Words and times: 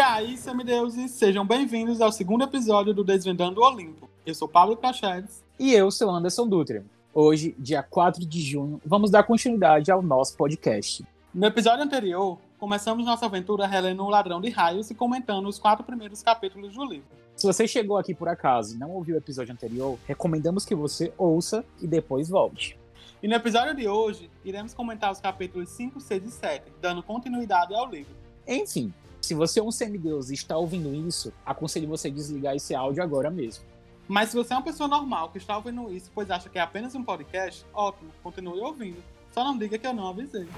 aí, 0.00 0.36
semideuses, 0.38 1.10
sejam 1.10 1.46
bem-vindos 1.46 2.00
ao 2.00 2.10
segundo 2.10 2.42
episódio 2.42 2.94
do 2.94 3.04
Desvendando 3.04 3.60
o 3.60 3.64
Olimpo. 3.64 4.08
Eu 4.24 4.34
sou 4.34 4.48
Pablo 4.48 4.74
Prachedes. 4.74 5.44
E 5.58 5.74
eu 5.74 5.90
sou 5.90 6.08
Anderson 6.08 6.48
Dutra. 6.48 6.82
Hoje, 7.12 7.54
dia 7.58 7.82
4 7.82 8.24
de 8.24 8.40
junho, 8.40 8.80
vamos 8.84 9.10
dar 9.10 9.24
continuidade 9.24 9.90
ao 9.90 10.00
nosso 10.00 10.36
podcast. 10.38 11.04
No 11.34 11.46
episódio 11.46 11.84
anterior, 11.84 12.38
começamos 12.58 13.04
nossa 13.04 13.26
aventura 13.26 13.66
relendo 13.66 14.02
O 14.02 14.08
Ladrão 14.08 14.40
de 14.40 14.48
Raios 14.48 14.90
e 14.90 14.94
comentando 14.94 15.46
os 15.46 15.58
quatro 15.58 15.84
primeiros 15.84 16.22
capítulos 16.22 16.74
do 16.74 16.84
livro. 16.84 17.08
Se 17.36 17.46
você 17.46 17.68
chegou 17.68 17.98
aqui 17.98 18.14
por 18.14 18.28
acaso 18.28 18.74
e 18.74 18.78
não 18.78 18.92
ouviu 18.92 19.16
o 19.16 19.18
episódio 19.18 19.52
anterior, 19.52 19.98
recomendamos 20.06 20.64
que 20.64 20.74
você 20.74 21.12
ouça 21.18 21.62
e 21.78 21.86
depois 21.86 22.30
volte. 22.30 22.78
E 23.22 23.28
no 23.28 23.34
episódio 23.34 23.74
de 23.74 23.86
hoje, 23.86 24.30
iremos 24.42 24.72
comentar 24.72 25.12
os 25.12 25.20
capítulos 25.20 25.68
5, 25.68 26.00
6 26.00 26.24
e 26.24 26.30
7, 26.30 26.72
dando 26.80 27.02
continuidade 27.02 27.74
ao 27.74 27.86
livro. 27.86 28.14
Enfim, 28.46 28.92
se 29.20 29.34
você 29.34 29.60
é 29.60 29.62
um 29.62 29.70
semideus 29.70 30.30
e 30.30 30.34
está 30.34 30.56
ouvindo 30.56 30.94
isso, 30.94 31.32
aconselho 31.44 31.88
você 31.88 32.10
desligar 32.10 32.54
esse 32.54 32.74
áudio 32.74 33.02
agora 33.02 33.30
mesmo. 33.30 33.64
Mas 34.08 34.30
se 34.30 34.36
você 34.36 34.52
é 34.52 34.56
uma 34.56 34.62
pessoa 34.62 34.88
normal 34.88 35.30
que 35.30 35.38
está 35.38 35.56
ouvindo 35.56 35.92
isso, 35.92 36.10
pois 36.14 36.30
acha 36.30 36.48
que 36.48 36.58
é 36.58 36.62
apenas 36.62 36.94
um 36.94 37.04
podcast, 37.04 37.64
ótimo, 37.72 38.10
continue 38.22 38.60
ouvindo. 38.60 39.02
Só 39.30 39.44
não 39.44 39.56
diga 39.56 39.78
que 39.78 39.86
eu 39.86 39.92
não 39.92 40.08
avisei. 40.08 40.48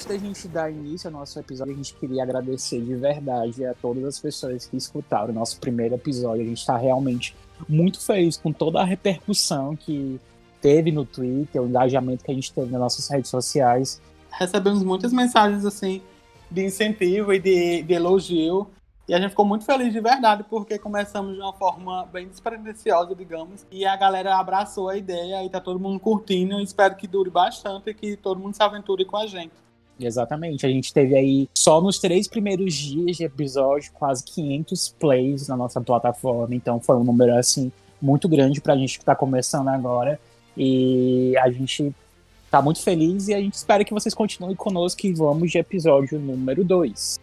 Antes 0.00 0.06
da 0.06 0.16
gente 0.16 0.48
dar 0.48 0.70
início 0.70 1.08
ao 1.08 1.12
nosso 1.12 1.38
episódio, 1.38 1.74
a 1.74 1.76
gente 1.76 1.94
queria 1.94 2.22
agradecer 2.22 2.80
de 2.80 2.94
verdade 2.94 3.66
a 3.66 3.74
todas 3.74 4.02
as 4.04 4.18
pessoas 4.18 4.66
que 4.66 4.76
escutaram 4.76 5.30
o 5.30 5.32
nosso 5.32 5.60
primeiro 5.60 5.94
episódio. 5.94 6.42
A 6.42 6.46
gente 6.46 6.58
está 6.58 6.76
realmente 6.76 7.36
muito 7.68 8.00
feliz 8.00 8.36
com 8.36 8.52
toda 8.52 8.80
a 8.80 8.84
repercussão 8.84 9.76
que 9.76 10.18
teve 10.60 10.90
no 10.90 11.04
Twitter, 11.04 11.60
o 11.60 11.66
engajamento 11.66 12.24
que 12.24 12.30
a 12.30 12.34
gente 12.34 12.52
teve 12.52 12.70
nas 12.70 12.80
nossas 12.80 13.08
redes 13.08 13.30
sociais. 13.30 14.00
Recebemos 14.30 14.82
muitas 14.82 15.12
mensagens 15.12 15.66
assim 15.66 16.00
de 16.50 16.64
incentivo 16.64 17.32
e 17.32 17.38
de, 17.38 17.82
de 17.82 17.94
elogio. 17.94 18.68
E 19.06 19.14
a 19.14 19.18
gente 19.18 19.30
ficou 19.30 19.44
muito 19.44 19.64
feliz 19.64 19.92
de 19.92 20.00
verdade, 20.00 20.44
porque 20.48 20.78
começamos 20.78 21.34
de 21.34 21.40
uma 21.40 21.52
forma 21.52 22.06
bem 22.06 22.28
despretensiosa, 22.28 23.14
digamos. 23.14 23.66
E 23.70 23.84
a 23.84 23.96
galera 23.96 24.36
abraçou 24.36 24.88
a 24.88 24.96
ideia 24.96 25.44
e 25.44 25.50
tá 25.50 25.60
todo 25.60 25.80
mundo 25.80 25.98
curtindo. 25.98 26.60
Espero 26.60 26.94
que 26.94 27.08
dure 27.08 27.28
bastante 27.28 27.90
e 27.90 27.94
que 27.94 28.16
todo 28.16 28.40
mundo 28.40 28.54
se 28.54 28.62
aventure 28.62 29.04
com 29.04 29.16
a 29.16 29.26
gente. 29.26 29.52
Exatamente. 30.00 30.64
A 30.64 30.68
gente 30.68 30.92
teve 30.92 31.14
aí, 31.14 31.48
só 31.54 31.80
nos 31.80 31.98
três 31.98 32.26
primeiros 32.26 32.72
dias 32.74 33.18
de 33.18 33.24
episódio, 33.24 33.92
quase 33.92 34.24
500 34.24 34.88
plays 34.98 35.48
na 35.48 35.56
nossa 35.56 35.80
plataforma. 35.80 36.54
Então 36.54 36.80
foi 36.80 36.96
um 36.96 37.04
número, 37.04 37.34
assim, 37.36 37.70
muito 38.00 38.28
grande 38.28 38.60
pra 38.60 38.76
gente 38.76 38.98
que 38.98 39.04
tá 39.04 39.14
começando 39.14 39.68
agora. 39.68 40.18
E 40.56 41.36
a 41.38 41.50
gente 41.50 41.94
tá 42.50 42.60
muito 42.60 42.82
feliz 42.82 43.28
e 43.28 43.34
a 43.34 43.40
gente 43.40 43.54
espera 43.54 43.84
que 43.84 43.92
vocês 43.92 44.14
continuem 44.14 44.56
conosco 44.56 45.06
e 45.06 45.12
vamos 45.12 45.50
de 45.50 45.58
episódio 45.58 46.18
número 46.18 46.64
2. 46.64 47.20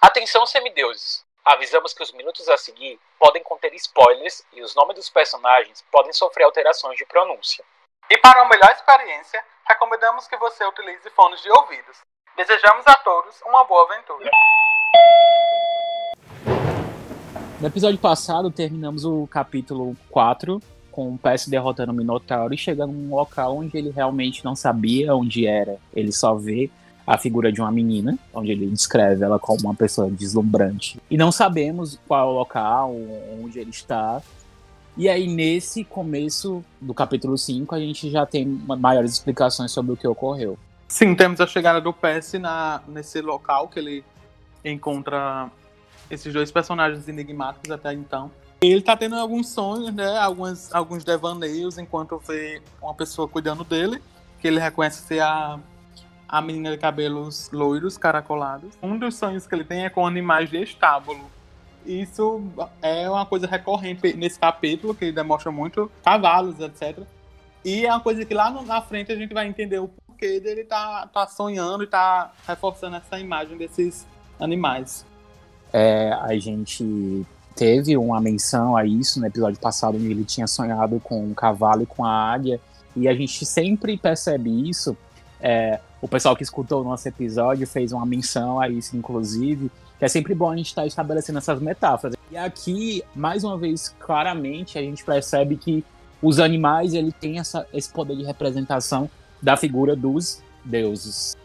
Atenção, 0.00 0.46
semideuses! 0.46 1.24
Avisamos 1.44 1.92
que 1.92 2.02
os 2.02 2.12
minutos 2.12 2.48
a 2.48 2.56
seguir 2.56 2.98
podem 3.18 3.42
conter 3.42 3.74
spoilers 3.74 4.42
e 4.52 4.62
os 4.62 4.74
nomes 4.74 4.96
dos 4.96 5.10
personagens 5.10 5.84
podem 5.90 6.12
sofrer 6.12 6.44
alterações 6.44 6.96
de 6.96 7.04
pronúncia. 7.06 7.64
E 8.12 8.18
para 8.18 8.42
uma 8.42 8.50
melhor 8.50 8.68
experiência, 8.72 9.40
recomendamos 9.68 10.26
que 10.26 10.36
você 10.36 10.64
utilize 10.64 11.08
fones 11.10 11.40
de 11.42 11.48
ouvidos. 11.48 11.98
Desejamos 12.36 12.84
a 12.84 12.94
todos 12.96 13.40
uma 13.46 13.62
boa 13.62 13.84
aventura. 13.84 14.28
No 17.60 17.68
episódio 17.68 18.00
passado, 18.00 18.50
terminamos 18.50 19.04
o 19.04 19.28
capítulo 19.28 19.96
4 20.10 20.60
com 20.90 21.14
o 21.14 21.18
Percy 21.18 21.48
derrotando 21.48 21.92
o 21.92 21.94
Minotauro 21.94 22.52
e 22.52 22.58
chegando 22.58 22.92
num 22.92 23.14
local 23.14 23.58
onde 23.58 23.78
ele 23.78 23.90
realmente 23.90 24.44
não 24.44 24.56
sabia 24.56 25.14
onde 25.14 25.46
era. 25.46 25.78
Ele 25.94 26.10
só 26.10 26.34
vê 26.34 26.68
a 27.06 27.16
figura 27.16 27.52
de 27.52 27.60
uma 27.60 27.70
menina, 27.70 28.18
onde 28.34 28.50
ele 28.50 28.66
descreve 28.66 29.22
ela 29.22 29.38
como 29.38 29.60
uma 29.60 29.74
pessoa 29.74 30.10
deslumbrante. 30.10 31.00
E 31.08 31.16
não 31.16 31.30
sabemos 31.30 31.96
qual 32.08 32.28
é 32.28 32.32
o 32.32 32.34
local, 32.34 32.92
onde 33.40 33.60
ele 33.60 33.70
está, 33.70 34.20
e 34.96 35.08
aí, 35.08 35.26
nesse 35.26 35.84
começo 35.84 36.64
do 36.80 36.92
capítulo 36.92 37.38
5, 37.38 37.74
a 37.74 37.78
gente 37.78 38.10
já 38.10 38.26
tem 38.26 38.44
maiores 38.46 39.12
explicações 39.12 39.70
sobre 39.70 39.92
o 39.92 39.96
que 39.96 40.06
ocorreu. 40.06 40.58
Sim, 40.88 41.14
temos 41.14 41.40
a 41.40 41.46
chegada 41.46 41.80
do 41.80 41.92
Percy 41.92 42.38
na, 42.38 42.82
nesse 42.88 43.20
local 43.20 43.68
que 43.68 43.78
ele 43.78 44.04
encontra 44.64 45.48
esses 46.10 46.32
dois 46.32 46.50
personagens 46.50 47.08
enigmáticos 47.08 47.70
até 47.70 47.92
então. 47.92 48.30
Ele 48.60 48.82
tá 48.82 48.96
tendo 48.96 49.14
alguns 49.14 49.48
sonhos, 49.48 49.94
né? 49.94 50.18
Alguns, 50.18 50.74
alguns 50.74 51.04
devaneios 51.04 51.78
enquanto 51.78 52.18
vê 52.18 52.60
uma 52.82 52.92
pessoa 52.92 53.28
cuidando 53.28 53.64
dele, 53.64 54.02
que 54.40 54.48
ele 54.48 54.58
reconhece 54.58 55.02
ser 55.02 55.20
a, 55.20 55.58
a 56.28 56.42
menina 56.42 56.72
de 56.72 56.78
cabelos 56.78 57.48
loiros, 57.52 57.96
caracolados. 57.96 58.74
Um 58.82 58.98
dos 58.98 59.14
sonhos 59.14 59.46
que 59.46 59.54
ele 59.54 59.64
tem 59.64 59.86
é 59.86 59.88
com 59.90 60.06
animais 60.06 60.50
de 60.50 60.62
estábulo 60.62 61.30
isso 61.84 62.42
é 62.82 63.08
uma 63.08 63.26
coisa 63.26 63.46
recorrente 63.46 64.14
nesse 64.14 64.38
capítulo, 64.38 64.94
que 64.94 65.10
demonstra 65.10 65.50
muito 65.50 65.90
cavalos, 66.04 66.58
etc. 66.60 67.00
E 67.64 67.84
é 67.86 67.90
uma 67.90 68.00
coisa 68.00 68.24
que 68.24 68.34
lá 68.34 68.50
na 68.50 68.80
frente 68.80 69.12
a 69.12 69.16
gente 69.16 69.34
vai 69.34 69.46
entender 69.46 69.78
o 69.78 69.88
porquê 69.88 70.40
dele 70.40 70.64
tá, 70.64 71.08
tá 71.12 71.26
sonhando 71.26 71.84
e 71.84 71.86
tá 71.86 72.32
reforçando 72.46 72.96
essa 72.96 73.18
imagem 73.18 73.56
desses 73.56 74.06
animais. 74.38 75.04
É, 75.72 76.12
a 76.12 76.36
gente 76.38 77.24
teve 77.54 77.96
uma 77.96 78.20
menção 78.20 78.76
a 78.76 78.84
isso 78.84 79.20
no 79.20 79.26
episódio 79.26 79.60
passado, 79.60 79.96
onde 79.96 80.10
ele 80.10 80.24
tinha 80.24 80.46
sonhado 80.46 80.98
com 81.00 81.22
um 81.22 81.34
cavalo 81.34 81.82
e 81.82 81.86
com 81.86 82.04
a 82.04 82.32
águia, 82.32 82.60
e 82.96 83.06
a 83.06 83.14
gente 83.14 83.44
sempre 83.44 83.96
percebe 83.96 84.68
isso. 84.68 84.96
É, 85.40 85.80
o 86.02 86.08
pessoal 86.08 86.34
que 86.34 86.42
escutou 86.42 86.80
o 86.80 86.84
nosso 86.84 87.06
episódio 87.06 87.66
fez 87.66 87.92
uma 87.92 88.04
menção 88.06 88.58
a 88.60 88.68
isso, 88.68 88.96
inclusive, 88.96 89.70
que 90.00 90.04
é 90.06 90.08
sempre 90.08 90.34
bom 90.34 90.50
a 90.50 90.56
gente 90.56 90.68
estar 90.68 90.80
tá 90.80 90.88
estabelecendo 90.88 91.36
essas 91.36 91.60
metáforas. 91.60 92.16
E 92.30 92.36
aqui, 92.36 93.04
mais 93.14 93.44
uma 93.44 93.58
vez, 93.58 93.94
claramente, 94.00 94.78
a 94.78 94.80
gente 94.80 95.04
percebe 95.04 95.58
que 95.58 95.84
os 96.22 96.40
animais 96.40 96.94
ele 96.94 97.12
tem 97.12 97.38
essa, 97.38 97.66
esse 97.70 97.92
poder 97.92 98.16
de 98.16 98.24
representação 98.24 99.10
da 99.42 99.58
figura 99.58 99.94
dos 99.94 100.42
deuses. 100.64 101.36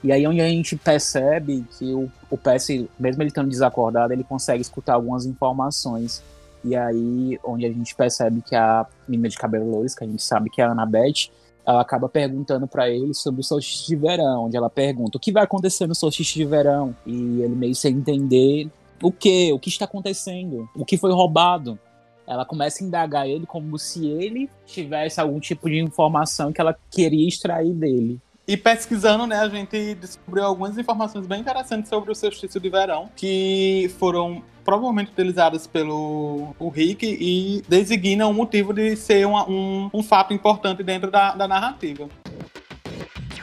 E 0.00 0.12
aí 0.12 0.24
onde 0.28 0.40
a 0.40 0.48
gente 0.48 0.76
percebe 0.76 1.64
que 1.76 1.92
o, 1.92 2.08
o 2.30 2.38
Percy, 2.38 2.88
mesmo 3.00 3.20
ele 3.20 3.30
estando 3.30 3.48
desacordado, 3.48 4.12
ele 4.12 4.22
consegue 4.22 4.62
escutar 4.62 4.94
algumas 4.94 5.26
informações. 5.26 6.22
E 6.62 6.76
aí 6.76 7.36
onde 7.42 7.66
a 7.66 7.72
gente 7.72 7.96
percebe 7.96 8.42
que 8.42 8.54
a 8.54 8.86
menina 9.08 9.28
de 9.28 9.36
cabelo 9.36 9.68
loiro, 9.68 9.92
que 9.92 10.04
a 10.04 10.06
gente 10.06 10.22
sabe 10.22 10.50
que 10.50 10.62
é 10.62 10.64
a 10.64 10.70
Annabeth, 10.70 11.32
ela 11.66 11.80
acaba 11.80 12.08
perguntando 12.08 12.66
para 12.66 12.88
ele 12.90 13.14
sobre 13.14 13.40
o 13.40 13.44
solstício 13.44 13.86
de 13.86 13.96
verão, 13.96 14.46
onde 14.46 14.56
ela 14.56 14.68
pergunta 14.68 15.16
o 15.16 15.20
que 15.20 15.32
vai 15.32 15.44
acontecer 15.44 15.86
no 15.86 15.94
solstício 15.94 16.34
de 16.34 16.44
verão, 16.44 16.94
e 17.06 17.40
ele 17.40 17.54
meio 17.54 17.74
sem 17.74 17.94
entender 17.94 18.68
o 19.02 19.10
que, 19.10 19.52
o 19.52 19.58
que 19.58 19.68
está 19.68 19.84
acontecendo, 19.84 20.68
o 20.74 20.84
que 20.84 20.96
foi 20.96 21.12
roubado. 21.12 21.78
Ela 22.26 22.44
começa 22.44 22.82
a 22.82 22.86
indagar 22.86 23.28
ele 23.28 23.44
como 23.44 23.78
se 23.78 24.06
ele 24.06 24.48
tivesse 24.66 25.20
algum 25.20 25.38
tipo 25.38 25.68
de 25.68 25.78
informação 25.78 26.52
que 26.52 26.60
ela 26.60 26.76
queria 26.90 27.28
extrair 27.28 27.72
dele. 27.72 28.20
E 28.46 28.58
pesquisando, 28.58 29.26
né, 29.26 29.38
a 29.38 29.48
gente 29.48 29.94
descobriu 29.94 30.44
algumas 30.44 30.76
informações 30.76 31.26
bem 31.26 31.40
interessantes 31.40 31.88
sobre 31.88 32.12
o 32.12 32.14
solstício 32.14 32.60
de 32.60 32.68
verão, 32.68 33.08
que 33.16 33.90
foram 33.98 34.42
provavelmente 34.62 35.12
utilizadas 35.12 35.66
pelo 35.66 36.54
o 36.58 36.68
Rick 36.68 37.06
e 37.06 37.62
designam 37.68 38.30
o 38.30 38.34
motivo 38.34 38.72
de 38.74 38.96
ser 38.96 39.26
uma, 39.26 39.48
um, 39.48 39.90
um 39.92 40.02
fato 40.02 40.34
importante 40.34 40.82
dentro 40.82 41.10
da, 41.10 41.34
da 41.34 41.48
narrativa. 41.48 42.08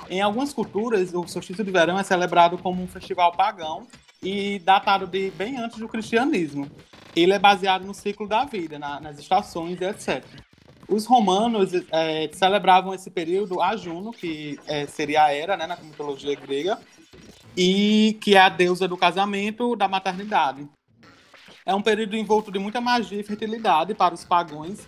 Em 0.08 0.22
algumas 0.22 0.54
culturas, 0.54 1.14
o 1.14 1.26
solstício 1.28 1.64
de 1.64 1.72
verão 1.72 1.98
é 1.98 2.04
celebrado 2.04 2.58
como 2.58 2.84
um 2.84 2.88
festival 2.88 3.32
pagão 3.32 3.88
e 4.22 4.60
datado 4.60 5.08
de 5.08 5.32
bem 5.32 5.58
antes 5.58 5.80
do 5.80 5.88
cristianismo. 5.88 6.70
Ele 7.16 7.34
é 7.34 7.40
baseado 7.40 7.86
no 7.86 7.94
ciclo 7.94 8.28
da 8.28 8.46
vida, 8.46 8.78
na, 8.78 9.00
nas 9.00 9.18
estações 9.18 9.80
etc. 9.82 10.24
Os 10.92 11.06
romanos 11.06 11.72
é, 11.90 12.30
celebravam 12.34 12.94
esse 12.94 13.10
período 13.10 13.62
a 13.62 13.78
Juno, 13.78 14.12
que 14.12 14.60
é, 14.68 14.86
seria 14.86 15.24
a 15.24 15.34
Era, 15.34 15.56
né, 15.56 15.66
na 15.66 15.78
mitologia 15.78 16.36
grega, 16.36 16.78
e 17.56 18.18
que 18.22 18.36
é 18.36 18.42
a 18.42 18.50
deusa 18.50 18.90
do 18.90 18.98
casamento, 18.98 19.74
da 19.78 19.88
maternidade. 19.88 20.68
É 21.66 21.74
um 21.74 21.82
período 21.82 22.18
envolto 22.18 22.52
de 22.52 22.60
muita 22.60 22.82
magia 22.82 23.22
e 23.22 23.24
fertilidade 23.24 23.94
para 23.94 24.14
os 24.14 24.26
pagões. 24.26 24.86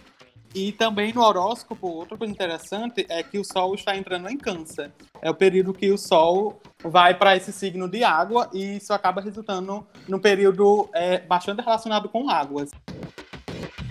E 0.54 0.74
também 0.74 1.14
no 1.14 1.22
horóscopo, 1.22 1.88
outra 1.88 2.18
coisa 2.18 2.34
interessante 2.34 3.06
é 3.08 3.24
que 3.24 3.40
o 3.40 3.46
Sol 3.46 3.74
está 3.74 3.96
entrando 3.96 4.30
em 4.30 4.38
Câncer. 4.38 4.92
É 5.22 5.30
o 5.30 5.34
período 5.34 5.74
que 5.74 5.90
o 5.90 5.98
Sol 5.98 6.62
vai 6.84 7.16
para 7.16 7.38
esse 7.38 7.54
signo 7.54 7.88
de 7.88 8.04
água 8.04 8.50
e 8.54 8.76
isso 8.76 8.94
acaba 8.94 9.22
resultando 9.22 9.88
num 10.08 10.20
período 10.20 10.90
é, 10.94 11.20
bastante 11.20 11.62
relacionado 11.62 12.10
com 12.10 12.30
águas. 12.30 12.72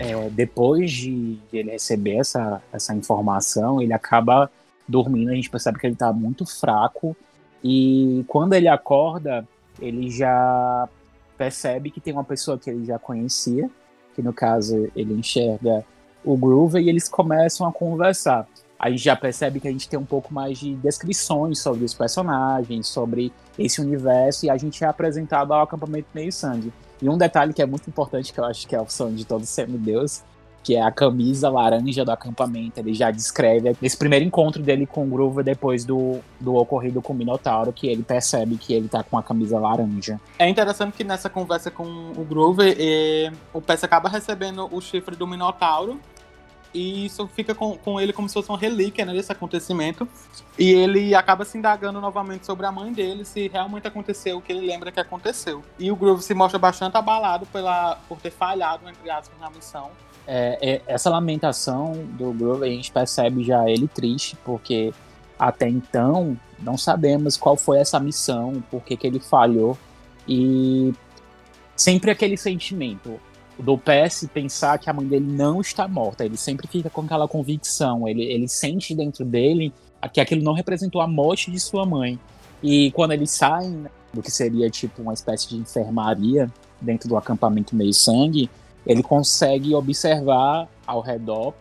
É, 0.03 0.29
depois 0.29 0.91
de, 0.91 1.39
ele 1.53 1.71
receber 1.71 2.17
essa, 2.17 2.61
essa 2.73 2.93
informação, 2.93 3.81
ele 3.81 3.93
acaba 3.93 4.51
dormindo. 4.85 5.31
A 5.31 5.35
gente 5.35 5.49
percebe 5.49 5.79
que 5.79 5.87
ele 5.87 5.93
está 5.93 6.11
muito 6.11 6.45
fraco. 6.45 7.15
E 7.63 8.25
quando 8.27 8.53
ele 8.53 8.67
acorda, 8.67 9.47
ele 9.79 10.09
já 10.09 10.89
percebe 11.37 11.89
que 11.89 12.01
tem 12.01 12.11
uma 12.11 12.23
pessoa 12.23 12.57
que 12.57 12.69
ele 12.69 12.85
já 12.85 12.99
conhecia, 12.99 13.69
que 14.13 14.21
no 14.21 14.33
caso 14.33 14.91
ele 14.93 15.13
enxerga 15.13 15.85
o 16.23 16.35
Groover 16.35 16.81
e 16.81 16.89
eles 16.89 17.07
começam 17.07 17.65
a 17.65 17.71
conversar. 17.71 18.45
A 18.77 18.89
gente 18.89 19.03
já 19.03 19.15
percebe 19.15 19.61
que 19.61 19.67
a 19.69 19.71
gente 19.71 19.87
tem 19.87 19.97
um 19.97 20.05
pouco 20.05 20.33
mais 20.33 20.57
de 20.57 20.75
descrições 20.75 21.59
sobre 21.59 21.85
os 21.85 21.93
personagens, 21.93 22.87
sobre 22.87 23.31
esse 23.57 23.79
universo, 23.79 24.45
e 24.45 24.49
a 24.49 24.57
gente 24.57 24.83
é 24.83 24.87
apresentado 24.87 25.53
ao 25.53 25.61
acampamento 25.61 26.09
meio 26.13 26.33
sangue. 26.33 26.73
E 27.03 27.09
um 27.09 27.17
detalhe 27.17 27.51
que 27.51 27.61
é 27.61 27.65
muito 27.65 27.89
importante, 27.89 28.31
que 28.31 28.39
eu 28.39 28.45
acho 28.45 28.65
que 28.65 28.73
é 28.73 28.77
a 28.77 28.81
opção 28.81 29.13
de 29.13 29.25
todo 29.25 29.45
semideus, 29.45 30.23
que 30.63 30.73
é 30.73 30.81
a 30.81 30.89
camisa 30.89 31.49
laranja 31.49 32.05
do 32.05 32.11
acampamento. 32.11 32.79
Ele 32.79 32.93
já 32.93 33.11
descreve 33.11 33.75
esse 33.81 33.97
primeiro 33.97 34.23
encontro 34.23 34.63
dele 34.63 34.85
com 34.85 35.03
o 35.03 35.07
Groover 35.07 35.43
depois 35.43 35.83
do, 35.83 36.21
do 36.39 36.55
ocorrido 36.55 37.01
com 37.01 37.11
o 37.11 37.15
Minotauro, 37.15 37.73
que 37.73 37.87
ele 37.87 38.03
percebe 38.03 38.55
que 38.55 38.73
ele 38.73 38.87
tá 38.87 39.03
com 39.03 39.17
a 39.17 39.21
camisa 39.21 39.59
laranja. 39.59 40.17
É 40.39 40.47
interessante 40.47 40.93
que 40.93 41.03
nessa 41.03 41.29
conversa 41.29 41.69
com 41.69 41.83
o 42.15 42.23
Groover, 42.23 42.73
eh, 42.79 43.29
o 43.53 43.59
Pess 43.59 43.83
acaba 43.83 44.07
recebendo 44.07 44.69
o 44.71 44.79
chifre 44.79 45.17
do 45.17 45.27
Minotauro. 45.27 45.99
E 46.73 47.05
isso 47.05 47.27
fica 47.27 47.53
com, 47.53 47.77
com 47.77 47.99
ele 47.99 48.11
como 48.11 48.27
se 48.27 48.33
fosse 48.33 48.49
uma 48.49 48.57
relíquia 48.57 49.05
né, 49.05 49.13
desse 49.13 49.31
acontecimento. 49.31 50.07
E 50.57 50.71
ele 50.71 51.13
acaba 51.13 51.45
se 51.45 51.57
indagando 51.57 52.01
novamente 52.01 52.45
sobre 52.45 52.65
a 52.65 52.71
mãe 52.71 52.91
dele, 52.91 53.25
se 53.25 53.47
realmente 53.47 53.87
aconteceu 53.87 54.37
o 54.37 54.41
que 54.41 54.51
ele 54.51 54.65
lembra 54.65 54.91
que 54.91 54.99
aconteceu. 54.99 55.63
E 55.77 55.91
o 55.91 55.95
Groove 55.95 56.23
se 56.23 56.33
mostra 56.33 56.57
bastante 56.57 56.97
abalado 56.97 57.45
pela, 57.47 57.97
por 58.07 58.19
ter 58.19 58.31
falhado, 58.31 58.89
entre 58.89 59.09
aspas, 59.09 59.39
na 59.39 59.49
missão 59.49 59.91
é, 60.27 60.57
é, 60.61 60.81
essa 60.87 61.09
lamentação 61.09 61.93
do 62.11 62.31
Grover, 62.31 62.69
a 62.69 62.73
gente 62.73 62.91
percebe 62.91 63.43
já 63.43 63.69
ele 63.69 63.87
triste, 63.87 64.37
porque 64.43 64.93
até 65.37 65.67
então 65.67 66.37
não 66.59 66.77
sabemos 66.77 67.35
qual 67.35 67.57
foi 67.57 67.79
essa 67.79 67.99
missão, 67.99 68.63
por 68.71 68.83
que, 68.83 68.95
que 68.95 69.05
ele 69.05 69.19
falhou. 69.19 69.77
E 70.27 70.93
sempre 71.75 72.11
aquele 72.11 72.37
sentimento 72.37 73.19
do 73.57 73.77
PS 73.77 74.27
pensar 74.33 74.77
que 74.79 74.89
a 74.89 74.93
mãe 74.93 75.05
dele 75.05 75.31
não 75.31 75.61
está 75.61 75.87
morta. 75.87 76.25
Ele 76.25 76.37
sempre 76.37 76.67
fica 76.67 76.89
com 76.89 77.01
aquela 77.01 77.27
convicção, 77.27 78.07
ele, 78.07 78.23
ele 78.23 78.47
sente 78.47 78.95
dentro 78.95 79.23
dele 79.23 79.73
que 80.11 80.19
aquilo 80.19 80.43
não 80.43 80.53
representou 80.53 81.01
a 81.01 81.07
morte 81.07 81.49
de 81.49 81.59
sua 81.59 81.85
mãe. 81.85 82.19
E 82.61 82.91
quando 82.91 83.11
eles 83.11 83.31
saem 83.31 83.85
do 84.13 84.21
que 84.21 84.31
seria 84.31 84.69
tipo 84.69 85.01
uma 85.01 85.13
espécie 85.13 85.49
de 85.49 85.57
enfermaria 85.57 86.51
dentro 86.79 87.07
do 87.07 87.17
acampamento 87.17 87.75
meio 87.75 87.93
sangue, 87.93 88.49
ele 88.85 89.01
consegue 89.01 89.73
observar 89.73 90.67
ao 90.85 91.01
redor 91.01 91.53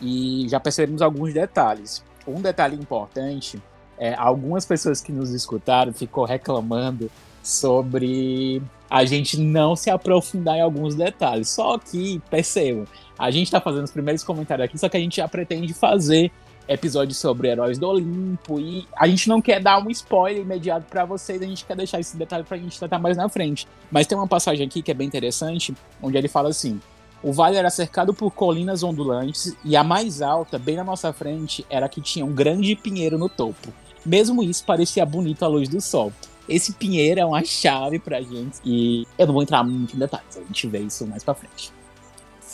e 0.00 0.46
já 0.48 0.60
percebemos 0.60 1.00
alguns 1.00 1.32
detalhes. 1.32 2.04
Um 2.26 2.40
detalhe 2.40 2.76
importante 2.76 3.60
é 3.98 4.14
algumas 4.14 4.66
pessoas 4.66 5.00
que 5.00 5.10
nos 5.10 5.30
escutaram 5.30 5.92
ficou 5.92 6.24
reclamando 6.24 7.10
sobre 7.46 8.60
a 8.90 9.04
gente 9.04 9.38
não 9.38 9.76
se 9.76 9.90
aprofundar 9.90 10.56
em 10.56 10.60
alguns 10.60 10.94
detalhes. 10.94 11.48
Só 11.48 11.78
que, 11.78 12.20
percebam, 12.30 12.84
a 13.18 13.30
gente 13.30 13.46
está 13.46 13.60
fazendo 13.60 13.84
os 13.84 13.90
primeiros 13.90 14.24
comentários 14.24 14.64
aqui, 14.64 14.78
só 14.78 14.88
que 14.88 14.96
a 14.96 15.00
gente 15.00 15.16
já 15.16 15.28
pretende 15.28 15.72
fazer 15.72 16.30
episódios 16.68 17.18
sobre 17.18 17.48
heróis 17.48 17.78
do 17.78 17.88
Olimpo 17.88 18.58
e 18.58 18.88
a 18.96 19.06
gente 19.06 19.28
não 19.28 19.40
quer 19.40 19.60
dar 19.60 19.78
um 19.78 19.88
spoiler 19.90 20.42
imediato 20.42 20.86
para 20.90 21.04
vocês, 21.04 21.40
a 21.40 21.46
gente 21.46 21.64
quer 21.64 21.76
deixar 21.76 22.00
esse 22.00 22.16
detalhe 22.16 22.42
pra 22.42 22.56
gente 22.56 22.76
tratar 22.76 22.98
mais 22.98 23.16
na 23.16 23.28
frente. 23.28 23.68
Mas 23.90 24.06
tem 24.08 24.18
uma 24.18 24.26
passagem 24.26 24.66
aqui 24.66 24.82
que 24.82 24.90
é 24.90 24.94
bem 24.94 25.06
interessante, 25.06 25.72
onde 26.02 26.18
ele 26.18 26.26
fala 26.26 26.48
assim: 26.48 26.80
o 27.22 27.32
vale 27.32 27.56
era 27.56 27.70
cercado 27.70 28.12
por 28.12 28.32
colinas 28.32 28.82
ondulantes 28.82 29.56
e 29.64 29.76
a 29.76 29.84
mais 29.84 30.20
alta, 30.20 30.58
bem 30.58 30.76
na 30.76 30.84
nossa 30.84 31.12
frente, 31.12 31.64
era 31.70 31.88
que 31.88 32.00
tinha 32.00 32.24
um 32.24 32.32
grande 32.32 32.74
pinheiro 32.74 33.16
no 33.16 33.28
topo. 33.28 33.72
Mesmo 34.04 34.42
isso 34.42 34.64
parecia 34.64 35.06
bonito 35.06 35.44
à 35.44 35.48
luz 35.48 35.68
do 35.68 35.80
sol. 35.80 36.12
Esse 36.48 36.72
pinheiro 36.72 37.20
é 37.20 37.24
uma 37.24 37.44
chave 37.44 37.98
pra 37.98 38.20
gente 38.20 38.58
e 38.64 39.06
eu 39.18 39.26
não 39.26 39.34
vou 39.34 39.42
entrar 39.42 39.64
muito 39.64 39.96
em 39.96 39.98
detalhes, 39.98 40.36
a 40.36 40.40
gente 40.40 40.66
vê 40.66 40.80
isso 40.80 41.06
mais 41.06 41.24
pra 41.24 41.34
frente 41.34 41.72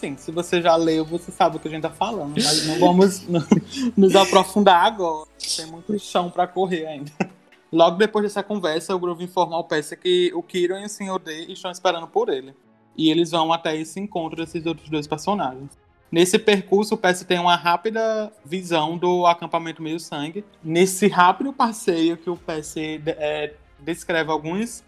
sim, 0.03 0.17
se 0.17 0.33
você 0.33 0.61
já 0.61 0.75
leu, 0.75 1.05
você 1.05 1.31
sabe 1.31 1.57
o 1.57 1.61
que 1.61 1.69
a 1.69 1.71
gente 1.71 1.83
tá 1.83 1.91
falando. 1.91 2.35
Mas 2.35 2.67
não 2.67 2.79
vamos 2.81 3.25
nos 3.97 4.17
aprofundar 4.17 4.85
agora. 4.85 5.29
Tem 5.57 5.67
muito 5.67 5.97
chão 6.01 6.29
para 6.29 6.47
correr 6.49 6.87
ainda. 6.87 7.13
Logo 7.73 7.97
depois 7.97 8.25
dessa 8.25 8.43
conversa, 8.43 8.95
o 8.95 8.99
Groove 8.99 9.25
informa 9.25 9.55
ao 9.57 9.65
Percy 9.65 9.97
que 9.97 10.33
o 10.35 10.43
Kiron 10.43 10.81
e 10.81 10.87
o 10.87 10.89
Sr. 10.89 11.19
D 11.25 11.53
estão 11.53 11.71
esperando 11.71 12.09
por 12.09 12.29
ele. 12.29 12.53
E 12.97 13.11
eles 13.11 13.31
vão 13.31 13.53
até 13.53 13.77
esse 13.77 14.01
encontro 14.01 14.37
desses 14.37 14.67
outros 14.67 14.91
dois 14.91 15.07
personagens. 15.07 15.71
Nesse 16.11 16.39
percurso, 16.39 16.95
o 16.95 16.99
Percy 16.99 17.25
tem 17.25 17.39
uma 17.39 17.57
rápida 17.57 18.31
visão 18.45 18.99
do 18.99 19.25
acampamento 19.25 19.81
meio 19.81 19.99
sangue. 19.99 20.45
Nesse 20.63 21.07
rápido 21.07 21.53
passeio 21.53 22.19
que 22.19 22.29
o 22.29 22.37
Percy 22.37 23.01
é, 23.07 23.55
descreve 23.83 24.31
alguns 24.31 24.85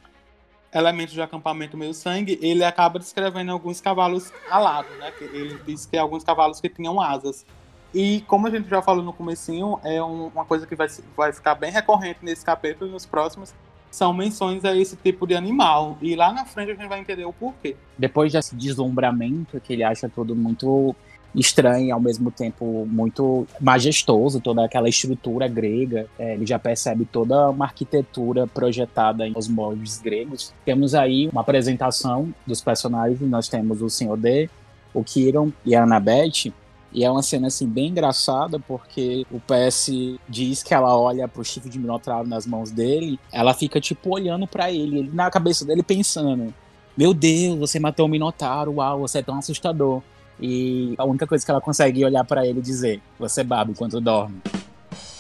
elementos 0.73 1.15
de 1.15 1.23
acampamento 1.23 1.77
meio 1.77 1.95
sangue, 1.95 2.39
ele 2.43 2.65
acaba 2.65 2.99
descrevendo 2.99 3.53
alguns 3.53 3.81
cavalos 3.81 4.33
alados, 4.51 4.91
né? 4.99 5.13
Ele 5.21 5.59
diz 5.65 5.87
que 5.87 5.97
é 5.97 6.01
alguns 6.01 6.25
cavalos 6.25 6.61
que 6.61 6.69
tinham 6.69 7.01
asas. 7.01 7.47
E 7.95 8.23
como 8.27 8.49
a 8.49 8.51
gente 8.51 8.69
já 8.69 8.83
falou 8.83 9.05
no 9.05 9.13
comecinho, 9.13 9.79
é 9.85 10.03
um, 10.03 10.27
uma 10.27 10.45
coisa 10.45 10.67
que 10.67 10.75
vai, 10.75 10.89
vai 11.17 11.33
ficar 11.33 11.55
bem 11.55 11.71
recorrente 11.71 12.19
nesse 12.23 12.45
capítulo 12.45 12.91
e 12.91 12.93
nos 12.93 13.07
próximos, 13.07 13.55
são 13.89 14.13
menções 14.13 14.65
a 14.65 14.77
esse 14.77 14.97
tipo 14.97 15.25
de 15.29 15.37
animal. 15.37 15.97
E 16.03 16.17
lá 16.17 16.33
na 16.33 16.45
frente 16.45 16.73
a 16.73 16.75
gente 16.75 16.89
vai 16.89 16.99
entender 16.99 17.25
o 17.25 17.33
porquê. 17.33 17.77
Depois 17.97 18.33
desse 18.33 18.57
deslumbramento 18.57 19.61
que 19.61 19.73
ele 19.73 19.85
acha 19.85 20.09
tudo 20.09 20.35
muito 20.35 20.97
estranho 21.35 21.87
e 21.87 21.91
ao 21.91 22.01
mesmo 22.01 22.31
tempo 22.31 22.87
muito 22.87 23.47
majestoso, 23.61 24.41
toda 24.41 24.65
aquela 24.65 24.89
estrutura 24.89 25.49
grega. 25.49 26.07
É, 26.19 26.35
ele 26.35 26.47
já 26.47 26.59
percebe 26.59 27.05
toda 27.05 27.51
uma 27.51 27.65
arquitetura 27.65 28.47
projetada 28.47 29.29
nos 29.29 29.49
moldes 29.49 30.01
gregos. 30.01 30.53
Temos 30.65 30.95
aí 30.95 31.29
uma 31.29 31.41
apresentação 31.41 32.33
dos 32.47 32.61
personagens. 32.61 33.21
Nós 33.21 33.49
temos 33.49 33.83
o 33.83 33.91
Senhor 33.91 34.17
D, 34.17 34.49
o 34.93 35.03
Kiron 35.03 35.51
e 35.65 35.75
a 35.75 35.83
Annabeth. 35.83 36.53
E 36.93 37.05
é 37.05 37.11
uma 37.11 37.23
cena 37.25 37.49
assim 37.49 37.67
bem 37.67 37.89
engraçada 37.89 38.61
porque 38.61 39.27
o 39.29 39.41
PS 39.41 39.91
diz 40.29 40.63
que 40.63 40.73
ela 40.73 40.97
olha 40.97 41.27
pro 41.27 41.45
chifre 41.45 41.69
de 41.69 41.77
Minotauro 41.77 42.29
nas 42.29 42.47
mãos 42.47 42.71
dele, 42.71 43.19
ela 43.33 43.53
fica 43.53 43.81
tipo 43.81 44.15
olhando 44.15 44.47
para 44.47 44.71
ele, 44.71 45.01
ele 45.01 45.11
na 45.13 45.29
cabeça 45.29 45.65
dele 45.65 45.83
pensando: 45.83 46.55
"Meu 46.97 47.13
Deus, 47.13 47.59
você 47.59 47.81
matou 47.81 48.07
o 48.07 48.09
Minotauro, 48.09 48.75
uau, 48.75 49.01
você 49.01 49.19
é 49.19 49.23
tão 49.23 49.37
assustador". 49.37 50.03
E 50.41 50.95
a 50.99 51.05
única 51.05 51.27
coisa 51.27 51.45
que 51.45 51.51
ela 51.51 51.61
consegue 51.61 52.05
olhar 52.05 52.25
para 52.25 52.47
ele 52.47 52.59
e 52.59 52.63
dizer: 52.63 53.01
Você 53.19 53.45
baba 53.45 53.71
enquanto 53.71 54.01
dorme. 54.01 54.41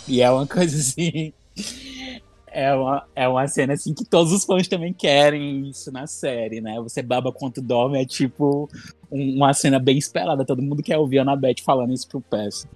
E 0.09 0.21
é 0.21 0.31
uma 0.31 0.47
coisa 0.49 0.77
assim. 0.77 1.33
É 2.47 2.73
uma, 2.73 3.05
é 3.17 3.29
uma 3.29 3.49
cena 3.49 3.73
assim 3.73 3.93
que 3.93 4.05
todos 4.05 4.33
os 4.33 4.45
fãs 4.45 4.69
também 4.69 4.93
querem 4.93 5.69
isso 5.69 5.91
na 5.91 6.07
série, 6.07 6.61
né? 6.61 6.81
Você 6.81 7.03
baba 7.03 7.31
enquanto 7.31 7.61
dorme 7.61 8.01
é 8.01 8.05
tipo 8.05 8.69
uma 9.11 9.53
cena 9.53 9.79
bem 9.79 9.99
esperada. 9.99 10.44
Todo 10.44 10.63
mundo 10.63 10.83
quer 10.83 10.97
ouvir 10.97 11.19
a 11.19 11.23
Annabeth 11.23 11.63
falando 11.65 11.93
isso 11.93 12.06
pro 12.06 12.21
Pess. 12.21 12.69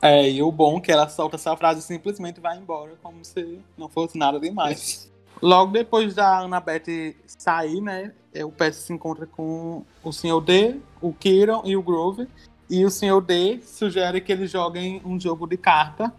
É, 0.00 0.30
e 0.30 0.42
o 0.42 0.50
bom 0.52 0.78
é 0.78 0.80
que 0.80 0.92
ela 0.92 1.08
solta 1.08 1.36
essa 1.36 1.56
frase 1.56 1.80
e 1.80 1.82
simplesmente 1.82 2.40
vai 2.40 2.56
embora, 2.56 2.92
como 3.02 3.24
se 3.24 3.60
não 3.76 3.88
fosse 3.88 4.16
nada 4.16 4.38
demais. 4.38 5.10
Logo 5.42 5.72
depois 5.72 6.14
da 6.14 6.40
Annabeth 6.40 7.16
sair, 7.26 7.80
né? 7.80 8.12
É, 8.32 8.44
o 8.44 8.50
Percy 8.50 8.82
se 8.82 8.92
encontra 8.92 9.26
com 9.26 9.84
o 10.02 10.12
Sr. 10.12 10.40
D, 10.44 10.76
o 11.00 11.12
Kiron 11.12 11.62
e 11.64 11.76
o 11.76 11.82
Grove. 11.82 12.28
E 12.68 12.84
o 12.84 12.90
Sr. 12.90 13.20
D 13.22 13.60
sugere 13.62 14.20
que 14.20 14.30
eles 14.30 14.50
joguem 14.50 15.00
um 15.04 15.18
jogo 15.18 15.46
de 15.46 15.56
carta 15.56 16.12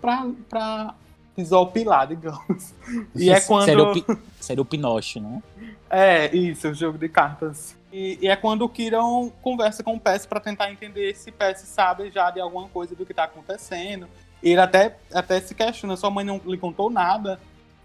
pra, 0.00 0.26
pra 0.48 0.94
desopilar, 1.36 2.08
digamos. 2.08 2.72
E 3.14 3.30
é 3.30 3.40
quando. 3.40 3.66
Seria 3.66 3.84
o, 3.84 4.18
seria 4.40 4.62
o 4.62 4.64
Pinóquio, 4.64 5.22
né? 5.22 5.42
É, 5.90 6.34
isso, 6.34 6.68
o 6.68 6.74
jogo 6.74 6.96
de 6.96 7.08
cartas. 7.08 7.76
E, 7.92 8.18
e, 8.22 8.28
é 8.28 8.36
quando 8.36 8.62
o 8.62 8.68
Kiron 8.68 9.30
conversa 9.42 9.82
com 9.82 9.94
o 9.94 10.00
Percy 10.00 10.28
para 10.28 10.38
tentar 10.38 10.70
entender 10.70 11.14
se 11.16 11.32
Percy 11.32 11.66
sabe 11.66 12.10
já 12.10 12.30
de 12.30 12.40
alguma 12.40 12.68
coisa 12.68 12.94
do 12.94 13.04
que 13.04 13.12
tá 13.12 13.24
acontecendo. 13.24 14.06
Ele 14.42 14.60
até, 14.60 14.96
até 15.12 15.40
se 15.40 15.54
questiona, 15.54 15.96
sua 15.96 16.10
mãe 16.10 16.24
não 16.24 16.40
lhe 16.46 16.56
contou 16.56 16.88
nada. 16.88 17.38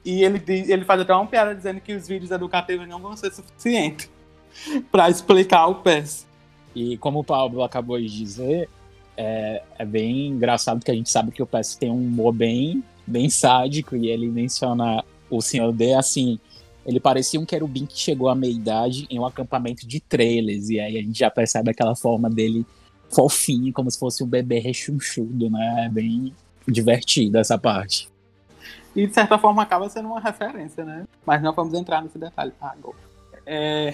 E 0.05 0.23
ele, 0.23 0.41
ele 0.47 0.85
faz 0.85 1.01
até 1.01 1.13
uma 1.13 1.25
piada 1.25 1.55
dizendo 1.55 1.81
que 1.81 1.93
os 1.93 2.07
vídeos 2.07 2.29
educativos 2.29 2.87
não 2.87 2.99
vão 2.99 3.17
ser 3.17 3.33
suficientes 3.33 4.07
para 4.91 5.09
explicar 5.09 5.65
o 5.65 5.75
PES. 5.75 6.27
E 6.75 6.95
como 6.97 7.19
o 7.19 7.23
Pablo 7.23 7.63
acabou 7.63 7.99
de 7.99 8.07
dizer, 8.07 8.69
é, 9.17 9.63
é 9.79 9.85
bem 9.85 10.27
engraçado 10.27 10.83
que 10.83 10.91
a 10.91 10.93
gente 10.93 11.09
sabe 11.09 11.31
que 11.31 11.41
o 11.41 11.47
PES 11.47 11.75
tem 11.75 11.89
um 11.89 11.95
humor 11.95 12.31
bem, 12.31 12.83
bem 13.07 13.29
sádico 13.29 13.95
e 13.95 14.07
ele 14.09 14.27
menciona 14.27 15.03
o 15.29 15.41
Senhor 15.41 15.71
D 15.73 15.95
assim. 15.95 16.39
Ele 16.85 16.99
parecia 16.99 17.39
um 17.39 17.45
querubim 17.45 17.87
que 17.87 17.97
chegou 17.97 18.29
à 18.29 18.35
meia-idade 18.35 19.07
em 19.09 19.17
um 19.17 19.25
acampamento 19.25 19.87
de 19.87 19.99
trailers. 19.99 20.69
E 20.69 20.79
aí 20.79 20.99
a 20.99 21.01
gente 21.01 21.17
já 21.17 21.31
percebe 21.31 21.71
aquela 21.71 21.95
forma 21.95 22.29
dele 22.29 22.63
fofinho, 23.09 23.73
como 23.73 23.89
se 23.89 23.97
fosse 23.97 24.23
um 24.23 24.27
bebê 24.27 24.59
rechonchudo, 24.59 25.49
né? 25.49 25.85
É 25.87 25.89
bem 25.89 26.31
divertido 26.67 27.39
essa 27.39 27.57
parte. 27.57 28.07
E 28.95 29.05
de 29.05 29.13
certa 29.13 29.37
forma 29.37 29.61
acaba 29.61 29.89
sendo 29.89 30.07
uma 30.07 30.19
referência, 30.19 30.85
né? 30.85 31.05
Mas 31.25 31.41
não 31.41 31.51
vamos 31.51 31.73
entrar 31.73 32.01
nesse 32.01 32.17
detalhe 32.17 32.53
agora. 32.61 32.97
É, 33.45 33.93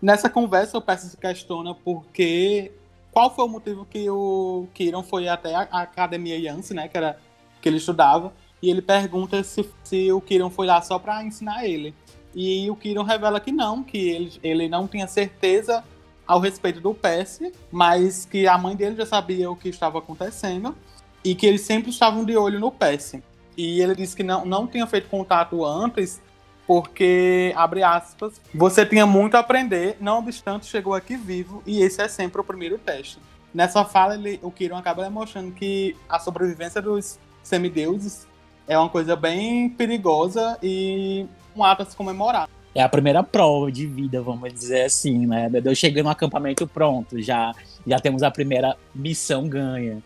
nessa 0.00 0.30
conversa 0.30 0.78
o 0.78 0.80
Percy 0.80 1.10
se 1.10 1.16
questiona 1.16 1.74
porque 1.74 2.72
qual 3.12 3.34
foi 3.34 3.44
o 3.44 3.48
motivo 3.48 3.84
que 3.84 4.08
o 4.08 4.66
Kiron 4.72 5.02
foi 5.02 5.28
até 5.28 5.54
a 5.54 5.62
academia 5.82 6.38
Yance, 6.38 6.72
né? 6.72 6.88
Que 6.88 6.96
era 6.96 7.18
que 7.60 7.68
ele 7.68 7.76
estudava. 7.76 8.32
E 8.62 8.70
ele 8.70 8.82
pergunta 8.82 9.42
se, 9.42 9.68
se 9.84 10.10
o 10.12 10.20
Kiron 10.20 10.50
foi 10.50 10.66
lá 10.66 10.80
só 10.80 10.98
para 10.98 11.22
ensinar 11.22 11.66
ele. 11.66 11.94
E 12.34 12.70
o 12.70 12.76
Kiron 12.76 13.02
revela 13.02 13.40
que 13.40 13.52
não, 13.52 13.82
que 13.82 13.98
ele, 13.98 14.32
ele 14.42 14.68
não 14.68 14.86
tinha 14.86 15.06
certeza 15.06 15.84
ao 16.26 16.40
respeito 16.40 16.80
do 16.80 16.94
Percy, 16.94 17.52
mas 17.70 18.24
que 18.24 18.46
a 18.46 18.58
mãe 18.58 18.76
dele 18.76 18.96
já 18.96 19.06
sabia 19.06 19.50
o 19.50 19.56
que 19.56 19.68
estava 19.68 19.98
acontecendo 19.98 20.76
e 21.24 21.34
que 21.34 21.46
eles 21.46 21.62
sempre 21.62 21.90
estavam 21.90 22.24
de 22.24 22.36
olho 22.36 22.60
no 22.60 22.70
Percy. 22.70 23.22
E 23.58 23.82
ele 23.82 23.96
disse 23.96 24.14
que 24.14 24.22
não, 24.22 24.46
não 24.46 24.68
tinha 24.68 24.86
feito 24.86 25.08
contato 25.08 25.64
antes 25.64 26.22
porque, 26.64 27.52
abre 27.56 27.82
aspas, 27.82 28.40
você 28.54 28.86
tinha 28.86 29.04
muito 29.04 29.34
a 29.34 29.40
aprender, 29.40 29.96
não 29.98 30.18
obstante 30.18 30.66
chegou 30.66 30.94
aqui 30.94 31.16
vivo 31.16 31.60
e 31.66 31.80
esse 31.80 32.00
é 32.00 32.06
sempre 32.06 32.40
o 32.40 32.44
primeiro 32.44 32.78
teste. 32.78 33.18
Nessa 33.52 33.84
fala, 33.84 34.14
ele, 34.14 34.38
o 34.42 34.50
Kiron 34.50 34.76
acaba 34.76 35.02
demonstrando 35.02 35.50
que 35.50 35.96
a 36.08 36.20
sobrevivência 36.20 36.80
dos 36.80 37.18
semideuses 37.42 38.28
é 38.68 38.78
uma 38.78 38.90
coisa 38.90 39.16
bem 39.16 39.70
perigosa 39.70 40.56
e 40.62 41.26
um 41.56 41.64
ato 41.64 41.82
a 41.82 41.86
se 41.86 41.96
comemorar. 41.96 42.48
É 42.74 42.82
a 42.82 42.88
primeira 42.88 43.24
prova 43.24 43.72
de 43.72 43.86
vida, 43.86 44.20
vamos 44.20 44.52
dizer 44.52 44.82
assim, 44.82 45.26
né? 45.26 45.50
Eu 45.64 45.74
cheguei 45.74 46.02
no 46.02 46.10
acampamento 46.10 46.66
pronto, 46.66 47.20
já, 47.20 47.52
já 47.84 47.98
temos 47.98 48.22
a 48.22 48.30
primeira 48.30 48.76
missão 48.94 49.48
ganha. 49.48 50.02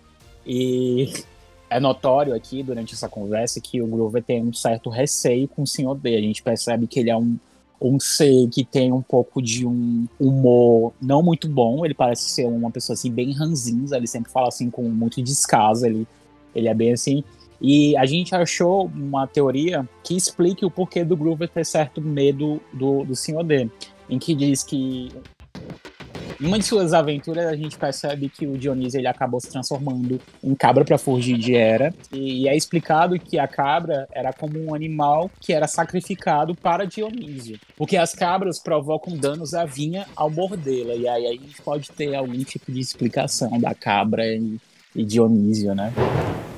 E 0.46 1.12
é 1.72 1.80
notório 1.80 2.34
aqui, 2.34 2.62
durante 2.62 2.94
essa 2.94 3.08
conversa, 3.08 3.60
que 3.60 3.80
o 3.80 3.86
Grover 3.86 4.22
tem 4.22 4.42
um 4.42 4.52
certo 4.52 4.90
receio 4.90 5.48
com 5.48 5.62
o 5.62 5.66
Sr. 5.66 5.94
D. 5.94 6.16
A 6.16 6.20
gente 6.20 6.42
percebe 6.42 6.86
que 6.86 7.00
ele 7.00 7.10
é 7.10 7.16
um, 7.16 7.36
um 7.80 7.98
ser 7.98 8.48
que 8.48 8.64
tem 8.64 8.92
um 8.92 9.02
pouco 9.02 9.40
de 9.40 9.66
um 9.66 10.06
humor 10.20 10.92
não 11.00 11.22
muito 11.22 11.48
bom. 11.48 11.84
Ele 11.84 11.94
parece 11.94 12.30
ser 12.30 12.46
uma 12.46 12.70
pessoa 12.70 12.94
assim, 12.94 13.10
bem 13.10 13.32
ranzinza. 13.32 13.96
Ele 13.96 14.06
sempre 14.06 14.30
fala 14.30 14.48
assim 14.48 14.70
com 14.70 14.82
muito 14.82 15.22
descaso. 15.22 15.86
Ele, 15.86 16.06
ele 16.54 16.68
é 16.68 16.74
bem 16.74 16.92
assim. 16.92 17.24
E 17.60 17.96
a 17.96 18.04
gente 18.04 18.34
achou 18.34 18.86
uma 18.86 19.26
teoria 19.26 19.88
que 20.02 20.16
explique 20.16 20.64
o 20.64 20.70
porquê 20.70 21.04
do 21.04 21.16
Groover 21.16 21.48
ter 21.48 21.64
certo 21.64 22.00
medo 22.00 22.60
do, 22.72 23.04
do 23.04 23.14
Sr. 23.14 23.44
D, 23.44 23.70
em 24.10 24.18
que 24.18 24.34
diz 24.34 24.64
que 24.64 25.10
uma 26.40 26.58
de 26.58 26.64
suas 26.64 26.92
aventuras 26.92 27.46
a 27.46 27.56
gente 27.56 27.78
percebe 27.78 28.28
que 28.28 28.46
o 28.46 28.56
Dionísio 28.56 28.98
ele 28.98 29.08
acabou 29.08 29.40
se 29.40 29.50
transformando 29.50 30.20
em 30.42 30.54
cabra 30.54 30.84
para 30.84 30.98
fugir 30.98 31.36
de 31.38 31.54
Hera 31.54 31.94
e 32.12 32.48
é 32.48 32.56
explicado 32.56 33.18
que 33.18 33.38
a 33.38 33.48
cabra 33.48 34.08
era 34.12 34.32
como 34.32 34.58
um 34.58 34.74
animal 34.74 35.30
que 35.40 35.52
era 35.52 35.66
sacrificado 35.66 36.54
para 36.54 36.86
Dionísio, 36.86 37.58
porque 37.76 37.96
as 37.96 38.14
cabras 38.14 38.58
provocam 38.58 39.16
danos 39.16 39.54
à 39.54 39.64
vinha 39.64 40.06
ao 40.14 40.30
mordê-la 40.30 40.94
e 40.94 41.08
aí 41.08 41.26
a 41.26 41.32
gente 41.32 41.60
pode 41.62 41.90
ter 41.90 42.14
algum 42.14 42.42
tipo 42.44 42.70
de 42.70 42.80
explicação 42.80 43.58
da 43.58 43.74
cabra 43.74 44.26
e, 44.26 44.58
e 44.94 45.04
Dionísio, 45.04 45.74
né? 45.74 45.92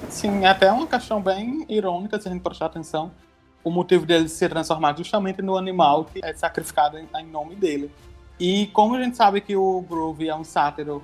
Sim, 0.08 0.44
é 0.44 0.48
até 0.48 0.70
uma 0.70 0.86
questão 0.86 1.20
bem 1.20 1.64
irônica 1.68 2.20
se 2.20 2.28
a 2.28 2.32
gente 2.32 2.42
prestar 2.42 2.66
atenção. 2.66 3.10
O 3.64 3.70
motivo 3.70 4.04
dele 4.04 4.28
se 4.28 4.48
transformar 4.48 4.96
justamente 4.96 5.40
no 5.40 5.56
animal 5.56 6.04
que 6.04 6.20
é 6.22 6.34
sacrificado 6.34 6.98
em 6.98 7.26
nome 7.26 7.54
dele. 7.54 7.90
E 8.38 8.66
como 8.68 8.94
a 8.94 9.02
gente 9.02 9.16
sabe 9.16 9.40
que 9.40 9.56
o 9.56 9.80
Groove 9.82 10.28
é 10.28 10.34
um 10.34 10.44
sátiro, 10.44 11.02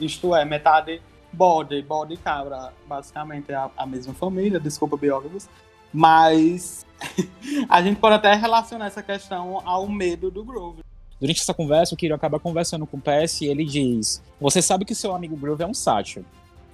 isto 0.00 0.34
é, 0.34 0.44
metade 0.44 1.00
bode, 1.32 1.80
bode 1.82 2.14
e 2.14 2.16
cabra, 2.16 2.72
basicamente 2.86 3.50
é 3.50 3.54
a, 3.54 3.70
a 3.76 3.86
mesma 3.86 4.14
família, 4.14 4.60
desculpa 4.60 4.96
biólogos, 4.96 5.48
mas 5.92 6.86
a 7.68 7.82
gente 7.82 7.98
pode 7.98 8.14
até 8.16 8.34
relacionar 8.34 8.86
essa 8.86 9.02
questão 9.02 9.60
ao 9.64 9.88
medo 9.88 10.30
do 10.30 10.44
Groove. 10.44 10.82
Durante 11.20 11.40
essa 11.40 11.54
conversa, 11.54 11.94
o 11.94 11.96
Kiro 11.96 12.14
acaba 12.14 12.38
conversando 12.38 12.86
com 12.86 12.96
o 12.96 13.00
PS 13.00 13.42
e 13.42 13.46
ele 13.46 13.64
diz: 13.64 14.22
Você 14.40 14.60
sabe 14.60 14.84
que 14.84 14.94
seu 14.94 15.14
amigo 15.14 15.36
Groove 15.36 15.62
é 15.62 15.66
um 15.66 15.74
sátiro 15.74 16.24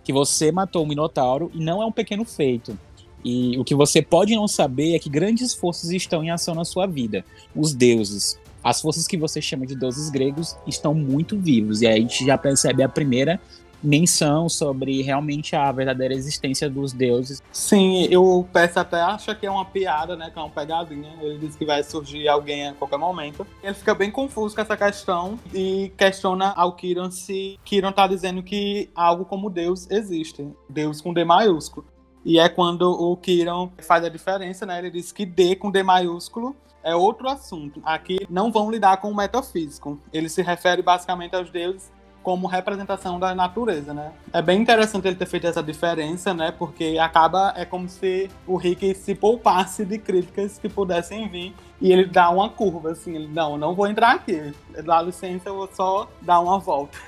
que 0.03 0.13
você 0.13 0.51
matou 0.51 0.83
o 0.83 0.87
Minotauro 0.87 1.51
e 1.55 1.63
não 1.63 1.83
é 1.83 1.87
um 1.87 1.93
pequeno 1.93 2.25
feito. 2.25 2.77
E 3.23 3.59
o 3.59 3.65
que 3.65 3.75
você 3.75 4.01
pode 4.01 4.35
não 4.35 4.49
saber 4.49 4.95
é 4.95 4.99
que 4.99 5.11
grandes 5.11 5.53
forças 5.55 5.91
estão 5.91 6.25
em 6.25 6.31
ação 6.31 6.55
na 6.55 6.65
sua 6.65 6.87
vida. 6.87 7.25
Os 7.55 7.75
deuses. 7.75 8.40
As 8.63 8.81
forças 8.81 9.07
que 9.07 9.17
você 9.17 9.41
chama 9.41 9.67
de 9.67 9.75
deuses 9.75 10.11
gregos 10.11 10.57
estão 10.67 10.95
muito 10.95 11.39
vivos. 11.39 11.83
E 11.83 11.87
aí 11.87 11.95
a 11.95 12.01
gente 12.01 12.25
já 12.27 12.37
percebe 12.37 12.83
a 12.83 12.89
primeira 12.89 13.41
menção 13.83 14.49
sobre 14.49 15.03
realmente 15.03 15.57
a 15.57 15.71
verdadeira 15.73 16.15
existência 16.15 16.69
dos 16.69 16.93
deuses. 16.93 17.43
Sim, 17.53 18.05
eu 18.11 18.47
peço 18.53 18.79
até 18.79 19.01
acha 19.01 19.35
que 19.35 19.47
é 19.47 19.51
uma 19.51 19.65
piada, 19.65 20.17
né? 20.17 20.31
Que 20.31 20.39
é 20.39 20.43
uma 20.43 20.51
pegadinha. 20.51 21.13
Ele 21.21 21.39
diz 21.39 21.57
que 21.57 21.65
vai 21.65 21.83
surgir 21.83 22.29
alguém 22.29 22.69
a 22.69 22.75
qualquer 22.75 22.99
momento. 22.99 23.47
Ele 23.63 23.75
fica 23.75 23.95
bem 23.95 24.11
confuso 24.11 24.55
com 24.55 24.61
essa 24.61 24.77
questão 24.77 25.39
e 25.55 25.93
questiona 25.97 26.53
ao 26.57 26.75
Kiron 26.75 27.11
se 27.11 27.59
Kiron 27.65 27.93
tá 27.93 28.07
dizendo 28.07 28.43
que 28.43 28.91
algo 28.95 29.25
como 29.25 29.51
Deus 29.51 29.91
existe. 29.91 30.47
Deus 30.69 31.01
com 31.01 31.13
D 31.13 31.25
maiúsculo. 31.25 31.87
E 32.25 32.39
é 32.39 32.49
quando 32.51 32.83
o 32.83 33.17
Kiron 33.17 33.73
faz 33.81 34.05
a 34.05 34.09
diferença, 34.11 34.67
né? 34.67 34.79
Ele 34.79 34.91
diz 34.91 35.11
que 35.11 35.25
D 35.25 35.57
com 35.57 35.71
D 35.71 35.83
maiúsculo 35.83 36.55
é 36.83 36.95
outro 36.95 37.29
assunto. 37.29 37.81
Aqui 37.85 38.27
não 38.29 38.51
vão 38.51 38.71
lidar 38.71 38.97
com 38.99 39.11
o 39.11 39.17
metafísico. 39.17 39.99
Ele 40.13 40.29
se 40.29 40.43
refere 40.43 40.83
basicamente 40.83 41.35
aos 41.35 41.51
deuses 41.51 41.91
como 42.23 42.47
representação 42.47 43.19
da 43.19 43.35
natureza, 43.35 43.95
né? 43.95 44.13
É 44.33 44.43
bem 44.43 44.61
interessante 44.61 45.09
ele 45.09 45.17
ter 45.17 45.27
feito 45.27 45.47
essa 45.47 45.63
diferença, 45.63 46.35
né? 46.35 46.53
Porque 46.53 46.99
acaba 47.01 47.55
é 47.57 47.65
como 47.65 47.89
se 47.89 48.31
o 48.47 48.57
Rick 48.57 48.95
se 48.95 49.15
poupasse 49.15 49.85
de 49.85 49.99
críticas 49.99 50.59
que 50.59 50.69
pudessem 50.69 51.29
vir 51.29 51.55
e 51.81 51.91
ele 51.91 52.05
dá 52.05 52.29
uma 52.29 52.51
curva 52.51 52.91
assim, 52.91 53.15
ele 53.15 53.29
não, 53.29 53.57
não 53.57 53.75
vou 53.75 53.87
entrar 53.87 54.17
aqui. 54.17 54.53
Dá 54.85 55.01
licença, 55.01 55.49
eu 55.49 55.57
vou 55.57 55.69
só 55.73 56.09
dar 56.21 56.41
uma 56.41 56.59
volta. 56.59 56.99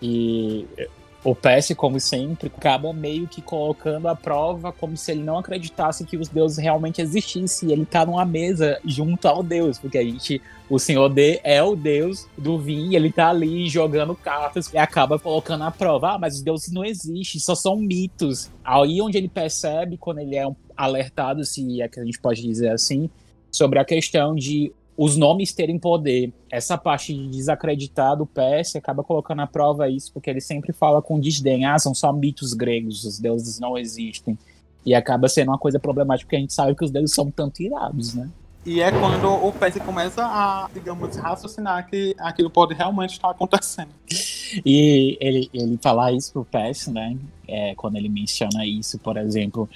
E 0.00 0.66
o 1.24 1.36
PS, 1.36 1.72
como 1.76 2.00
sempre, 2.00 2.50
acaba 2.54 2.92
meio 2.92 3.28
que 3.28 3.40
colocando 3.40 4.08
a 4.08 4.16
prova 4.16 4.72
como 4.72 4.96
se 4.96 5.12
ele 5.12 5.22
não 5.22 5.38
acreditasse 5.38 6.04
que 6.04 6.16
os 6.16 6.28
deuses 6.28 6.58
realmente 6.58 7.00
existissem. 7.00 7.68
E 7.68 7.72
ele 7.72 7.86
tá 7.86 8.04
numa 8.04 8.24
mesa 8.24 8.80
junto 8.84 9.28
ao 9.28 9.42
deus, 9.42 9.78
porque 9.78 9.98
a 9.98 10.02
gente. 10.02 10.40
O 10.70 10.78
senhor 10.78 11.10
D 11.10 11.38
é 11.44 11.62
o 11.62 11.76
deus 11.76 12.26
do 12.36 12.58
vinho, 12.58 12.94
ele 12.94 13.12
tá 13.12 13.28
ali 13.28 13.68
jogando 13.68 14.14
cartas 14.14 14.72
e 14.72 14.78
acaba 14.78 15.18
colocando 15.18 15.64
a 15.64 15.70
prova. 15.70 16.14
Ah, 16.14 16.18
mas 16.18 16.36
os 16.36 16.42
deuses 16.42 16.72
não 16.72 16.82
existem, 16.82 17.38
só 17.38 17.54
são 17.54 17.76
mitos. 17.76 18.50
Aí 18.64 19.00
onde 19.02 19.18
ele 19.18 19.28
percebe, 19.28 19.98
quando 19.98 20.20
ele 20.20 20.34
é 20.34 20.46
alertado, 20.74 21.44
se 21.44 21.82
é 21.82 21.88
que 21.88 22.00
a 22.00 22.04
gente 22.04 22.18
pode 22.18 22.40
dizer 22.40 22.70
assim, 22.70 23.10
sobre 23.50 23.78
a 23.78 23.84
questão 23.84 24.34
de 24.34 24.72
os 25.02 25.16
nomes 25.16 25.52
terem 25.52 25.78
poder. 25.78 26.32
Essa 26.48 26.78
parte 26.78 27.12
de 27.12 27.28
desacreditar 27.28 28.16
do 28.16 28.24
PS 28.24 28.76
acaba 28.76 29.02
colocando 29.02 29.42
à 29.42 29.46
prova 29.48 29.88
isso, 29.88 30.12
porque 30.12 30.30
ele 30.30 30.40
sempre 30.40 30.72
fala 30.72 31.02
com 31.02 31.18
desdém: 31.18 31.64
ah, 31.64 31.76
são 31.76 31.92
só 31.92 32.12
mitos 32.12 32.54
gregos, 32.54 33.04
os 33.04 33.18
deuses 33.18 33.58
não 33.58 33.76
existem. 33.76 34.38
E 34.86 34.94
acaba 34.94 35.28
sendo 35.28 35.48
uma 35.48 35.58
coisa 35.58 35.78
problemática, 35.80 36.26
porque 36.26 36.36
a 36.36 36.40
gente 36.40 36.52
sabe 36.52 36.76
que 36.76 36.84
os 36.84 36.90
deuses 36.90 37.14
são 37.14 37.30
tanto 37.30 37.62
irados, 37.62 38.14
né? 38.14 38.30
E 38.64 38.80
é 38.80 38.92
quando 38.92 39.28
o 39.28 39.52
PS 39.52 39.80
começa 39.84 40.24
a, 40.24 40.70
digamos, 40.72 41.16
raciocinar 41.16 41.84
que 41.88 42.14
aquilo 42.16 42.48
pode 42.48 42.74
realmente 42.74 43.12
estar 43.12 43.30
acontecendo. 43.30 43.90
E 44.66 45.16
ele, 45.18 45.48
ele 45.54 45.78
falar 45.80 46.12
isso 46.12 46.30
pro 46.30 46.44
PS, 46.44 46.88
né? 46.88 47.16
É, 47.48 47.74
quando 47.74 47.96
ele 47.96 48.10
menciona 48.10 48.66
isso, 48.66 48.98
por 48.98 49.16
exemplo, 49.16 49.66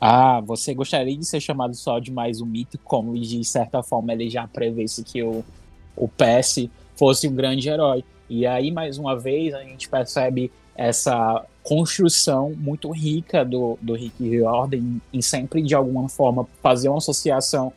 ah, 0.00 0.40
você 0.40 0.72
gostaria 0.72 1.16
de 1.16 1.24
ser 1.26 1.40
chamado 1.40 1.74
só 1.74 1.98
de 1.98 2.10
mais 2.10 2.40
um 2.40 2.46
mito, 2.46 2.78
como 2.82 3.18
de 3.18 3.44
certa 3.44 3.82
forma 3.82 4.12
ele 4.12 4.30
já 4.30 4.48
prevesse 4.48 5.04
que 5.04 5.22
o, 5.22 5.44
o 5.94 6.08
PS 6.08 6.68
fosse 6.96 7.28
um 7.28 7.34
grande 7.34 7.68
herói. 7.68 8.02
E 8.28 8.46
aí, 8.46 8.70
mais 8.70 8.96
uma 8.96 9.18
vez, 9.18 9.52
a 9.52 9.62
gente 9.62 9.88
percebe 9.88 10.50
essa 10.74 11.44
construção 11.62 12.54
muito 12.56 12.90
rica 12.90 13.44
do, 13.44 13.76
do 13.82 13.92
Rick 13.92 14.26
Riordan 14.26 15.00
em 15.12 15.20
sempre, 15.20 15.60
de 15.60 15.74
alguma 15.74 16.08
forma, 16.08 16.48
fazer 16.62 16.88
uma 16.88 16.98
associação 16.98 17.70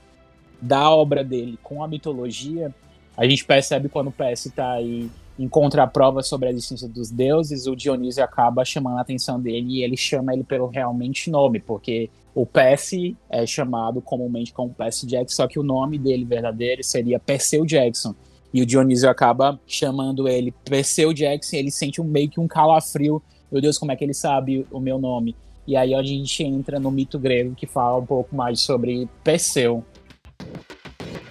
da 0.61 0.89
obra 0.89 1.23
dele 1.23 1.59
com 1.61 1.83
a 1.83 1.87
mitologia. 1.87 2.73
A 3.17 3.27
gente 3.27 3.43
percebe 3.43 3.89
quando 3.89 4.07
o 4.07 4.11
PS 4.11 4.45
está 4.45 4.71
aí 4.71 5.09
encontra 5.37 5.83
a 5.83 5.87
prova 5.87 6.21
sobre 6.21 6.47
a 6.47 6.51
existência 6.51 6.87
dos 6.87 7.09
deuses, 7.09 7.65
o 7.65 7.75
Dionísio 7.75 8.23
acaba 8.23 8.63
chamando 8.63 8.97
a 8.97 9.01
atenção 9.01 9.39
dele 9.39 9.79
e 9.79 9.83
ele 9.83 9.97
chama 9.97 10.33
ele 10.33 10.43
pelo 10.43 10.67
realmente 10.67 11.29
nome, 11.29 11.59
porque 11.59 12.09
o 12.35 12.45
Percy 12.45 13.15
é 13.29 13.45
chamado 13.45 14.01
comumente 14.01 14.53
como 14.53 14.73
Percy 14.73 15.05
Jackson, 15.05 15.35
só 15.35 15.47
que 15.47 15.59
o 15.59 15.63
nome 15.63 15.97
dele 15.97 16.25
verdadeiro 16.25 16.83
seria 16.83 17.19
Perseu 17.19 17.65
Jackson. 17.65 18.15
E 18.53 18.61
o 18.61 18.65
Dionísio 18.65 19.09
acaba 19.09 19.59
chamando 19.65 20.27
ele 20.27 20.53
Perseu 20.63 21.13
Jackson, 21.13 21.55
e 21.55 21.59
ele 21.59 21.71
sente 21.71 21.99
um, 21.99 22.03
meio 22.03 22.29
que 22.29 22.39
um 22.39 22.47
calafrio. 22.47 23.21
Meu 23.51 23.61
Deus, 23.61 23.77
como 23.77 23.91
é 23.91 23.95
que 23.95 24.03
ele 24.03 24.13
sabe 24.13 24.65
o 24.71 24.79
meu 24.79 24.99
nome? 24.99 25.35
E 25.65 25.75
aí 25.75 25.93
a 25.93 26.03
gente 26.03 26.43
entra 26.43 26.79
no 26.79 26.91
mito 26.91 27.17
grego 27.17 27.55
que 27.55 27.65
fala 27.65 27.97
um 27.97 28.05
pouco 28.05 28.35
mais 28.35 28.59
sobre 28.59 29.07
Perseu 29.23 29.83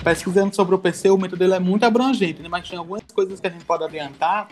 pesquisando 0.03 0.55
sobre 0.55 0.75
o 0.75 0.79
PC, 0.79 1.11
o 1.11 1.19
mito 1.19 1.37
dele 1.37 1.55
é 1.55 1.61
muito 1.61 1.85
abrangente, 1.85 2.43
né? 2.43 2.49
mas 2.49 2.69
tem 2.69 2.79
algumas 2.79 3.03
coisas 3.15 3.41
que 3.41 3.47
a 3.47 3.51
gente 3.51 3.65
pode 3.65 3.85
adiantar 3.85 4.49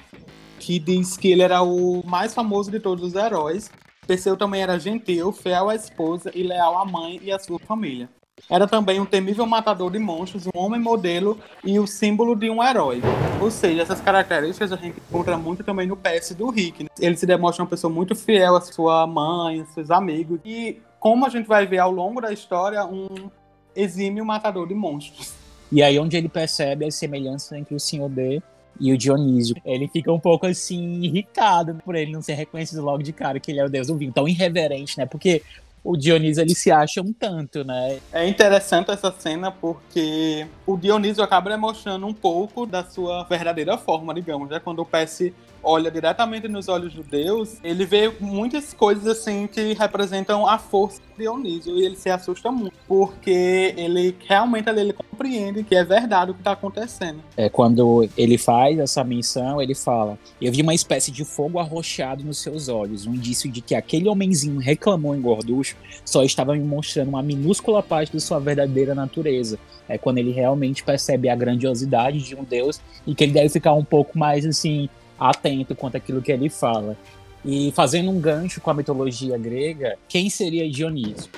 que 0.59 0.79
diz 0.79 1.17
que 1.17 1.33
ele 1.33 1.43
era 1.43 1.63
o 1.63 2.03
mais 2.07 2.35
famoso 2.35 2.71
de 2.71 2.79
todos 2.79 3.03
os 3.03 3.15
heróis. 3.15 3.71
Perseu 4.07 4.37
também 4.37 4.63
era 4.63 4.79
gentil, 4.79 5.33
fiel 5.33 5.71
à 5.71 5.75
esposa 5.75 6.31
e 6.35 6.43
leal 6.43 6.79
à 6.79 6.85
mãe 6.85 7.19
e 7.23 7.33
à 7.33 7.39
sua 7.39 7.59
família. 7.59 8.09
Era 8.49 8.67
também 8.67 9.01
um 9.01 9.07
temível 9.07 9.47
matador 9.47 9.91
de 9.91 9.99
monstros, 9.99 10.47
um 10.47 10.59
homem 10.59 10.81
modelo 10.81 11.39
e 11.65 11.79
o 11.79 11.87
símbolo 11.87 12.35
de 12.35 12.49
um 12.51 12.63
herói. 12.63 13.03
Ou 13.41 13.51
seja, 13.51 13.83
essas 13.83 14.01
características 14.01 14.73
a 14.73 14.77
gente 14.77 14.99
encontra 14.99 15.37
muito 15.37 15.63
também 15.65 15.87
no 15.87 15.97
PS 15.97 16.35
do 16.35 16.51
Rick. 16.51 16.85
Né? 16.85 16.89
Ele 16.99 17.17
se 17.17 17.27
demonstra 17.27 17.63
uma 17.63 17.71
pessoa 17.71 17.93
muito 17.93 18.15
fiel 18.15 18.57
à 18.57 18.61
sua 18.61 19.07
mãe, 19.07 19.61
aos 19.61 19.69
seus 19.71 19.91
amigos. 19.91 20.41
E 20.45 20.81
como 20.99 21.27
a 21.27 21.29
gente 21.29 21.47
vai 21.47 21.67
ver 21.67 21.79
ao 21.79 21.91
longo 21.91 22.21
da 22.21 22.33
história, 22.33 22.85
um 22.85 23.31
exímio 23.75 24.25
matador 24.25 24.67
de 24.67 24.75
monstros. 24.75 25.40
E 25.71 25.83
aí 25.83 25.99
onde 25.99 26.17
ele 26.17 26.29
percebe 26.29 26.85
a 26.85 26.91
semelhança 26.91 27.59
entre 27.59 27.75
o 27.75 27.81
Senhor 27.81 28.09
D 28.09 28.43
e 28.79 28.93
o 28.93 28.99
Dionísio. 28.99 29.57
Ele 29.65 29.89
fica 29.89 30.13
um 30.13 30.19
pouco 30.19 30.47
assim 30.47 31.03
irritado 31.03 31.75
por 31.85 31.95
ele 31.95 32.13
não 32.13 32.23
ser 32.23 32.35
reconhecido 32.35 32.83
logo 32.83 33.03
de 33.03 33.13
cara 33.13 33.39
que 33.39 33.51
ele 33.51 33.61
é 33.61 33.65
o 33.65 33.69
deus 33.69 33.87
do 33.89 33.97
vinho, 33.97 34.13
tão 34.13 34.27
irreverente, 34.27 34.99
né? 34.99 35.07
Porque 35.07 35.43
o 35.83 35.97
Dionísio 35.97 36.43
ele 36.43 36.55
se 36.55 36.71
acha 36.71 37.01
um 37.01 37.13
tanto, 37.13 37.65
né? 37.65 37.99
É 38.13 38.27
interessante 38.29 38.91
essa 38.91 39.13
cena 39.13 39.51
porque 39.51 40.47
o 40.67 40.77
Dionísio 40.77 41.23
acaba 41.23 41.51
demonstrando 41.51 42.07
um 42.07 42.15
pouco 42.15 42.67
da 42.67 42.85
sua 42.85 43.25
verdadeira 43.25 43.79
forma, 43.79 44.15
digamos, 44.15 44.51
né? 44.51 44.61
Quando 44.61 44.81
o 44.81 44.87
Percy 44.87 45.35
olha 45.63 45.91
diretamente 45.91 46.49
nos 46.49 46.69
olhos 46.69 46.93
de 46.93 47.03
Deus, 47.03 47.59
ele 47.63 47.85
vê 47.85 48.13
muitas 48.21 48.73
coisas 48.73 49.07
assim 49.07 49.47
que 49.47 49.75
representam 49.75 50.47
a 50.47 50.59
força 50.59 51.01
de 51.17 51.25
Dionísio 51.25 51.77
e 51.79 51.85
ele 51.85 51.97
se 51.97 52.09
assusta 52.09 52.51
muito, 52.51 52.75
porque 52.87 53.75
ele 53.77 54.17
realmente 54.27 54.69
ele 54.71 54.93
compreende 54.93 55.63
que 55.63 55.75
é 55.75 55.85
verdade 55.85 56.31
o 56.31 56.35
que 56.35 56.41
está 56.41 56.53
acontecendo. 56.53 57.21
É 57.37 57.49
quando 57.49 58.09
ele 58.17 58.39
faz 58.39 58.79
essa 58.79 59.05
menção, 59.05 59.61
ele 59.61 59.75
fala: 59.75 60.19
"Eu 60.41 60.53
vi 60.53 60.63
uma 60.63 60.75
espécie 60.75 61.11
de 61.11 61.25
fogo 61.25 61.59
arroxeado 61.59 62.25
nos 62.25 62.39
seus 62.39 62.69
olhos, 62.69 63.07
um 63.07 63.15
indício 63.15 63.51
de 63.51 63.61
que 63.61 63.75
aquele 63.75 64.09
homenzinho 64.09 64.59
reclamou 64.59 65.15
em 65.15 65.21
gorducho 65.21 65.77
só 66.05 66.23
estava 66.23 66.55
me 66.55 66.61
mostrando 66.61 67.09
uma 67.09 67.23
minúscula 67.23 67.83
parte 67.83 68.13
de 68.13 68.21
sua 68.21 68.39
verdadeira 68.39 68.95
natureza. 68.95 69.59
É 69.89 69.99
quando 69.99 70.19
ele 70.19 70.31
realmente 70.31 70.85
percebe 70.85 71.29
a 71.29 71.37
grandiosidade 71.37 72.21
de 72.21 72.35
um 72.35 72.45
Deus 72.45 72.81
e 73.07 73.15
que 73.15 73.25
ele 73.25 73.33
deve 73.33 73.49
ficar 73.49 73.75
um 73.75 73.85
pouco 73.85 74.19
mais 74.19 74.47
assim 74.47 74.89
atento 75.21 75.77
quanto 75.77 75.97
àquilo 75.97 76.23
que 76.23 76.33
ele 76.33 76.49
fala. 76.49 76.97
E 77.45 77.71
fazendo 77.73 78.11
um 78.11 78.21
gancho 78.21 78.61
com 78.61 78.71
a 78.71 78.75
mitologia 78.75 79.37
grega, 79.39 79.99
quem 80.09 80.29
seria 80.29 80.69
Dionísio? 80.71 81.31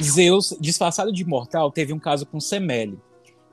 Zeus, 0.00 0.56
disfarçado 0.60 1.12
de 1.12 1.24
mortal, 1.24 1.70
teve 1.70 1.92
um 1.92 1.98
caso 1.98 2.24
com 2.24 2.40
Semele. 2.40 2.98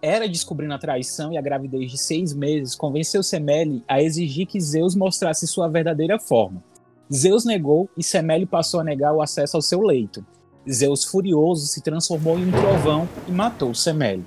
Era 0.02 0.30
descobrindo 0.30 0.74
a 0.74 0.80
traição 0.80 1.34
e 1.34 1.38
a 1.38 1.42
gravidez 1.42 1.92
de 1.92 1.98
seis 1.98 2.34
meses, 2.34 2.76
convenceu 2.76 3.22
Semele 3.22 3.84
a 3.88 4.02
exigir 4.02 4.46
que 4.48 4.62
Zeus 4.62 4.96
mostrasse 4.96 5.48
sua 5.48 5.68
verdadeira 5.68 6.20
forma. 6.20 6.64
Zeus 7.14 7.46
negou 7.46 7.90
e 7.98 8.04
Semele 8.04 8.46
passou 8.46 8.80
a 8.80 8.84
negar 8.84 9.14
o 9.14 9.22
acesso 9.22 9.58
ao 9.58 9.62
seu 9.62 9.82
leito. 9.82 10.26
Zeus, 10.70 11.04
furioso, 11.04 11.66
se 11.66 11.82
transformou 11.82 12.38
em 12.38 12.48
um 12.48 12.52
trovão 12.52 13.08
e 13.28 13.32
matou 13.32 13.74
Semele. 13.74 14.26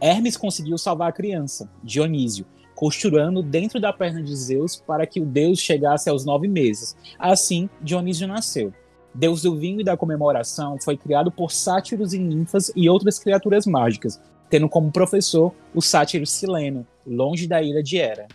Hermes 0.00 0.36
conseguiu 0.36 0.78
salvar 0.78 1.08
a 1.08 1.12
criança, 1.12 1.68
Dionísio, 1.82 2.46
costurando 2.76 3.42
dentro 3.42 3.80
da 3.80 3.92
perna 3.92 4.22
de 4.22 4.36
Zeus 4.36 4.76
para 4.76 5.06
que 5.06 5.18
o 5.18 5.24
deus 5.24 5.58
chegasse 5.58 6.08
aos 6.10 6.24
nove 6.26 6.46
meses. 6.46 6.94
Assim, 7.18 7.68
Dionísio 7.80 8.28
nasceu. 8.28 8.72
Deus 9.14 9.40
do 9.40 9.56
vinho 9.56 9.80
e 9.80 9.84
da 9.84 9.96
comemoração, 9.96 10.78
foi 10.78 10.94
criado 10.94 11.32
por 11.32 11.50
sátiros 11.50 12.12
e 12.12 12.18
ninfas 12.18 12.70
e 12.76 12.88
outras 12.88 13.18
criaturas 13.18 13.66
mágicas, 13.66 14.20
tendo 14.50 14.68
como 14.68 14.92
professor 14.92 15.54
o 15.74 15.80
sátiro 15.80 16.26
Sileno, 16.26 16.86
longe 17.06 17.48
da 17.48 17.62
ilha 17.62 17.82
de 17.82 17.96
Hera. 17.96 18.28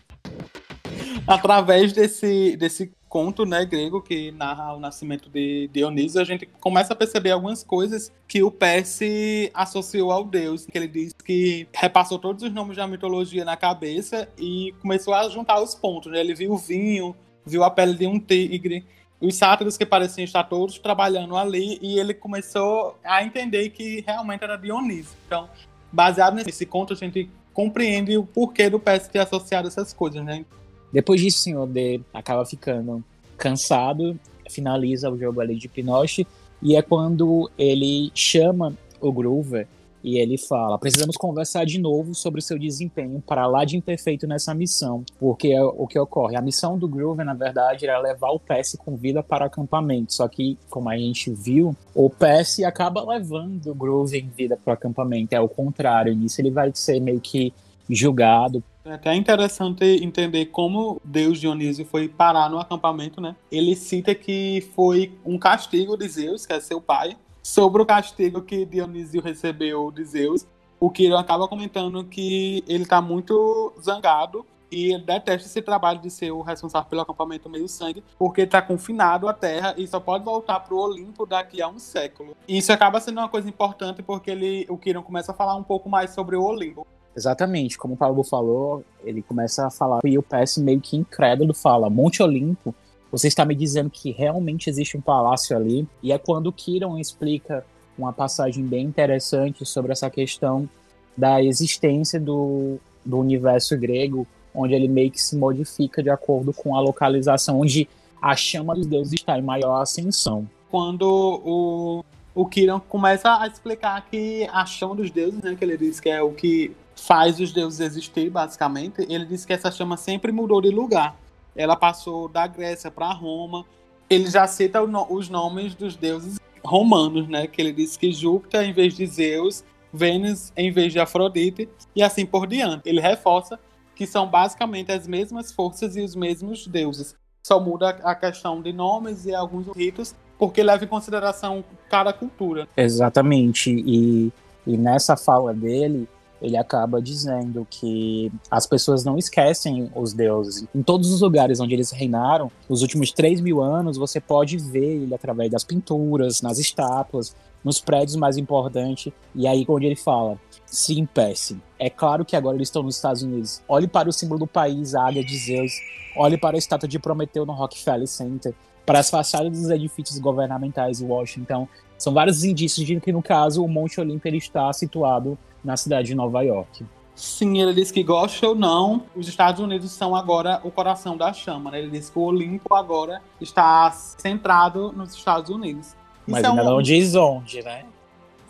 Através 1.27 1.93
desse, 1.93 2.57
desse 2.57 2.91
conto 3.11 3.45
né, 3.45 3.65
grego 3.65 4.01
que 4.01 4.31
narra 4.31 4.73
o 4.73 4.79
nascimento 4.79 5.29
de 5.29 5.69
Dionísio, 5.73 6.21
a 6.21 6.23
gente 6.23 6.45
começa 6.45 6.93
a 6.93 6.95
perceber 6.95 7.31
algumas 7.31 7.61
coisas 7.61 8.09
que 8.25 8.41
o 8.41 8.49
Percy 8.49 9.51
associou 9.53 10.13
ao 10.13 10.23
deus. 10.23 10.65
Que 10.65 10.77
ele 10.77 10.87
diz 10.87 11.13
que 11.13 11.67
repassou 11.73 12.17
todos 12.17 12.41
os 12.41 12.53
nomes 12.53 12.77
da 12.77 12.87
mitologia 12.87 13.43
na 13.43 13.57
cabeça 13.57 14.29
e 14.39 14.73
começou 14.81 15.13
a 15.13 15.27
juntar 15.27 15.61
os 15.61 15.75
pontos. 15.75 16.09
Né? 16.09 16.21
Ele 16.21 16.33
viu 16.33 16.53
o 16.53 16.57
vinho, 16.57 17.13
viu 17.45 17.65
a 17.65 17.69
pele 17.69 17.95
de 17.95 18.07
um 18.07 18.17
tigre, 18.17 18.85
os 19.19 19.35
sátiros 19.35 19.75
que 19.75 19.85
pareciam 19.85 20.23
estar 20.23 20.45
todos 20.45 20.79
trabalhando 20.79 21.35
ali 21.35 21.77
e 21.81 21.99
ele 21.99 22.13
começou 22.13 22.97
a 23.03 23.21
entender 23.25 23.71
que 23.71 24.05
realmente 24.07 24.41
era 24.45 24.55
Dionísio. 24.55 25.17
Então, 25.27 25.49
baseado 25.91 26.35
nesse 26.35 26.65
conto, 26.65 26.93
a 26.93 26.95
gente 26.95 27.29
compreende 27.53 28.17
o 28.17 28.23
porquê 28.23 28.69
do 28.69 28.79
Percy 28.79 29.09
ter 29.09 29.19
associado 29.19 29.67
essas 29.67 29.91
coisas, 29.91 30.23
né? 30.23 30.45
Depois 30.91 31.21
disso, 31.21 31.37
o 31.37 31.41
senhor 31.41 31.67
D 31.67 32.01
acaba 32.13 32.45
ficando 32.45 33.03
cansado, 33.37 34.19
finaliza 34.49 35.09
o 35.09 35.17
jogo 35.17 35.41
ali 35.41 35.55
de 35.55 35.67
Pinoche, 35.67 36.27
e 36.61 36.75
é 36.75 36.81
quando 36.81 37.49
ele 37.57 38.11
chama 38.13 38.73
o 38.99 39.11
Groover 39.11 39.67
e 40.03 40.17
ele 40.17 40.37
fala: 40.37 40.77
precisamos 40.77 41.15
conversar 41.15 41.65
de 41.65 41.79
novo 41.79 42.13
sobre 42.13 42.39
o 42.39 42.43
seu 42.43 42.57
desempenho 42.57 43.21
para 43.25 43.45
lá 43.45 43.63
de 43.63 43.77
imperfeito 43.77 44.27
nessa 44.27 44.53
missão. 44.53 45.03
Porque 45.19 45.49
é 45.49 45.63
o 45.63 45.87
que 45.87 45.99
ocorre. 45.99 46.35
A 46.35 46.41
missão 46.41 46.77
do 46.77 46.87
Groover, 46.87 47.25
na 47.25 47.33
verdade, 47.33 47.85
era 47.85 47.99
levar 47.99 48.31
o 48.31 48.39
PS 48.39 48.77
com 48.77 48.95
vida 48.95 49.21
para 49.21 49.43
o 49.43 49.47
acampamento. 49.47 50.13
Só 50.13 50.27
que, 50.27 50.57
como 50.69 50.89
a 50.89 50.97
gente 50.97 51.31
viu, 51.31 51.75
o 51.93 52.09
PS 52.09 52.63
acaba 52.65 53.03
levando 53.03 53.67
o 53.67 53.75
Groover 53.75 54.23
em 54.23 54.29
vida 54.29 54.57
para 54.57 54.71
o 54.71 54.73
acampamento. 54.73 55.33
É 55.33 55.39
o 55.39 55.49
contrário. 55.49 56.15
Nisso 56.15 56.41
ele 56.41 56.51
vai 56.51 56.71
ser 56.73 56.99
meio 56.99 57.19
que 57.19 57.53
julgado 57.89 58.63
é 58.83 58.93
até 58.93 59.15
interessante 59.15 59.83
entender 60.03 60.47
como 60.47 60.99
Deus 61.03 61.39
Dionísio 61.39 61.85
foi 61.85 62.07
parar 62.07 62.49
no 62.49 62.59
acampamento, 62.59 63.21
né? 63.21 63.35
Ele 63.51 63.75
cita 63.75 64.15
que 64.15 64.67
foi 64.75 65.17
um 65.25 65.37
castigo 65.37 65.95
de 65.95 66.07
Zeus, 66.07 66.45
que 66.45 66.53
é 66.53 66.59
seu 66.59 66.81
pai, 66.81 67.15
sobre 67.43 67.81
o 67.81 67.85
castigo 67.85 68.41
que 68.41 68.65
Dionísio 68.65 69.21
recebeu 69.21 69.91
de 69.91 70.03
Zeus. 70.03 70.45
O 70.79 70.89
Quirón 70.89 71.17
acaba 71.17 71.47
comentando 71.47 72.03
que 72.03 72.63
ele 72.67 72.83
está 72.83 73.01
muito 73.01 73.71
zangado 73.79 74.45
e 74.71 74.93
ele 74.93 75.03
detesta 75.03 75.47
esse 75.47 75.61
trabalho 75.61 75.99
de 75.99 76.09
ser 76.09 76.31
o 76.31 76.41
responsável 76.41 76.89
pelo 76.89 77.01
acampamento 77.01 77.49
meio 77.49 77.67
sangue, 77.67 78.03
porque 78.17 78.41
está 78.41 78.61
confinado 78.61 79.27
à 79.27 79.33
Terra 79.33 79.75
e 79.77 79.85
só 79.85 79.99
pode 79.99 80.23
voltar 80.23 80.61
para 80.61 80.73
o 80.73 80.79
Olimpo 80.79 81.25
daqui 81.25 81.61
a 81.61 81.67
um 81.67 81.77
século. 81.77 82.35
E 82.47 82.57
isso 82.57 82.71
acaba 82.71 82.99
sendo 82.99 83.19
uma 83.19 83.29
coisa 83.29 83.49
importante 83.49 84.01
porque 84.01 84.31
ele, 84.31 84.65
o 84.69 84.77
Kiron 84.77 85.03
começa 85.03 85.33
a 85.33 85.35
falar 85.35 85.55
um 85.55 85.63
pouco 85.63 85.89
mais 85.89 86.11
sobre 86.11 86.35
o 86.35 86.43
Olimpo. 86.43 86.87
Exatamente, 87.15 87.77
como 87.77 87.95
o 87.95 87.97
Paulo 87.97 88.23
falou, 88.23 88.83
ele 89.03 89.21
começa 89.21 89.67
a 89.67 89.69
falar 89.69 89.99
e 90.05 90.17
o 90.17 90.23
PS 90.23 90.57
meio 90.57 90.79
que 90.79 90.95
incrédulo 90.95 91.53
fala: 91.53 91.89
Monte 91.89 92.23
Olimpo, 92.23 92.73
você 93.11 93.27
está 93.27 93.43
me 93.43 93.53
dizendo 93.53 93.89
que 93.89 94.11
realmente 94.11 94.69
existe 94.69 94.97
um 94.97 95.01
palácio 95.01 95.55
ali? 95.55 95.85
E 96.01 96.13
é 96.13 96.17
quando 96.17 96.47
o 96.47 96.53
Kiron 96.53 96.97
explica 96.97 97.65
uma 97.97 98.13
passagem 98.13 98.65
bem 98.65 98.85
interessante 98.85 99.65
sobre 99.65 99.91
essa 99.91 100.09
questão 100.09 100.69
da 101.17 101.43
existência 101.43 102.19
do, 102.19 102.77
do 103.05 103.19
universo 103.19 103.77
grego, 103.77 104.25
onde 104.55 104.73
ele 104.73 104.87
meio 104.87 105.11
que 105.11 105.21
se 105.21 105.35
modifica 105.35 106.01
de 106.01 106.09
acordo 106.09 106.53
com 106.53 106.75
a 106.75 106.79
localização 106.79 107.59
onde 107.59 107.87
a 108.21 108.35
chama 108.35 108.73
dos 108.73 108.87
deuses 108.87 109.13
está 109.13 109.37
em 109.37 109.41
maior 109.41 109.81
ascensão. 109.81 110.47
Quando 110.69 111.03
o, 111.03 112.05
o 112.33 112.45
Kiron 112.45 112.79
começa 112.79 113.41
a 113.41 113.47
explicar 113.47 114.05
que 114.09 114.47
a 114.53 114.65
chama 114.65 114.95
dos 114.95 115.11
deuses, 115.11 115.41
né, 115.41 115.55
que 115.55 115.65
ele 115.65 115.77
diz 115.77 115.99
que 115.99 116.09
é 116.09 116.21
o 116.21 116.31
que 116.31 116.71
faz 117.01 117.39
os 117.39 117.51
deuses 117.51 117.79
existir, 117.79 118.29
basicamente, 118.29 119.05
ele 119.09 119.25
diz 119.25 119.43
que 119.43 119.51
essa 119.51 119.71
chama 119.71 119.97
sempre 119.97 120.31
mudou 120.31 120.61
de 120.61 120.69
lugar. 120.69 121.15
Ela 121.55 121.75
passou 121.75 122.29
da 122.29 122.45
Grécia 122.45 122.91
para 122.91 123.11
Roma. 123.11 123.65
Ele 124.07 124.29
já 124.29 124.45
cita 124.45 124.81
os 124.83 125.27
nomes 125.27 125.73
dos 125.73 125.95
deuses 125.95 126.39
romanos, 126.63 127.27
né? 127.27 127.47
Que 127.47 127.59
ele 127.59 127.73
diz 127.73 127.97
que 127.97 128.11
Júpiter 128.11 128.61
em 128.61 128.71
vez 128.71 128.95
de 128.95 129.07
Zeus, 129.07 129.63
Vênus 129.91 130.53
em 130.55 130.71
vez 130.71 130.93
de 130.93 130.99
Afrodite 130.99 131.67
e 131.95 132.03
assim 132.03 132.23
por 132.23 132.45
diante. 132.45 132.87
Ele 132.87 133.01
reforça 133.01 133.59
que 133.95 134.05
são 134.05 134.27
basicamente 134.27 134.91
as 134.91 135.07
mesmas 135.07 135.51
forças 135.51 135.95
e 135.95 136.01
os 136.01 136.15
mesmos 136.15 136.67
deuses. 136.67 137.15
Só 137.43 137.59
muda 137.59 137.89
a 138.03 138.13
questão 138.13 138.61
de 138.61 138.71
nomes 138.71 139.25
e 139.25 139.33
alguns 139.33 139.67
ritos, 139.75 140.13
porque 140.37 140.61
leva 140.61 140.85
em 140.85 140.87
consideração 140.87 141.63
cada 141.89 142.13
cultura. 142.13 142.67
Exatamente. 142.77 143.71
E, 143.71 144.31
e 144.67 144.77
nessa 144.77 145.17
fala 145.17 145.51
dele, 145.51 146.07
ele 146.41 146.57
acaba 146.57 147.01
dizendo 147.01 147.65
que 147.69 148.31
as 148.49 148.65
pessoas 148.65 149.05
não 149.05 149.17
esquecem 149.17 149.91
os 149.95 150.13
deuses. 150.13 150.65
Em 150.73 150.81
todos 150.81 151.11
os 151.13 151.21
lugares 151.21 151.59
onde 151.59 151.73
eles 151.73 151.91
reinaram, 151.91 152.51
nos 152.69 152.81
últimos 152.81 153.11
3 153.11 153.39
mil 153.41 153.61
anos, 153.61 153.97
você 153.97 154.19
pode 154.19 154.57
ver 154.57 155.03
ele 155.03 155.13
através 155.13 155.51
das 155.51 155.63
pinturas, 155.63 156.41
nas 156.41 156.57
estátuas, 156.57 157.35
nos 157.63 157.79
prédios 157.79 158.15
mais 158.15 158.37
importantes. 158.37 159.13
E 159.35 159.47
aí, 159.47 159.65
onde 159.67 159.85
ele 159.85 159.95
fala: 159.95 160.39
Sim, 160.65 161.05
Percy, 161.05 161.61
é 161.77 161.89
claro 161.89 162.25
que 162.25 162.35
agora 162.35 162.57
eles 162.57 162.67
estão 162.67 162.83
nos 162.83 162.95
Estados 162.95 163.21
Unidos. 163.21 163.61
Olhe 163.67 163.87
para 163.87 164.09
o 164.09 164.13
símbolo 164.13 164.39
do 164.39 164.47
país, 164.47 164.95
a 164.95 165.07
águia 165.07 165.23
de 165.23 165.37
Zeus. 165.37 165.73
Olhe 166.15 166.37
para 166.37 166.57
a 166.57 166.59
estátua 166.59 166.89
de 166.89 166.99
Prometeu 166.99 167.45
no 167.45 167.53
Rockefeller 167.53 168.07
Center. 168.07 168.53
Para 168.85 168.99
as 168.99 169.09
fachadas 169.09 169.51
dos 169.51 169.69
edifícios 169.69 170.17
governamentais 170.17 170.97
de 170.97 171.05
Washington. 171.05 171.67
São 172.01 172.11
vários 172.11 172.43
indícios 172.43 172.83
de 172.83 172.99
que, 172.99 173.11
no 173.11 173.21
caso, 173.21 173.63
o 173.63 173.67
Monte 173.67 174.01
Olimpo 174.01 174.27
está 174.29 174.73
situado 174.73 175.37
na 175.63 175.77
cidade 175.77 176.07
de 176.07 176.15
Nova 176.15 176.41
York. 176.41 176.83
Sim, 177.13 177.61
ele 177.61 177.75
disse 177.75 177.93
que 177.93 178.01
gosta 178.01 178.47
ou 178.47 178.55
não, 178.55 179.03
os 179.15 179.27
Estados 179.27 179.61
Unidos 179.61 179.91
são 179.91 180.15
agora 180.15 180.59
o 180.63 180.71
coração 180.71 181.15
da 181.15 181.31
chama. 181.31 181.69
Né? 181.69 181.77
Ele 181.77 181.91
disse 181.91 182.11
que 182.11 182.17
o 182.17 182.23
Olimpo 182.23 182.73
agora 182.73 183.21
está 183.39 183.91
centrado 183.91 184.91
nos 184.91 185.13
Estados 185.13 185.51
Unidos. 185.51 185.95
Mas 186.25 186.41
Isso 186.41 186.51
ele 186.51 186.59
é 186.59 186.63
um... 186.63 186.65
não 186.65 186.81
diz 186.81 187.13
onde, 187.13 187.61
né? 187.61 187.85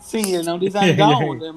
Sim, 0.00 0.34
ele 0.34 0.44
não 0.44 0.58
diz 0.58 0.74
ainda 0.74 1.08
onde, 1.12 1.52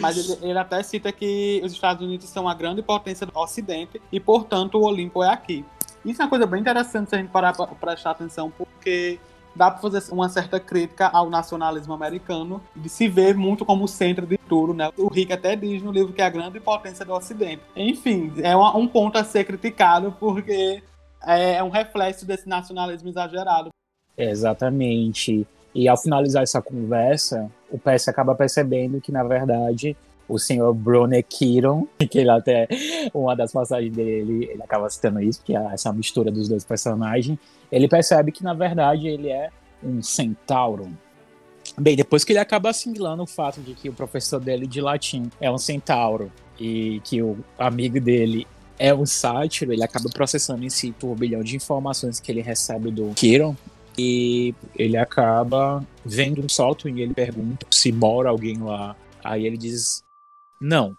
mas 0.00 0.18
ele, 0.18 0.50
ele, 0.50 0.58
até 0.58 0.82
cita 0.82 1.10
que 1.10 1.62
os 1.64 1.72
Estados 1.72 2.06
Unidos 2.06 2.28
são 2.28 2.46
a 2.46 2.52
grande 2.52 2.82
potência 2.82 3.26
do 3.26 3.36
Ocidente 3.38 3.98
e, 4.12 4.20
portanto, 4.20 4.76
o 4.76 4.84
Olimpo 4.84 5.24
é 5.24 5.30
aqui. 5.30 5.64
Isso 6.04 6.20
é 6.20 6.26
uma 6.26 6.30
coisa 6.30 6.46
bem 6.46 6.60
interessante 6.60 7.08
se 7.08 7.16
a 7.16 7.18
gente 7.18 7.30
parar 7.30 7.56
para 7.56 7.66
prestar 7.68 8.10
atenção, 8.10 8.50
porque 8.50 9.18
dá 9.58 9.70
para 9.70 9.80
fazer 9.80 10.12
uma 10.12 10.28
certa 10.28 10.60
crítica 10.60 11.08
ao 11.08 11.28
nacionalismo 11.28 11.92
americano, 11.92 12.62
de 12.74 12.88
se 12.88 13.08
ver 13.08 13.36
muito 13.36 13.64
como 13.64 13.88
centro 13.88 14.24
de 14.24 14.38
tudo, 14.38 14.72
né? 14.72 14.88
O 14.96 15.08
Rick 15.08 15.32
até 15.32 15.56
diz 15.56 15.82
no 15.82 15.90
livro 15.90 16.12
que 16.12 16.22
é 16.22 16.24
a 16.24 16.30
grande 16.30 16.60
potência 16.60 17.04
do 17.04 17.12
Ocidente. 17.12 17.60
Enfim, 17.76 18.32
é 18.38 18.56
um 18.56 18.86
ponto 18.86 19.18
a 19.18 19.24
ser 19.24 19.44
criticado 19.44 20.14
porque 20.18 20.82
é 21.26 21.62
um 21.62 21.68
reflexo 21.68 22.24
desse 22.24 22.48
nacionalismo 22.48 23.08
exagerado. 23.08 23.70
Exatamente. 24.16 25.46
E 25.74 25.88
ao 25.88 25.96
finalizar 25.96 26.42
essa 26.42 26.62
conversa, 26.62 27.50
o 27.70 27.78
PS 27.78 28.08
acaba 28.08 28.34
percebendo 28.34 29.00
que, 29.00 29.12
na 29.12 29.22
verdade, 29.22 29.96
o 30.28 30.38
senhor 30.38 30.72
Brune 30.74 31.22
Kiron, 31.22 31.86
que 32.10 32.18
ele 32.18 32.30
até, 32.30 32.68
uma 33.14 33.34
das 33.34 33.52
passagens 33.52 33.94
dele, 33.94 34.48
ele 34.50 34.62
acaba 34.62 34.88
citando 34.90 35.20
isso, 35.20 35.42
que 35.44 35.56
é 35.56 35.64
essa 35.72 35.92
mistura 35.92 36.30
dos 36.30 36.48
dois 36.48 36.64
personagens, 36.64 37.38
ele 37.70 37.88
percebe 37.88 38.32
que, 38.32 38.44
na 38.44 38.54
verdade, 38.54 39.08
ele 39.08 39.30
é 39.30 39.50
um 39.82 40.02
centauro. 40.02 40.88
Bem, 41.76 41.96
depois 41.96 42.24
que 42.24 42.32
ele 42.32 42.38
acaba 42.38 42.70
assimilando 42.70 43.22
o 43.22 43.26
fato 43.26 43.60
de 43.60 43.74
que 43.74 43.88
o 43.88 43.92
professor 43.92 44.40
dele 44.40 44.66
de 44.66 44.80
latim 44.80 45.30
é 45.40 45.50
um 45.50 45.58
centauro 45.58 46.32
e 46.58 47.00
que 47.04 47.22
o 47.22 47.38
amigo 47.58 48.00
dele 48.00 48.46
é 48.78 48.94
um 48.94 49.06
sátiro, 49.06 49.72
ele 49.72 49.82
acaba 49.82 50.08
processando 50.08 50.64
esse 50.64 50.92
turbilhão 50.92 51.42
de 51.42 51.56
informações 51.56 52.20
que 52.20 52.30
ele 52.30 52.40
recebe 52.40 52.90
do 52.90 53.12
Kiron, 53.14 53.56
e 53.98 54.54
ele 54.76 54.96
acaba 54.96 55.84
vendo 56.04 56.40
um 56.40 56.48
salto 56.48 56.88
e 56.88 57.02
ele 57.02 57.12
pergunta 57.12 57.66
se 57.68 57.90
mora 57.90 58.30
alguém 58.30 58.56
lá. 58.58 58.94
Aí 59.24 59.44
ele 59.44 59.56
diz: 59.56 60.04
não. 60.60 60.96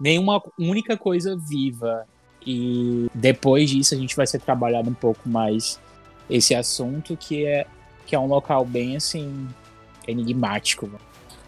Nenhuma 0.00 0.42
única 0.58 0.96
coisa 0.96 1.36
viva. 1.36 2.06
E 2.46 3.08
depois 3.14 3.70
disso 3.70 3.94
a 3.94 3.98
gente 3.98 4.14
vai 4.14 4.26
ser 4.26 4.40
trabalhado 4.40 4.88
um 4.88 4.94
pouco 4.94 5.28
mais 5.28 5.80
esse 6.30 6.54
assunto 6.54 7.16
que 7.16 7.44
é 7.44 7.66
que 8.04 8.14
é 8.14 8.18
um 8.18 8.26
local 8.26 8.64
bem 8.64 8.96
assim 8.96 9.48
enigmático. 10.06 10.88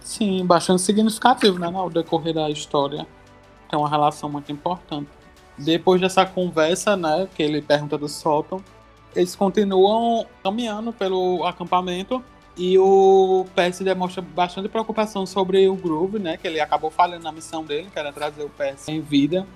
Sim, 0.01 0.45
bastante 0.45 0.83
significativo, 0.83 1.59
né, 1.59 1.71
no 1.71 1.89
decorrer 1.89 2.35
da 2.35 2.51
história. 2.51 3.07
Tem 3.71 3.79
uma 3.79 3.89
relação 3.89 4.29
muito 4.29 4.51
importante. 4.51 5.09
Depois 5.57 6.01
dessa 6.01 6.27
conversa, 6.27 6.97
né, 6.97 7.29
que 7.35 7.43
ele 7.43 7.63
pergunta 7.63 7.97
do 7.97 8.09
sótão, 8.09 8.63
eles 9.15 9.37
continuam 9.37 10.27
caminhando 10.43 10.93
pelo 10.93 11.45
acampamento 11.45 12.25
e 12.59 12.77
o 12.77 13.47
PS 13.55 13.79
demonstra 13.81 14.21
bastante 14.21 14.69
preocupação 14.69 15.25
sobre 15.25 15.69
o 15.69 15.77
Groove, 15.77 16.19
né? 16.19 16.37
Que 16.37 16.49
ele 16.49 16.61
acabou 16.61 16.91
falhando 16.91 17.23
na 17.23 17.31
missão 17.31 17.65
dele, 17.65 17.89
que 17.93 17.99
era 17.99 18.13
trazer 18.13 18.43
o 18.43 18.51
PS 18.51 18.89
em 18.89 19.01
vida. 19.01 19.47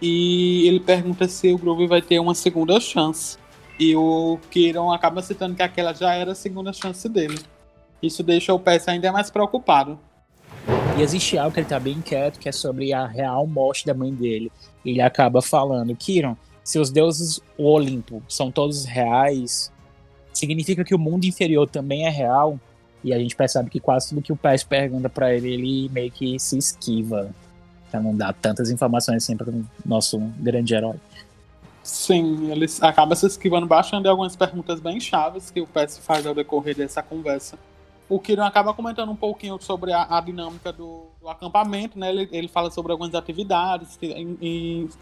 E 0.00 0.68
ele 0.68 0.78
pergunta 0.78 1.26
se 1.26 1.50
o 1.50 1.56
Groove 1.56 1.86
vai 1.86 2.02
ter 2.02 2.18
uma 2.18 2.34
segunda 2.34 2.78
chance. 2.78 3.38
E 3.80 3.96
o 3.96 4.38
Kiron 4.50 4.92
acaba 4.92 5.22
citando 5.22 5.54
que 5.54 5.62
aquela 5.62 5.94
já 5.94 6.12
era 6.12 6.32
a 6.32 6.34
segunda 6.34 6.70
chance 6.72 7.08
dele. 7.08 7.38
Isso 8.02 8.22
deixa 8.22 8.52
o 8.52 8.60
PS 8.60 8.88
ainda 8.88 9.10
mais 9.10 9.30
preocupado. 9.30 9.98
E 10.98 11.02
existe 11.02 11.38
algo 11.38 11.52
que 11.52 11.60
ele 11.60 11.66
tá 11.66 11.80
bem 11.80 12.02
quieto, 12.02 12.38
que 12.38 12.48
é 12.48 12.52
sobre 12.52 12.92
a 12.92 13.06
real 13.06 13.46
morte 13.46 13.86
da 13.86 13.94
mãe 13.94 14.12
dele. 14.12 14.52
Ele 14.84 15.00
acaba 15.00 15.40
falando, 15.40 15.96
Kiron, 15.96 16.36
se 16.62 16.78
os 16.78 16.90
deuses 16.90 17.40
o 17.56 17.64
Olimpo 17.64 18.22
são 18.28 18.50
todos 18.50 18.84
reais, 18.84 19.72
significa 20.38 20.84
que 20.84 20.94
o 20.94 20.98
mundo 20.98 21.24
inferior 21.24 21.68
também 21.68 22.06
é 22.06 22.10
real. 22.10 22.58
E 23.02 23.12
a 23.12 23.18
gente 23.18 23.36
percebe 23.36 23.68
que 23.68 23.80
quase 23.80 24.08
tudo 24.08 24.22
que 24.22 24.32
o 24.32 24.36
Pés 24.36 24.64
pergunta 24.64 25.08
para 25.08 25.34
ele, 25.34 25.52
ele 25.52 25.88
meio 25.90 26.10
que 26.10 26.38
se 26.38 26.56
esquiva. 26.56 27.30
Pra 27.90 28.00
não 28.00 28.16
dar 28.16 28.32
tantas 28.32 28.70
informações 28.70 29.22
assim 29.22 29.36
para 29.36 29.50
o 29.50 29.64
nosso 29.84 30.18
grande 30.38 30.74
herói. 30.74 30.96
Sim, 31.82 32.50
ele 32.50 32.66
acaba 32.80 33.14
se 33.14 33.26
esquivando 33.26 33.66
bastante 33.66 34.04
de 34.04 34.08
algumas 34.08 34.34
perguntas 34.34 34.80
bem 34.80 34.98
chaves 34.98 35.50
que 35.50 35.60
o 35.60 35.66
Pés 35.66 35.98
faz 35.98 36.26
ao 36.26 36.34
decorrer 36.34 36.74
dessa 36.74 37.02
conversa 37.02 37.58
o 38.08 38.18
Kiran 38.18 38.46
acaba 38.46 38.74
comentando 38.74 39.10
um 39.10 39.16
pouquinho 39.16 39.58
sobre 39.60 39.92
a, 39.92 40.06
a 40.18 40.20
dinâmica 40.20 40.72
do, 40.72 41.06
do, 41.20 41.28
acampamento, 41.28 41.98
né? 41.98 42.10
Ele, 42.10 42.28
ele, 42.32 42.48
fala 42.48 42.70
sobre 42.70 42.92
algumas 42.92 43.14
atividades, 43.14 43.98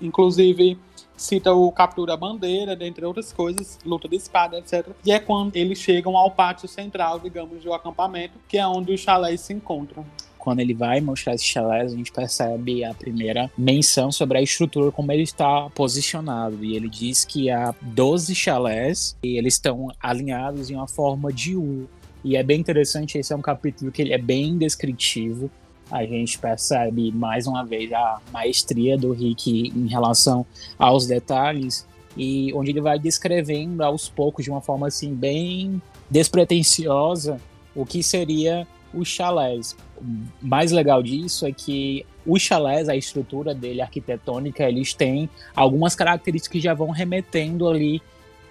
inclusive 0.00 0.78
cita 1.16 1.52
o 1.52 1.70
captura 1.72 2.16
bandeira, 2.16 2.74
dentre 2.76 3.04
outras 3.04 3.32
coisas, 3.32 3.78
luta 3.84 4.08
de 4.08 4.16
espada, 4.16 4.58
etc. 4.58 4.88
E 5.04 5.12
é 5.12 5.18
quando 5.18 5.56
eles 5.56 5.78
chegam 5.78 6.16
ao 6.16 6.30
pátio 6.30 6.68
central, 6.68 7.18
digamos, 7.18 7.62
do 7.62 7.72
acampamento, 7.72 8.38
que 8.48 8.58
é 8.58 8.66
onde 8.66 8.92
os 8.92 9.00
chalés 9.00 9.40
se 9.40 9.52
encontram 9.52 10.04
quando 10.42 10.58
ele 10.58 10.74
vai 10.74 11.00
mostrar 11.00 11.34
esses 11.34 11.46
chalés, 11.46 11.92
a 11.92 11.96
gente 11.96 12.10
percebe 12.10 12.82
a 12.82 12.92
primeira 12.92 13.48
menção 13.56 14.10
sobre 14.10 14.38
a 14.38 14.42
estrutura, 14.42 14.90
como 14.90 15.12
ele 15.12 15.22
está 15.22 15.70
posicionado. 15.70 16.64
E 16.64 16.74
ele 16.74 16.88
diz 16.88 17.24
que 17.24 17.48
há 17.48 17.72
12 17.80 18.34
chalés 18.34 19.16
e 19.22 19.38
eles 19.38 19.54
estão 19.54 19.92
alinhados 20.00 20.68
em 20.68 20.74
uma 20.74 20.88
forma 20.88 21.32
de 21.32 21.56
U. 21.56 21.88
E 22.24 22.36
é 22.36 22.42
bem 22.42 22.60
interessante, 22.60 23.18
esse 23.18 23.32
é 23.32 23.36
um 23.36 23.42
capítulo 23.42 23.90
que 23.90 24.02
ele 24.02 24.12
é 24.12 24.18
bem 24.18 24.56
descritivo. 24.56 25.50
A 25.90 26.04
gente 26.04 26.38
percebe 26.38 27.10
mais 27.12 27.46
uma 27.46 27.64
vez 27.64 27.92
a 27.92 28.20
maestria 28.32 28.96
do 28.96 29.12
Rick 29.12 29.72
em 29.74 29.88
relação 29.88 30.46
aos 30.78 31.06
detalhes 31.06 31.86
e 32.16 32.52
onde 32.54 32.70
ele 32.70 32.80
vai 32.80 32.98
descrevendo 32.98 33.82
aos 33.82 34.08
poucos 34.08 34.44
de 34.44 34.50
uma 34.50 34.60
forma 34.60 34.86
assim 34.86 35.14
bem 35.14 35.82
despretensiosa 36.10 37.40
o 37.74 37.84
que 37.84 38.02
seria 38.02 38.66
os 38.94 39.08
chalés. 39.08 39.76
O 39.96 40.46
mais 40.46 40.72
legal 40.72 41.02
disso 41.02 41.46
é 41.46 41.52
que 41.52 42.04
os 42.26 42.40
chalés, 42.42 42.88
a 42.88 42.96
estrutura 42.96 43.54
dele 43.54 43.80
arquitetônica, 43.80 44.62
eles 44.68 44.94
têm 44.94 45.28
algumas 45.54 45.94
características 45.94 46.52
que 46.52 46.60
já 46.60 46.74
vão 46.74 46.90
remetendo 46.90 47.68
ali 47.68 48.00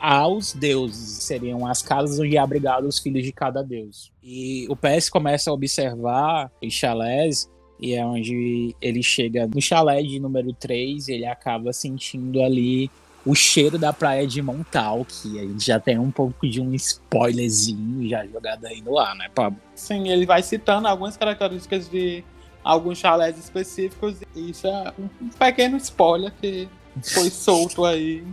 aos 0.01 0.51
deuses, 0.53 1.23
seriam 1.23 1.67
as 1.67 1.83
casas 1.83 2.19
onde 2.19 2.35
é 2.35 2.39
abrigado 2.39 2.85
os 2.87 2.97
filhos 2.97 3.23
de 3.23 3.31
cada 3.31 3.61
deus. 3.61 4.11
E 4.23 4.65
o 4.67 4.75
PS 4.75 5.09
começa 5.09 5.51
a 5.51 5.53
observar 5.53 6.51
os 6.61 6.73
chalés 6.73 7.47
e 7.79 7.93
é 7.93 8.03
onde 8.03 8.75
ele 8.81 9.03
chega 9.03 9.47
no 9.47 9.61
chalé 9.61 10.01
de 10.01 10.19
número 10.19 10.53
3 10.53 11.07
ele 11.07 11.25
acaba 11.25 11.71
sentindo 11.71 12.41
ali 12.41 12.89
o 13.23 13.35
cheiro 13.35 13.77
da 13.77 13.93
praia 13.93 14.25
de 14.25 14.41
Montal, 14.41 15.05
que 15.05 15.39
a 15.39 15.43
gente 15.43 15.63
já 15.63 15.79
tem 15.79 15.99
um 15.99 16.09
pouco 16.09 16.49
de 16.49 16.59
um 16.59 16.73
spoilerzinho 16.73 18.09
já 18.09 18.25
jogado 18.25 18.65
aí 18.65 18.81
no 18.81 18.97
ar, 18.97 19.15
né, 19.15 19.29
Pablo? 19.33 19.59
Sim, 19.75 20.09
ele 20.09 20.25
vai 20.25 20.41
citando 20.41 20.87
algumas 20.87 21.15
características 21.15 21.87
de 21.87 22.23
alguns 22.63 22.97
chalés 22.97 23.37
específicos, 23.37 24.15
e 24.35 24.49
isso 24.49 24.65
é 24.65 24.93
um 24.97 25.29
pequeno 25.29 25.77
spoiler 25.77 26.33
que 26.41 26.67
foi 27.03 27.29
solto 27.29 27.85
aí 27.85 28.23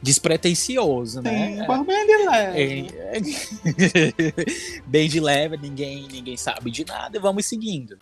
despretensioso, 0.00 1.20
né? 1.20 1.56
Sim, 1.56 1.84
bem 1.84 2.06
de 2.06 2.16
leve. 2.28 2.86
Bem 4.86 5.08
de 5.08 5.20
leve, 5.20 5.56
ninguém, 5.56 6.06
ninguém 6.10 6.36
sabe 6.36 6.70
de 6.70 6.84
nada 6.84 7.16
e 7.16 7.20
vamos 7.20 7.46
seguindo. 7.46 7.98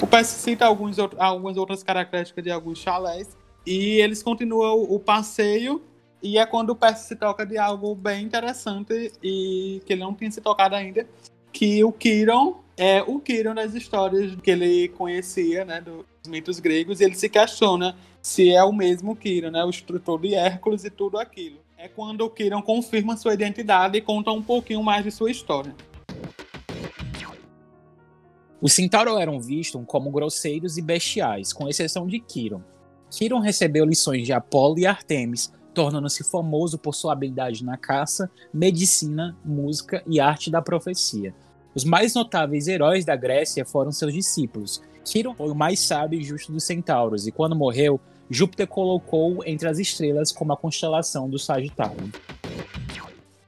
O 0.00 0.06
PS 0.06 0.26
cita 0.28 0.66
alguns, 0.66 0.96
algumas 0.98 1.56
outras 1.56 1.82
características 1.82 2.44
de 2.44 2.50
alguns 2.50 2.78
chalés 2.78 3.28
e 3.66 4.00
eles 4.00 4.22
continuam 4.22 4.82
o 4.82 4.98
passeio 4.98 5.82
e 6.22 6.38
é 6.38 6.46
quando 6.46 6.70
o 6.70 6.76
PS 6.76 7.00
se 7.00 7.16
toca 7.16 7.46
de 7.46 7.56
algo 7.56 7.94
bem 7.94 8.24
interessante 8.24 9.12
e 9.22 9.82
que 9.86 9.92
ele 9.92 10.02
não 10.02 10.14
tinha 10.14 10.30
se 10.30 10.40
tocado 10.40 10.74
ainda, 10.74 11.06
que 11.52 11.82
o 11.82 11.92
Kiron 11.92 12.60
é 12.76 13.02
o 13.02 13.18
Kiron 13.18 13.54
das 13.54 13.74
histórias 13.74 14.34
que 14.36 14.50
ele 14.50 14.88
conhecia, 14.88 15.64
né, 15.64 15.80
dos 15.80 16.04
mitos 16.28 16.60
gregos, 16.60 17.00
e 17.00 17.04
ele 17.04 17.14
se 17.14 17.28
questiona 17.28 17.96
se 18.22 18.52
é 18.52 18.62
o 18.62 18.72
mesmo 18.72 19.16
Kiron, 19.16 19.50
né, 19.50 19.64
o 19.64 19.70
instrutor 19.70 20.20
de 20.20 20.34
Hércules 20.34 20.84
e 20.84 20.90
tudo 20.90 21.18
aquilo. 21.18 21.58
É 21.76 21.88
quando 21.88 22.20
o 22.22 22.30
Kiron 22.30 22.62
confirma 22.62 23.16
sua 23.16 23.34
identidade 23.34 23.96
e 23.96 24.02
conta 24.02 24.30
um 24.30 24.42
pouquinho 24.42 24.82
mais 24.82 25.02
de 25.02 25.10
sua 25.10 25.30
história. 25.30 25.74
Os 28.60 28.74
Centauro 28.74 29.16
eram 29.16 29.40
vistos 29.40 29.82
como 29.86 30.10
grosseiros 30.10 30.76
e 30.76 30.82
bestiais, 30.82 31.50
com 31.50 31.66
exceção 31.66 32.06
de 32.06 32.20
Kiron. 32.20 32.60
Kiron 33.10 33.40
recebeu 33.40 33.86
lições 33.86 34.26
de 34.26 34.34
Apolo 34.34 34.78
e 34.78 34.86
Artemis, 34.86 35.50
tornando-se 35.72 36.22
famoso 36.30 36.78
por 36.78 36.94
sua 36.94 37.14
habilidade 37.14 37.64
na 37.64 37.78
caça, 37.78 38.30
medicina, 38.52 39.34
música 39.42 40.02
e 40.06 40.20
arte 40.20 40.50
da 40.50 40.60
profecia. 40.60 41.34
Os 41.74 41.84
mais 41.84 42.14
notáveis 42.14 42.68
heróis 42.68 43.04
da 43.04 43.16
Grécia 43.16 43.64
foram 43.64 43.90
seus 43.90 44.12
discípulos. 44.12 44.82
Quiron 45.04 45.34
foi 45.34 45.50
o 45.50 45.54
mais 45.54 45.80
sábio 45.80 46.20
e 46.20 46.24
justo 46.24 46.52
dos 46.52 46.64
centauros, 46.64 47.26
e 47.26 47.32
quando 47.32 47.56
morreu, 47.56 47.98
Júpiter 48.30 48.66
colocou 48.66 49.42
entre 49.44 49.68
as 49.68 49.78
estrelas 49.78 50.30
como 50.30 50.52
a 50.52 50.56
constelação 50.56 51.28
do 51.28 51.38
Sagitário. 51.38 52.10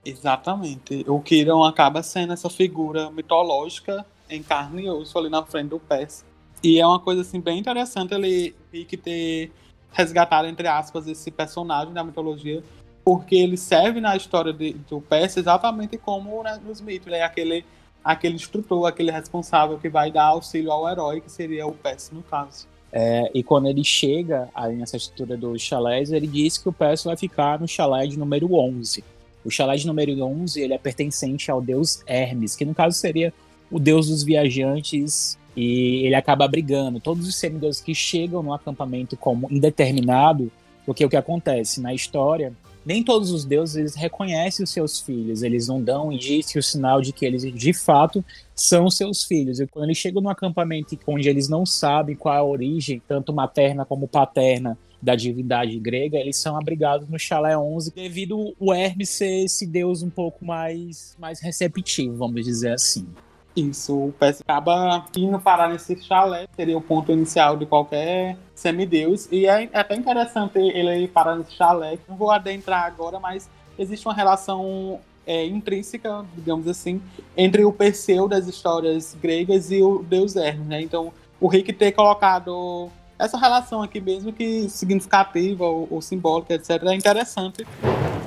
Exatamente. 0.05 1.05
O 1.07 1.21
Quiron 1.21 1.63
acaba 1.63 2.03
sendo 2.03 2.33
essa 2.33 2.51
figura 2.51 3.11
mitológica 3.11 4.05
em 4.29 4.43
carne 4.43 4.85
e 4.85 4.91
osso 4.91 5.17
ali 5.17 5.29
na 5.29 5.45
frente 5.45 5.69
do 5.69 5.79
Pés. 5.79 6.25
E 6.63 6.81
é 6.81 6.87
uma 6.87 6.99
coisa 6.99 7.21
assim 7.21 7.41
bem 7.41 7.59
interessante 7.59 8.13
ele 8.13 8.55
que 8.89 8.97
ter 8.97 9.53
resgatado, 9.93 10.49
entre 10.49 10.67
aspas, 10.67 11.07
esse 11.07 11.31
personagem 11.31 11.93
da 11.93 12.03
mitologia, 12.03 12.63
porque 13.05 13.37
ele 13.37 13.57
serve 13.57 14.01
na 14.01 14.17
história 14.17 14.53
de, 14.53 14.73
do 14.89 15.01
Pés 15.01 15.37
exatamente 15.37 15.97
como 15.97 16.43
né, 16.43 16.61
nos 16.65 16.81
mitos. 16.81 17.07
Ele 17.07 17.17
é 17.17 17.25
aquele 17.25 17.65
aquele 18.05 18.35
instrutor, 18.35 18.87
aquele 18.87 19.11
responsável 19.11 19.79
que 19.79 19.89
vai 19.89 20.11
dar 20.11 20.25
auxílio 20.25 20.73
ao 20.73 20.89
herói, 20.89 21.21
que 21.21 21.31
seria 21.31 21.67
o 21.67 21.73
Percy 21.73 22.15
no 22.15 22.23
caso. 22.23 22.67
É, 22.93 23.31
e 23.33 23.43
quando 23.43 23.69
ele 23.69 23.83
chega 23.83 24.49
aí 24.55 24.77
nessa 24.77 24.99
estrutura 24.99 25.37
dos 25.37 25.63
chalés, 25.63 26.13
ele 26.13 26.27
diz 26.27 26.59
que 26.59 26.69
o 26.69 26.73
Percy 26.73 27.07
vai 27.07 27.17
ficar 27.17 27.59
no 27.59 27.67
chalé 27.67 28.07
de 28.07 28.19
número 28.19 28.55
11. 28.55 29.03
O 29.45 29.51
chalé 29.51 29.77
de 29.77 29.87
número 29.87 30.23
11 30.23 30.61
ele 30.61 30.75
é 30.75 30.79
pertencente 30.79 31.51
ao 31.51 31.61
deus 31.61 32.03
Hermes, 32.07 32.55
que 32.55 32.65
no 32.65 32.75
caso 32.75 32.97
seria 32.97 33.33
o 33.71 33.79
deus 33.79 34.09
dos 34.09 34.23
viajantes, 34.23 35.39
e 35.57 36.05
ele 36.05 36.15
acaba 36.15 36.47
brigando. 36.47 37.01
Todos 37.01 37.27
os 37.27 37.35
semideuses 37.35 37.81
que 37.81 37.95
chegam 37.95 38.43
no 38.43 38.53
acampamento 38.53 39.17
como 39.17 39.49
indeterminado, 39.51 40.51
porque 40.85 41.05
o 41.05 41.09
que 41.09 41.17
acontece 41.17 41.81
na 41.81 41.95
história, 41.95 42.53
nem 42.85 43.03
todos 43.03 43.31
os 43.31 43.45
deuses 43.45 43.95
reconhecem 43.95 44.65
os 44.65 44.71
seus 44.71 45.01
filhos, 45.01 45.43
eles 45.43 45.69
não 45.69 45.83
dão 45.83 46.13
indício, 46.13 46.59
o 46.59 46.63
sinal 46.63 47.01
de 47.01 47.13
que 47.13 47.25
eles 47.25 47.43
de 47.43 47.73
fato 47.73 48.25
são 48.55 48.91
seus 48.91 49.25
filhos. 49.25 49.61
E 49.61 49.67
quando 49.67 49.87
eles 49.87 49.99
chegam 49.99 50.23
no 50.23 50.29
acampamento 50.29 50.99
onde 51.07 51.29
eles 51.29 51.49
não 51.49 51.65
sabem 51.65 52.17
qual 52.17 52.35
é 52.35 52.39
a 52.39 52.45
origem, 52.45 53.03
tanto 53.07 53.33
materna 53.33 53.85
como 53.85 54.09
paterna, 54.09 54.79
da 55.03 55.17
divindade 55.17 55.79
grega, 55.81 56.17
eles 56.17 56.37
são 56.37 56.57
abrigados 56.57 57.09
no 57.09 57.19
Chalé 57.19 57.59
11 57.59 57.93
devido 57.93 58.55
o 58.59 58.73
Hermes 58.73 59.09
ser 59.09 59.45
esse 59.45 59.67
deus 59.67 60.01
um 60.01 60.09
pouco 60.09 60.45
mais, 60.45 61.17
mais 61.19 61.41
receptivo, 61.41 62.17
vamos 62.17 62.45
dizer 62.45 62.73
assim. 62.73 63.09
Isso, 63.55 63.95
o 63.95 64.15
PS 64.19 64.41
acaba 64.41 65.05
indo 65.17 65.39
parar 65.39 65.69
nesse 65.69 66.01
chalé, 66.03 66.47
seria 66.57 66.77
o 66.77 66.81
ponto 66.81 67.13
inicial 67.13 67.57
de 67.57 67.67
qualquer 67.67 68.37
semideus. 68.55 69.29
E 69.31 69.47
é, 69.47 69.69
é 69.71 69.79
até 69.79 69.95
interessante 69.95 70.59
ele 70.59 71.07
parar 71.09 71.37
nesse 71.37 71.53
chalé. 71.53 71.99
Não 72.09 72.17
vou 72.17 72.31
adentrar 72.31 72.85
agora, 72.85 73.21
mas 73.21 73.51
existe 73.79 74.07
uma 74.07 74.15
relação 74.15 75.01
é, 75.27 75.47
intrínseca, 75.47 76.25
digamos 76.35 76.67
assim, 76.67 77.01
entre 77.37 77.65
o 77.65 77.73
Perseu 77.73 78.27
das 78.27 78.47
histórias 78.47 79.17
gregas 79.21 79.71
e 79.71 79.83
o 79.83 80.03
deus 80.03 80.35
Hermes, 80.35 80.67
né? 80.67 80.81
Então, 80.81 81.13
o 81.41 81.47
Rick 81.47 81.73
ter 81.73 81.93
colocado 81.93 82.89
essa 83.19 83.39
relação 83.39 83.83
aqui 83.83 84.01
mesmo 84.01 84.33
que 84.33 84.69
significativa 84.69 85.65
ou, 85.65 85.87
ou 85.91 86.03
simbólica, 86.03 86.55
etc, 86.55 86.83
é 86.85 86.95
interessante. 86.95 87.67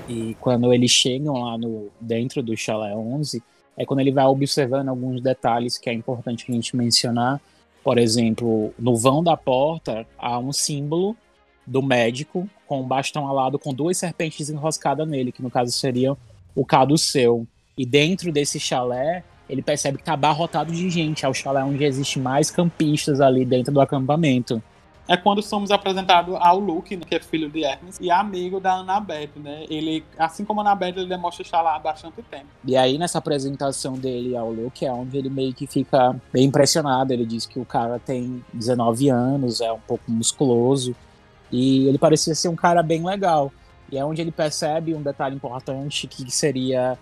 E 0.08 0.36
quando 0.40 0.72
eles 0.72 0.92
chegam 0.92 1.42
lá 1.42 1.58
no 1.58 1.90
dentro 2.00 2.44
do 2.44 2.56
chalé 2.56 2.96
11, 2.96 3.42
é 3.78 3.86
quando 3.86 4.00
ele 4.00 4.12
vai 4.12 4.26
observando 4.26 4.90
alguns 4.90 5.22
detalhes 5.22 5.78
que 5.78 5.90
é 5.90 5.94
importante 5.94 6.46
a 6.48 6.54
gente 6.54 6.76
mencionar. 6.76 7.42
Por 7.84 7.98
exemplo, 7.98 8.74
no 8.80 8.96
vão 8.96 9.24
da 9.24 9.38
porta 9.38 10.06
há 10.18 10.40
um 10.40 10.52
símbolo 10.52 11.16
do 11.68 11.82
médico 11.82 12.50
com 12.68 12.82
um 12.82 12.88
bastão 12.88 13.28
alado 13.28 13.60
com 13.60 13.74
duas 13.74 13.98
serpentes 13.98 14.50
enroscadas 14.50 15.08
nele, 15.08 15.32
que 15.32 15.42
no 15.42 15.52
caso 15.52 15.72
seriam 15.72 16.18
o 16.56 16.66
caduceu. 16.66 17.46
E 17.78 17.86
dentro 17.86 18.32
desse 18.32 18.60
chalé, 18.60 19.24
ele 19.50 19.62
percebe 19.62 19.98
que 19.98 20.04
está 20.04 20.14
abarrotado 20.14 20.72
de 20.72 20.90
gente. 20.90 21.26
É 21.26 21.30
o 21.30 21.34
chalé 21.34 21.64
onde 21.64 21.84
existe 21.84 22.20
mais 22.20 22.50
campistas 22.50 23.20
ali 23.20 23.46
dentro 23.46 23.74
do 23.74 23.82
acampamento 23.82 24.62
é 25.08 25.16
quando 25.16 25.42
somos 25.42 25.70
apresentados 25.72 26.36
ao 26.40 26.60
Luke, 26.60 26.96
né, 26.96 27.04
que 27.08 27.16
é 27.16 27.20
filho 27.20 27.50
de 27.50 27.64
Hermes, 27.64 27.98
e 28.02 28.10
amigo 28.10 28.60
da 28.60 28.76
Annabeth, 28.76 29.32
né? 29.36 29.66
Ele, 29.70 30.04
assim 30.18 30.44
como 30.44 30.62
a 30.62 30.64
Annabeth, 30.64 30.98
ele 30.98 31.06
demonstra 31.06 31.44
estar 31.44 31.62
lá 31.62 31.76
há 31.76 31.80
bastante 31.80 32.22
tempo. 32.24 32.48
E 32.64 32.76
aí, 32.76 32.98
nessa 32.98 33.20
apresentação 33.20 33.94
dele 33.94 34.36
ao 34.36 34.52
Luke, 34.52 34.86
é 34.86 34.92
onde 34.92 35.18
ele 35.18 35.30
meio 35.30 35.54
que 35.54 35.68
fica 35.68 36.16
bem 36.34 36.46
impressionado. 36.46 37.14
Ele 37.14 37.26
diz 37.26 37.46
que 37.46 37.60
o 37.60 37.66
cara 37.66 38.00
tem 38.00 38.44
19 38.54 39.10
anos, 39.10 39.62
é 39.62 39.72
um 39.72 39.80
pouco 39.80 40.10
musculoso, 40.12 40.96
e 41.52 41.88
ele 41.88 41.98
parecia 41.98 42.34
ser 42.34 42.50
um 42.50 42.56
cara 42.56 42.82
bem 42.82 43.06
legal. 43.06 43.52
E 43.92 43.98
é 43.98 44.04
onde 44.04 44.22
ele 44.22 44.32
percebe 44.32 44.96
um 44.96 45.02
detalhe 45.02 45.36
importante 45.36 46.08
que 46.08 46.30
seria 46.32 46.98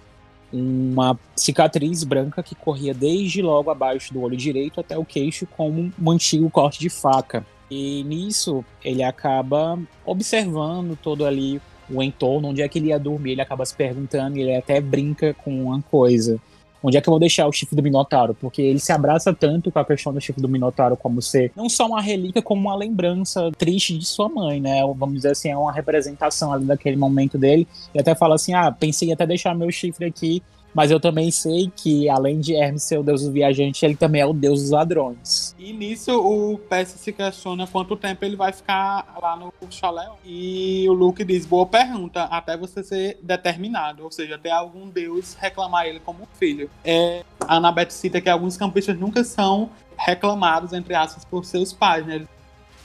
uma 0.51 1.17
cicatriz 1.35 2.03
branca 2.03 2.43
que 2.43 2.53
corria 2.53 2.93
desde 2.93 3.41
logo 3.41 3.71
abaixo 3.71 4.13
do 4.13 4.21
olho 4.21 4.37
direito 4.37 4.79
até 4.79 4.95
o 4.97 5.03
queixo 5.03 5.47
como 5.47 5.91
um 5.99 6.11
antigo 6.11 6.49
corte 6.49 6.79
de 6.79 6.89
faca. 6.89 7.43
E 7.75 8.03
nisso 8.03 8.63
ele 8.85 9.01
acaba 9.01 9.79
observando 10.05 10.95
todo 10.95 11.25
ali 11.25 11.59
o 11.89 12.03
entorno, 12.03 12.49
onde 12.49 12.61
é 12.61 12.69
que 12.69 12.77
ele 12.77 12.89
ia 12.89 12.99
dormir, 12.99 13.31
ele 13.31 13.41
acaba 13.41 13.65
se 13.65 13.75
perguntando, 13.75 14.37
ele 14.37 14.55
até 14.55 14.79
brinca 14.79 15.33
com 15.33 15.63
uma 15.63 15.81
coisa. 15.81 16.39
Onde 16.83 16.97
é 16.97 17.01
que 17.01 17.09
eu 17.09 17.11
vou 17.11 17.19
deixar 17.19 17.47
o 17.47 17.51
chifre 17.51 17.75
do 17.75 17.81
Minotauro? 17.81 18.35
Porque 18.35 18.61
ele 18.61 18.79
se 18.79 18.91
abraça 18.91 19.33
tanto 19.33 19.71
com 19.71 19.79
a 19.79 19.85
questão 19.85 20.13
do 20.13 20.21
chifre 20.21 20.41
do 20.41 20.47
Minotauro 20.47 20.95
como 20.95 21.19
ser 21.19 21.51
não 21.55 21.67
só 21.67 21.87
uma 21.87 22.01
relíquia, 22.01 22.43
como 22.43 22.61
uma 22.61 22.75
lembrança 22.75 23.51
triste 23.57 23.97
de 23.97 24.05
sua 24.05 24.29
mãe, 24.29 24.61
né? 24.61 24.81
Vamos 24.95 25.15
dizer 25.15 25.31
assim, 25.31 25.49
é 25.49 25.57
uma 25.57 25.71
representação 25.71 26.53
ali 26.53 26.65
daquele 26.65 26.97
momento 26.97 27.39
dele. 27.39 27.67
E 27.95 27.99
até 27.99 28.13
fala 28.13 28.35
assim: 28.35 28.53
ah, 28.53 28.71
pensei 28.71 29.09
em 29.09 29.13
até 29.13 29.25
deixar 29.25 29.55
meu 29.55 29.71
chifre 29.71 30.05
aqui 30.05 30.43
mas 30.73 30.89
eu 30.89 30.99
também 30.99 31.29
sei 31.29 31.71
que, 31.75 32.09
além 32.09 32.39
de 32.39 32.55
Hermes 32.55 32.83
ser 32.83 32.97
o 32.97 33.03
deus 33.03 33.21
do 33.21 33.31
viajante, 33.31 33.85
ele 33.85 33.95
também 33.95 34.21
é 34.21 34.25
o 34.25 34.33
deus 34.33 34.61
dos 34.61 34.71
ladrões. 34.71 35.55
E 35.57 35.71
nisso 35.71 36.11
o 36.19 36.57
Percy 36.57 36.97
se 36.97 37.13
questiona 37.13 37.67
quanto 37.67 37.95
tempo 37.95 38.25
ele 38.25 38.35
vai 38.35 38.51
ficar 38.51 39.15
lá 39.21 39.35
no 39.35 39.53
chalé. 39.69 40.09
E 40.25 40.85
o 40.89 40.93
Luke 40.93 41.23
diz: 41.23 41.45
boa 41.45 41.65
pergunta, 41.65 42.23
até 42.23 42.57
você 42.57 42.83
ser 42.83 43.19
determinado. 43.21 44.03
Ou 44.03 44.11
seja, 44.11 44.35
até 44.35 44.51
algum 44.51 44.89
deus 44.89 45.35
reclamar 45.39 45.85
ele 45.85 45.99
como 45.99 46.27
filho. 46.39 46.69
É, 46.83 47.23
a 47.39 47.57
Anabeth 47.57 47.91
cita 47.91 48.19
que 48.19 48.29
alguns 48.29 48.57
campistas 48.57 48.97
nunca 48.97 49.23
são 49.23 49.69
reclamados, 49.97 50.73
entre 50.73 50.95
aspas, 50.95 51.23
por 51.23 51.45
seus 51.45 51.71
pais, 51.71 52.05
né? 52.05 52.27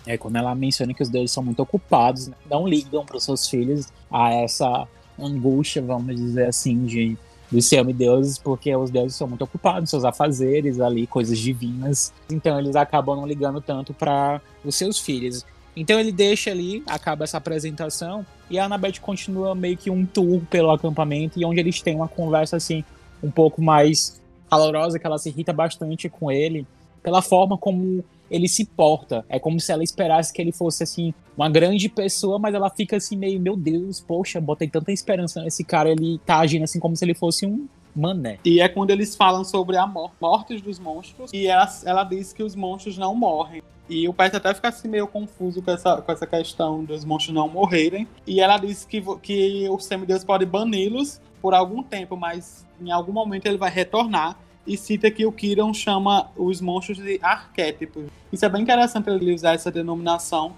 É 0.06 0.16
quando 0.16 0.36
ela 0.36 0.54
menciona 0.54 0.94
que 0.94 1.02
os 1.02 1.08
deuses 1.08 1.32
são 1.32 1.42
muito 1.42 1.60
ocupados, 1.60 2.28
né? 2.28 2.34
não 2.48 2.66
ligam 2.66 3.04
para 3.04 3.16
os 3.16 3.24
seus 3.24 3.48
filhos 3.48 3.92
a 4.10 4.32
essa 4.32 4.88
angústia, 5.18 5.82
vamos 5.82 6.16
dizer 6.16 6.46
assim, 6.46 6.86
de 6.86 7.18
dos 7.50 7.66
semideuses, 7.66 8.38
porque 8.38 8.74
os 8.76 8.90
deuses 8.90 9.16
são 9.16 9.26
muito 9.26 9.42
ocupados, 9.42 9.90
seus 9.90 10.04
afazeres 10.04 10.80
ali, 10.80 11.06
coisas 11.06 11.38
divinas. 11.38 12.12
Então 12.30 12.58
eles 12.58 12.76
acabam 12.76 13.16
não 13.16 13.26
ligando 13.26 13.60
tanto 13.60 13.94
para 13.94 14.40
os 14.64 14.76
seus 14.76 14.98
filhos. 14.98 15.44
Então 15.76 15.98
ele 15.98 16.12
deixa 16.12 16.50
ali, 16.50 16.82
acaba 16.86 17.24
essa 17.24 17.36
apresentação, 17.36 18.26
e 18.50 18.58
a 18.58 18.64
Annabeth 18.64 19.00
continua 19.00 19.54
meio 19.54 19.76
que 19.76 19.90
um 19.90 20.04
tour 20.04 20.42
pelo 20.50 20.70
acampamento, 20.70 21.38
e 21.38 21.44
onde 21.44 21.60
eles 21.60 21.80
têm 21.80 21.94
uma 21.96 22.08
conversa 22.08 22.56
assim, 22.56 22.84
um 23.22 23.30
pouco 23.30 23.62
mais 23.62 24.20
calorosa, 24.50 24.98
que 24.98 25.06
ela 25.06 25.18
se 25.18 25.28
irrita 25.28 25.52
bastante 25.52 26.08
com 26.08 26.32
ele, 26.32 26.66
pela 27.02 27.22
forma 27.22 27.56
como 27.56 28.04
ele 28.30 28.48
se 28.48 28.64
porta. 28.64 29.24
É 29.28 29.38
como 29.38 29.58
se 29.60 29.72
ela 29.72 29.82
esperasse 29.82 30.32
que 30.32 30.40
ele 30.40 30.52
fosse, 30.52 30.82
assim, 30.82 31.12
uma 31.36 31.48
grande 31.48 31.88
pessoa, 31.88 32.38
mas 32.38 32.54
ela 32.54 32.70
fica 32.70 32.96
assim, 32.96 33.16
meio, 33.16 33.40
meu 33.40 33.56
Deus, 33.56 34.00
poxa, 34.00 34.40
botei 34.40 34.68
tanta 34.68 34.92
esperança 34.92 35.42
nesse 35.42 35.64
cara, 35.64 35.90
ele 35.90 36.18
tá 36.26 36.38
agindo 36.38 36.64
assim 36.64 36.80
como 36.80 36.96
se 36.96 37.04
ele 37.04 37.14
fosse 37.14 37.46
um 37.46 37.68
mané. 37.94 38.38
E 38.44 38.60
é 38.60 38.68
quando 38.68 38.90
eles 38.90 39.14
falam 39.14 39.44
sobre 39.44 39.76
a 39.76 39.86
mor 39.86 40.12
morte 40.20 40.60
dos 40.60 40.78
monstros, 40.78 41.32
e 41.32 41.46
ela, 41.46 41.68
ela 41.84 42.04
diz 42.04 42.32
que 42.32 42.42
os 42.42 42.54
monstros 42.54 42.98
não 42.98 43.14
morrem. 43.14 43.62
E 43.88 44.06
o 44.06 44.12
Pet 44.12 44.36
até 44.36 44.52
fica 44.52 44.68
assim 44.68 44.86
meio 44.86 45.06
confuso 45.06 45.62
com 45.62 45.70
essa, 45.70 46.02
com 46.02 46.12
essa 46.12 46.26
questão 46.26 46.84
dos 46.84 47.04
monstros 47.04 47.34
não 47.34 47.48
morrerem. 47.48 48.06
E 48.26 48.40
ela 48.40 48.58
diz 48.58 48.84
que, 48.84 49.02
que 49.22 49.66
o 49.70 49.78
semideus 49.78 50.22
pode 50.22 50.44
bani-los 50.44 51.20
por 51.40 51.54
algum 51.54 51.82
tempo, 51.82 52.16
mas 52.16 52.66
em 52.80 52.90
algum 52.90 53.12
momento 53.12 53.46
ele 53.46 53.56
vai 53.56 53.70
retornar 53.70 54.36
e 54.68 54.76
cita 54.76 55.10
que 55.10 55.26
o 55.26 55.32
Kiron 55.32 55.72
chama 55.72 56.30
os 56.36 56.60
monstros 56.60 56.98
de 56.98 57.18
arquétipos. 57.22 58.04
Isso 58.30 58.44
é 58.44 58.48
bem 58.48 58.62
interessante 58.62 59.08
ele 59.08 59.34
usar 59.34 59.54
essa 59.54 59.70
denominação, 59.70 60.52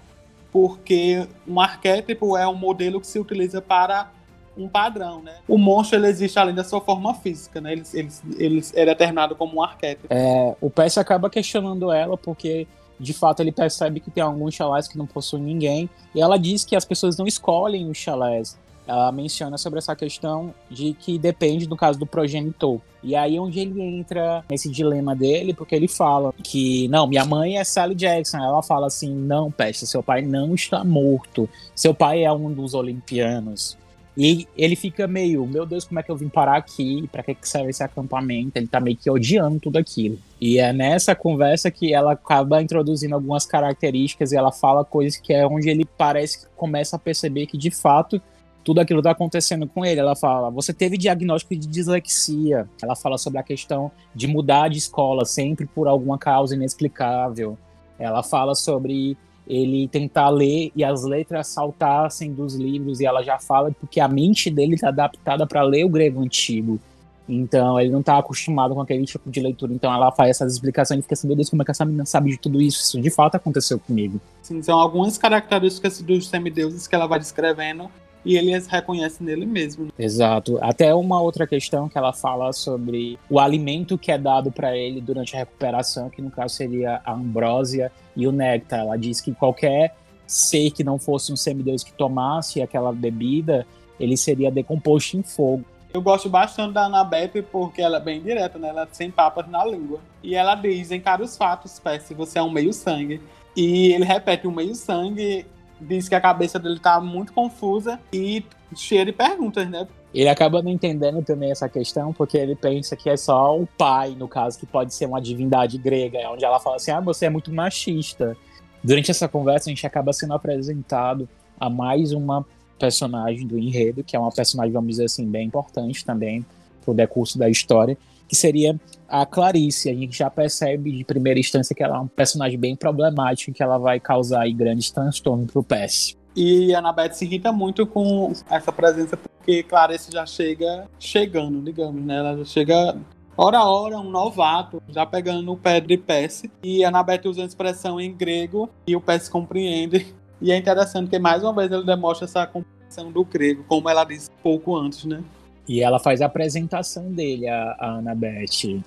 porque 0.51 1.25
um 1.47 1.59
arquétipo 1.59 2.37
é 2.37 2.47
um 2.47 2.53
modelo 2.53 2.99
que 2.99 3.07
se 3.07 3.17
utiliza 3.17 3.61
para 3.61 4.11
um 4.57 4.67
padrão, 4.67 5.21
né? 5.21 5.35
O 5.47 5.57
monstro 5.57 5.97
ele 5.97 6.07
existe 6.07 6.37
além 6.37 6.53
da 6.53 6.63
sua 6.63 6.81
forma 6.81 7.13
física, 7.13 7.61
né? 7.61 7.71
Ele, 7.71 7.83
ele, 7.93 8.09
ele 8.37 8.65
é 8.73 8.85
determinado 8.85 9.33
como 9.33 9.57
um 9.57 9.63
arquétipo. 9.63 10.07
É, 10.09 10.55
o 10.59 10.69
Percy 10.69 10.99
acaba 10.99 11.29
questionando 11.29 11.89
ela 11.89 12.17
porque 12.17 12.67
de 12.99 13.13
fato 13.13 13.39
ele 13.39 13.51
percebe 13.51 13.99
que 13.99 14.11
tem 14.11 14.21
alguns 14.21 14.53
chalés 14.53 14.87
que 14.87 14.97
não 14.97 15.07
possuem 15.07 15.41
ninguém 15.41 15.89
e 16.13 16.21
ela 16.21 16.37
diz 16.37 16.63
que 16.63 16.75
as 16.75 16.85
pessoas 16.85 17.17
não 17.17 17.25
escolhem 17.25 17.89
os 17.89 17.97
chalés 17.97 18.59
ela 18.87 19.11
menciona 19.11 19.57
sobre 19.57 19.79
essa 19.79 19.95
questão 19.95 20.53
de 20.69 20.93
que 20.93 21.17
depende 21.17 21.67
do 21.67 21.75
caso 21.75 21.99
do 21.99 22.05
progenitor. 22.05 22.79
E 23.03 23.15
aí 23.15 23.39
onde 23.39 23.59
ele 23.59 23.81
entra 23.81 24.43
nesse 24.49 24.69
dilema 24.69 25.15
dele, 25.15 25.53
porque 25.53 25.75
ele 25.75 25.87
fala 25.87 26.33
que, 26.43 26.87
não, 26.87 27.07
minha 27.07 27.25
mãe 27.25 27.57
é 27.57 27.63
Sally 27.63 27.95
Jackson. 27.95 28.37
Ela 28.37 28.61
fala 28.61 28.87
assim, 28.87 29.13
não, 29.13 29.51
Peste, 29.51 29.87
seu 29.87 30.03
pai 30.03 30.21
não 30.21 30.53
está 30.53 30.83
morto. 30.83 31.49
Seu 31.75 31.93
pai 31.93 32.23
é 32.23 32.31
um 32.31 32.51
dos 32.51 32.73
olimpianos. 32.73 33.77
E 34.17 34.45
ele 34.57 34.75
fica 34.75 35.07
meio, 35.07 35.45
meu 35.47 35.65
Deus, 35.65 35.85
como 35.85 35.99
é 35.99 36.03
que 36.03 36.11
eu 36.11 36.17
vim 36.17 36.27
parar 36.27 36.57
aqui? 36.57 37.07
Pra 37.11 37.23
que 37.23 37.35
serve 37.43 37.69
esse 37.69 37.81
acampamento? 37.81 38.57
Ele 38.57 38.67
tá 38.67 38.79
meio 38.79 38.97
que 38.97 39.09
odiando 39.09 39.59
tudo 39.59 39.77
aquilo. 39.77 40.19
E 40.39 40.59
é 40.59 40.73
nessa 40.73 41.15
conversa 41.15 41.71
que 41.71 41.93
ela 41.93 42.11
acaba 42.13 42.61
introduzindo 42.61 43.15
algumas 43.15 43.45
características 43.45 44.31
e 44.31 44.37
ela 44.37 44.51
fala 44.51 44.83
coisas 44.83 45.17
que 45.19 45.33
é 45.33 45.47
onde 45.47 45.69
ele 45.69 45.85
parece 45.85 46.41
que 46.41 46.45
começa 46.57 46.97
a 46.97 46.99
perceber 46.99 47.45
que 47.45 47.57
de 47.57 47.71
fato 47.71 48.21
tudo 48.63 48.79
aquilo 48.79 48.99
está 48.99 49.11
acontecendo 49.11 49.67
com 49.67 49.85
ele. 49.85 49.99
Ela 49.99 50.15
fala: 50.15 50.49
você 50.49 50.73
teve 50.73 50.97
diagnóstico 50.97 51.55
de 51.55 51.67
dislexia. 51.67 52.67
Ela 52.81 52.95
fala 52.95 53.17
sobre 53.17 53.39
a 53.39 53.43
questão 53.43 53.91
de 54.13 54.27
mudar 54.27 54.69
de 54.69 54.77
escola 54.77 55.25
sempre 55.25 55.65
por 55.65 55.87
alguma 55.87 56.17
causa 56.17 56.55
inexplicável. 56.55 57.57
Ela 57.99 58.23
fala 58.23 58.55
sobre 58.55 59.17
ele 59.47 59.87
tentar 59.87 60.29
ler 60.29 60.71
e 60.75 60.83
as 60.83 61.03
letras 61.03 61.47
saltassem 61.47 62.31
dos 62.31 62.55
livros 62.55 62.99
e 62.99 63.05
ela 63.05 63.21
já 63.21 63.37
fala 63.37 63.71
porque 63.79 63.99
a 63.99 64.07
mente 64.07 64.49
dele 64.49 64.75
está 64.75 64.89
adaptada 64.89 65.45
para 65.45 65.61
ler 65.61 65.83
o 65.83 65.89
grego 65.89 66.21
antigo. 66.21 66.79
Então 67.27 67.79
ele 67.79 67.89
não 67.89 68.01
está 68.01 68.17
acostumado 68.17 68.73
com 68.73 68.81
aquele 68.81 69.05
tipo 69.05 69.29
de 69.29 69.39
leitura. 69.39 69.73
Então 69.73 69.93
ela 69.93 70.11
faz 70.11 70.31
essas 70.31 70.53
explicações 70.53 70.99
e 70.99 71.03
fica 71.03 71.13
assim, 71.13 71.27
meu 71.27 71.35
Deus, 71.35 71.49
como 71.49 71.61
é 71.61 71.65
que 71.65 71.71
essa 71.71 71.85
menina 71.85 72.05
sabe 72.05 72.31
de 72.31 72.37
tudo 72.37 72.61
isso? 72.61 72.81
Isso 72.81 73.01
de 73.01 73.09
fato 73.09 73.35
aconteceu 73.35 73.79
comigo. 73.79 74.19
Sim, 74.41 74.61
são 74.61 74.79
algumas 74.79 75.17
características 75.17 76.01
dos 76.01 76.27
semideuses 76.27 76.87
que 76.87 76.95
ela 76.95 77.07
vai 77.07 77.19
descrevendo 77.19 77.89
e 78.23 78.37
ele 78.37 78.53
as 78.53 78.67
reconhece 78.67 79.23
nele 79.23 79.45
mesmo. 79.45 79.89
Exato. 79.97 80.57
Até 80.61 80.93
uma 80.93 81.21
outra 81.21 81.47
questão 81.47 81.89
que 81.89 81.97
ela 81.97 82.13
fala 82.13 82.53
sobre 82.53 83.17
o 83.29 83.39
alimento 83.39 83.97
que 83.97 84.11
é 84.11 84.17
dado 84.17 84.51
para 84.51 84.77
ele 84.77 85.01
durante 85.01 85.35
a 85.35 85.39
recuperação, 85.39 86.09
que 86.09 86.21
no 86.21 86.31
caso 86.31 86.55
seria 86.55 87.01
a 87.03 87.13
ambrósia 87.13 87.91
e 88.15 88.27
o 88.27 88.31
néctar. 88.31 88.81
Ela 88.81 88.97
diz 88.97 89.19
que 89.21 89.33
qualquer 89.33 89.95
ser 90.27 90.71
que 90.71 90.83
não 90.83 90.97
fosse 90.97 91.31
um 91.33 91.35
semideus 91.35 91.83
que 91.83 91.91
tomasse 91.93 92.61
aquela 92.61 92.93
bebida, 92.93 93.65
ele 93.99 94.15
seria 94.15 94.49
decomposto 94.49 95.17
em 95.17 95.23
fogo. 95.23 95.65
Eu 95.93 96.01
gosto 96.01 96.29
bastante 96.29 96.73
da 96.73 96.85
Annabeth 96.85 97.43
porque 97.51 97.81
ela 97.81 97.97
é 97.97 97.99
bem 97.99 98.21
direta, 98.21 98.57
né? 98.57 98.69
Ela 98.69 98.87
sem 98.91 99.11
papas 99.11 99.47
na 99.49 99.65
língua. 99.65 99.99
E 100.23 100.35
ela 100.35 100.55
diz, 100.55 100.89
encara 100.89 101.21
os 101.21 101.35
fatos, 101.35 101.79
Percy, 101.79 102.13
você 102.13 102.39
é 102.39 102.41
um 102.41 102.49
meio-sangue. 102.49 103.21
E 103.55 103.91
ele 103.91 104.05
repete 104.05 104.47
o 104.47 104.51
meio-sangue, 104.51 105.45
diz 105.81 106.07
que 106.07 106.15
a 106.15 106.21
cabeça 106.21 106.59
dele 106.59 106.79
tá 106.79 106.99
muito 107.01 107.33
confusa 107.33 107.99
e 108.13 108.45
cheia 108.75 109.05
de 109.05 109.11
perguntas, 109.11 109.69
né? 109.69 109.87
Ele 110.13 110.27
acaba 110.27 110.61
não 110.61 110.71
entendendo 110.71 111.23
também 111.23 111.51
essa 111.51 111.69
questão, 111.69 112.11
porque 112.13 112.37
ele 112.37 112.55
pensa 112.55 112.95
que 112.95 113.09
é 113.09 113.15
só 113.15 113.57
o 113.57 113.65
pai, 113.65 114.15
no 114.17 114.27
caso, 114.27 114.59
que 114.59 114.65
pode 114.65 114.93
ser 114.93 115.05
uma 115.05 115.21
divindade 115.21 115.77
grega, 115.77 116.19
onde 116.29 116.43
ela 116.43 116.59
fala 116.59 116.75
assim: 116.75 116.91
ah, 116.91 116.99
você 116.99 117.25
é 117.25 117.29
muito 117.29 117.53
machista. 117.53 118.35
Durante 118.83 119.11
essa 119.11 119.27
conversa, 119.27 119.69
a 119.69 119.71
gente 119.71 119.85
acaba 119.85 120.11
sendo 120.11 120.33
apresentado 120.33 121.29
a 121.59 121.69
mais 121.69 122.11
uma 122.11 122.45
personagem 122.77 123.45
do 123.45 123.57
enredo, 123.57 124.03
que 124.03 124.15
é 124.15 124.19
uma 124.19 124.31
personagem, 124.31 124.73
vamos 124.73 124.89
dizer 124.89 125.05
assim, 125.05 125.25
bem 125.25 125.47
importante 125.47 126.03
também 126.03 126.43
pro 126.83 126.93
decurso 126.93 127.37
da 127.37 127.47
história, 127.47 127.97
que 128.31 128.35
seria 128.37 128.79
a 129.09 129.25
Clarice. 129.25 129.89
A 129.89 129.93
gente 129.93 130.17
já 130.17 130.29
percebe 130.29 130.89
de 130.89 131.03
primeira 131.03 131.37
instância 131.37 131.75
que 131.75 131.83
ela 131.83 131.97
é 131.97 131.99
um 131.99 132.07
personagem 132.07 132.57
bem 132.57 132.77
problemático, 132.77 133.51
que 133.51 133.61
ela 133.61 133.77
vai 133.77 133.99
causar 133.99 134.49
grandes 134.51 134.89
transtornos 134.89 135.51
pro 135.51 135.61
PS. 135.61 136.15
E 136.33 136.73
a 136.73 136.79
Annabeth 136.79 137.11
se 137.11 137.25
irrita 137.25 137.51
muito 137.51 137.85
com 137.85 138.31
essa 138.49 138.71
presença, 138.71 139.17
porque 139.17 139.63
Clarice 139.63 140.09
já 140.13 140.25
chega 140.25 140.87
chegando, 140.97 141.61
digamos, 141.61 142.01
né? 142.05 142.19
Ela 142.19 142.37
já 142.37 142.45
chega 142.45 142.97
hora 143.35 143.57
a 143.57 143.69
hora, 143.69 143.99
um 143.99 144.09
novato, 144.09 144.81
já 144.87 145.05
pegando 145.05 145.41
no 145.41 145.57
pé 145.57 145.81
de 145.81 145.97
Percy. 145.97 146.49
E 146.63 146.85
a 146.85 146.87
Annabeth 146.87 147.23
usa 147.25 147.41
a 147.41 147.45
expressão 147.45 147.99
em 147.99 148.13
grego 148.13 148.69
e 148.87 148.95
o 148.95 149.01
Percy 149.01 149.29
compreende. 149.29 150.07
E 150.39 150.53
é 150.53 150.57
interessante 150.57 151.09
que 151.09 151.19
mais 151.19 151.43
uma 151.43 151.53
vez 151.53 151.69
ele 151.69 151.83
demonstra 151.83 152.23
essa 152.23 152.47
compreensão 152.47 153.11
do 153.11 153.25
grego, 153.25 153.65
como 153.67 153.89
ela 153.89 154.05
disse 154.05 154.29
pouco 154.41 154.77
antes, 154.77 155.03
né? 155.03 155.21
E 155.67 155.81
ela 155.81 155.99
faz 155.99 156.21
a 156.21 156.25
apresentação 156.25 157.11
dele, 157.11 157.47
a, 157.47 157.75
a 157.79 157.87
Annabeth. 157.97 158.81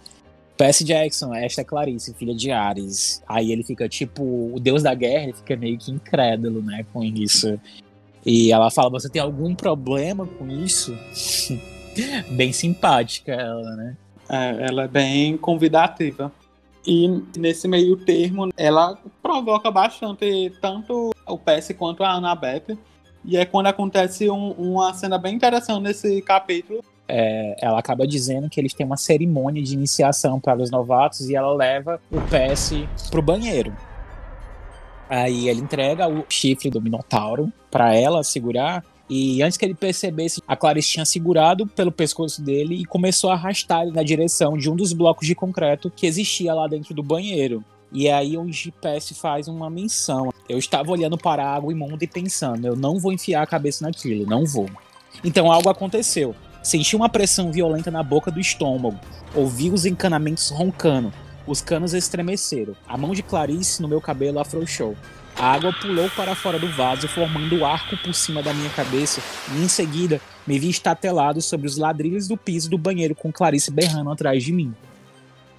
Percy 0.56 0.84
Jackson, 0.84 1.34
esta 1.34 1.62
é 1.62 1.64
Clarice, 1.64 2.14
filha 2.14 2.34
de 2.34 2.50
Ares. 2.50 3.22
Aí 3.28 3.50
ele 3.50 3.64
fica 3.64 3.88
tipo, 3.88 4.22
o 4.54 4.60
deus 4.60 4.82
da 4.82 4.94
guerra, 4.94 5.24
ele 5.24 5.32
fica 5.32 5.56
meio 5.56 5.76
que 5.78 5.90
incrédulo, 5.90 6.62
né, 6.62 6.84
com 6.92 7.02
isso. 7.02 7.58
E 8.24 8.52
ela 8.52 8.70
fala: 8.70 8.90
Você 8.90 9.08
tem 9.08 9.20
algum 9.20 9.54
problema 9.54 10.26
com 10.26 10.48
isso? 10.48 10.96
bem 12.30 12.52
simpática 12.52 13.32
ela, 13.32 13.76
né? 13.76 13.96
É, 14.28 14.66
ela 14.68 14.84
é 14.84 14.88
bem 14.88 15.36
convidativa. 15.36 16.32
E 16.86 17.08
nesse 17.36 17.66
meio 17.66 17.96
termo, 17.96 18.50
ela 18.56 18.98
provoca 19.22 19.70
bastante 19.70 20.52
tanto 20.60 21.12
o 21.26 21.38
PS 21.38 21.74
quanto 21.76 22.04
a 22.04 22.12
Annabeth. 22.12 22.76
E 23.24 23.36
é 23.36 23.44
quando 23.44 23.66
acontece 23.66 24.28
um, 24.28 24.50
uma 24.52 24.92
cena 24.94 25.18
bem 25.18 25.34
interessante 25.34 25.82
nesse 25.82 26.20
capítulo. 26.22 26.84
É, 27.06 27.56
ela 27.60 27.78
acaba 27.78 28.06
dizendo 28.06 28.48
que 28.48 28.60
eles 28.60 28.72
têm 28.72 28.86
uma 28.86 28.96
cerimônia 28.96 29.62
de 29.62 29.74
iniciação 29.74 30.40
para 30.40 30.62
os 30.62 30.70
novatos 30.70 31.28
e 31.28 31.36
ela 31.36 31.52
leva 31.54 32.00
o 32.10 32.20
PS 32.20 32.72
pro 33.10 33.22
banheiro. 33.22 33.74
Aí 35.08 35.48
ele 35.48 35.60
entrega 35.60 36.08
o 36.08 36.24
chifre 36.28 36.70
do 36.70 36.80
Minotauro 36.80 37.52
para 37.70 37.94
ela 37.94 38.22
segurar 38.24 38.82
e 39.08 39.42
antes 39.42 39.58
que 39.58 39.64
ele 39.64 39.74
percebesse, 39.74 40.42
a 40.48 40.56
Clarice 40.56 40.88
tinha 40.88 41.04
segurado 41.04 41.66
pelo 41.66 41.92
pescoço 41.92 42.40
dele 42.42 42.76
e 42.76 42.84
começou 42.84 43.30
a 43.30 43.34
arrastar 43.34 43.82
ele 43.82 43.92
na 43.92 44.02
direção 44.02 44.56
de 44.56 44.70
um 44.70 44.76
dos 44.76 44.92
blocos 44.92 45.26
de 45.26 45.34
concreto 45.34 45.90
que 45.90 46.06
existia 46.06 46.54
lá 46.54 46.66
dentro 46.66 46.94
do 46.94 47.02
banheiro. 47.02 47.62
E 47.92 48.08
é 48.08 48.14
aí 48.14 48.36
onde 48.36 48.72
Percy 48.80 49.14
faz 49.14 49.48
uma 49.48 49.70
menção. 49.70 50.30
Eu 50.48 50.58
estava 50.58 50.90
olhando 50.90 51.16
para 51.16 51.44
a 51.44 51.54
água 51.54 51.72
imunda 51.72 52.04
e 52.04 52.08
pensando, 52.08 52.66
eu 52.66 52.76
não 52.76 52.98
vou 52.98 53.12
enfiar 53.12 53.42
a 53.42 53.46
cabeça 53.46 53.84
naquilo, 53.84 54.26
não 54.26 54.44
vou. 54.44 54.68
Então 55.24 55.50
algo 55.50 55.68
aconteceu. 55.68 56.34
Senti 56.62 56.96
uma 56.96 57.08
pressão 57.08 57.52
violenta 57.52 57.90
na 57.90 58.02
boca 58.02 58.30
do 58.30 58.40
estômago. 58.40 58.98
Ouvi 59.34 59.70
os 59.70 59.84
encanamentos 59.84 60.50
roncando. 60.50 61.12
Os 61.46 61.60
canos 61.60 61.92
estremeceram. 61.92 62.74
A 62.88 62.96
mão 62.96 63.12
de 63.12 63.22
Clarice 63.22 63.82
no 63.82 63.88
meu 63.88 64.00
cabelo 64.00 64.38
afrouxou. 64.38 64.96
A 65.36 65.52
água 65.52 65.72
pulou 65.72 66.08
para 66.10 66.34
fora 66.34 66.58
do 66.58 66.70
vaso, 66.70 67.08
formando 67.08 67.56
um 67.56 67.66
arco 67.66 67.96
por 67.98 68.14
cima 68.14 68.42
da 68.42 68.54
minha 68.54 68.70
cabeça, 68.70 69.20
e 69.52 69.62
em 69.62 69.68
seguida 69.68 70.20
me 70.46 70.58
vi 70.58 70.70
estatelado 70.70 71.42
sobre 71.42 71.66
os 71.66 71.76
ladrilhos 71.76 72.28
do 72.28 72.36
piso 72.36 72.70
do 72.70 72.78
banheiro 72.78 73.14
com 73.14 73.32
Clarice 73.32 73.70
berrando 73.70 74.10
atrás 74.10 74.44
de 74.44 74.52
mim. 74.52 74.72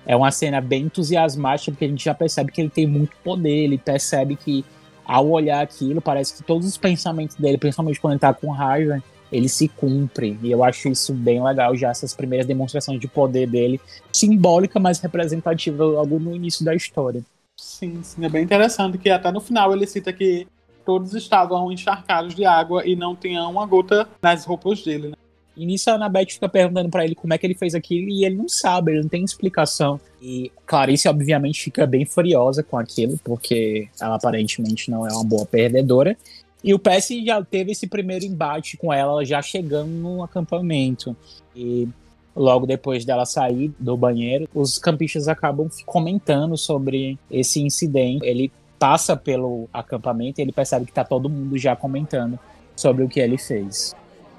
É 0.05 0.15
uma 0.15 0.31
cena 0.31 0.61
bem 0.61 0.83
entusiasmática, 0.83 1.71
porque 1.71 1.85
a 1.85 1.87
gente 1.87 2.05
já 2.05 2.13
percebe 2.13 2.51
que 2.51 2.61
ele 2.61 2.69
tem 2.69 2.85
muito 2.85 3.15
poder, 3.23 3.63
ele 3.63 3.77
percebe 3.77 4.35
que 4.35 4.63
ao 5.03 5.29
olhar 5.29 5.61
aquilo, 5.61 6.01
parece 6.01 6.35
que 6.35 6.43
todos 6.43 6.67
os 6.67 6.77
pensamentos 6.77 7.35
dele, 7.35 7.57
principalmente 7.57 7.99
quando 7.99 8.13
ele 8.13 8.19
tá 8.19 8.33
com 8.33 8.51
raiva, 8.51 9.01
ele 9.31 9.49
se 9.49 9.67
cumpre. 9.67 10.37
E 10.41 10.51
eu 10.51 10.63
acho 10.63 10.87
isso 10.89 11.13
bem 11.13 11.43
legal, 11.43 11.75
já 11.75 11.89
essas 11.89 12.13
primeiras 12.13 12.47
demonstrações 12.47 12.99
de 12.99 13.07
poder 13.07 13.47
dele, 13.47 13.79
simbólica, 14.11 14.79
mas 14.79 14.99
representativa 14.99 15.83
logo 15.83 16.19
no 16.19 16.35
início 16.35 16.63
da 16.63 16.73
história. 16.73 17.23
Sim, 17.57 18.01
sim, 18.03 18.25
é 18.25 18.29
bem 18.29 18.43
interessante 18.43 18.97
que 18.97 19.09
até 19.09 19.31
no 19.31 19.39
final 19.39 19.73
ele 19.73 19.87
cita 19.87 20.11
que 20.11 20.47
todos 20.85 21.13
estavam 21.13 21.71
encharcados 21.71 22.35
de 22.35 22.45
água 22.45 22.85
e 22.85 22.95
não 22.95 23.15
tinha 23.15 23.47
uma 23.47 23.65
gota 23.65 24.07
nas 24.21 24.45
roupas 24.45 24.83
dele, 24.83 25.09
né? 25.09 25.15
E 25.57 25.65
nisso 25.65 25.89
a 25.89 25.93
Annabeth 25.93 26.31
fica 26.31 26.49
perguntando 26.49 26.89
para 26.89 27.05
ele 27.05 27.15
como 27.15 27.33
é 27.33 27.37
que 27.37 27.45
ele 27.45 27.55
fez 27.55 27.73
aquilo 27.73 28.09
e 28.09 28.25
ele 28.25 28.35
não 28.35 28.49
sabe, 28.49 28.91
ele 28.91 29.01
não 29.01 29.09
tem 29.09 29.23
explicação. 29.23 29.99
E 30.21 30.51
Clarice, 30.65 31.07
obviamente, 31.07 31.63
fica 31.63 31.85
bem 31.85 32.05
furiosa 32.05 32.61
com 32.61 32.77
aquilo, 32.77 33.17
porque 33.23 33.87
ela 33.99 34.15
aparentemente 34.15 34.91
não 34.91 35.07
é 35.07 35.11
uma 35.11 35.23
boa 35.23 35.45
perdedora. 35.45 36.17
E 36.63 36.73
o 36.73 36.79
Percy 36.79 37.23
já 37.23 37.43
teve 37.43 37.71
esse 37.71 37.87
primeiro 37.87 38.25
embate 38.25 38.75
com 38.75 38.91
ela, 38.91 39.23
já 39.23 39.41
chegando 39.41 39.89
no 39.89 40.23
acampamento. 40.23 41.15
E 41.55 41.87
logo 42.35 42.65
depois 42.65 43.05
dela 43.05 43.25
sair 43.25 43.71
do 43.79 43.95
banheiro, 43.95 44.49
os 44.53 44.77
campistas 44.77 45.27
acabam 45.27 45.69
comentando 45.85 46.57
sobre 46.57 47.17
esse 47.29 47.61
incidente. 47.61 48.25
Ele 48.25 48.51
passa 48.77 49.15
pelo 49.15 49.69
acampamento 49.71 50.39
e 50.39 50.41
ele 50.41 50.51
percebe 50.51 50.85
que 50.85 50.91
tá 50.91 51.03
todo 51.03 51.29
mundo 51.29 51.57
já 51.57 51.75
comentando 51.75 52.37
sobre 52.75 53.03
o 53.03 53.07
que 53.07 53.19
ele 53.19 53.37
fez 53.37 53.95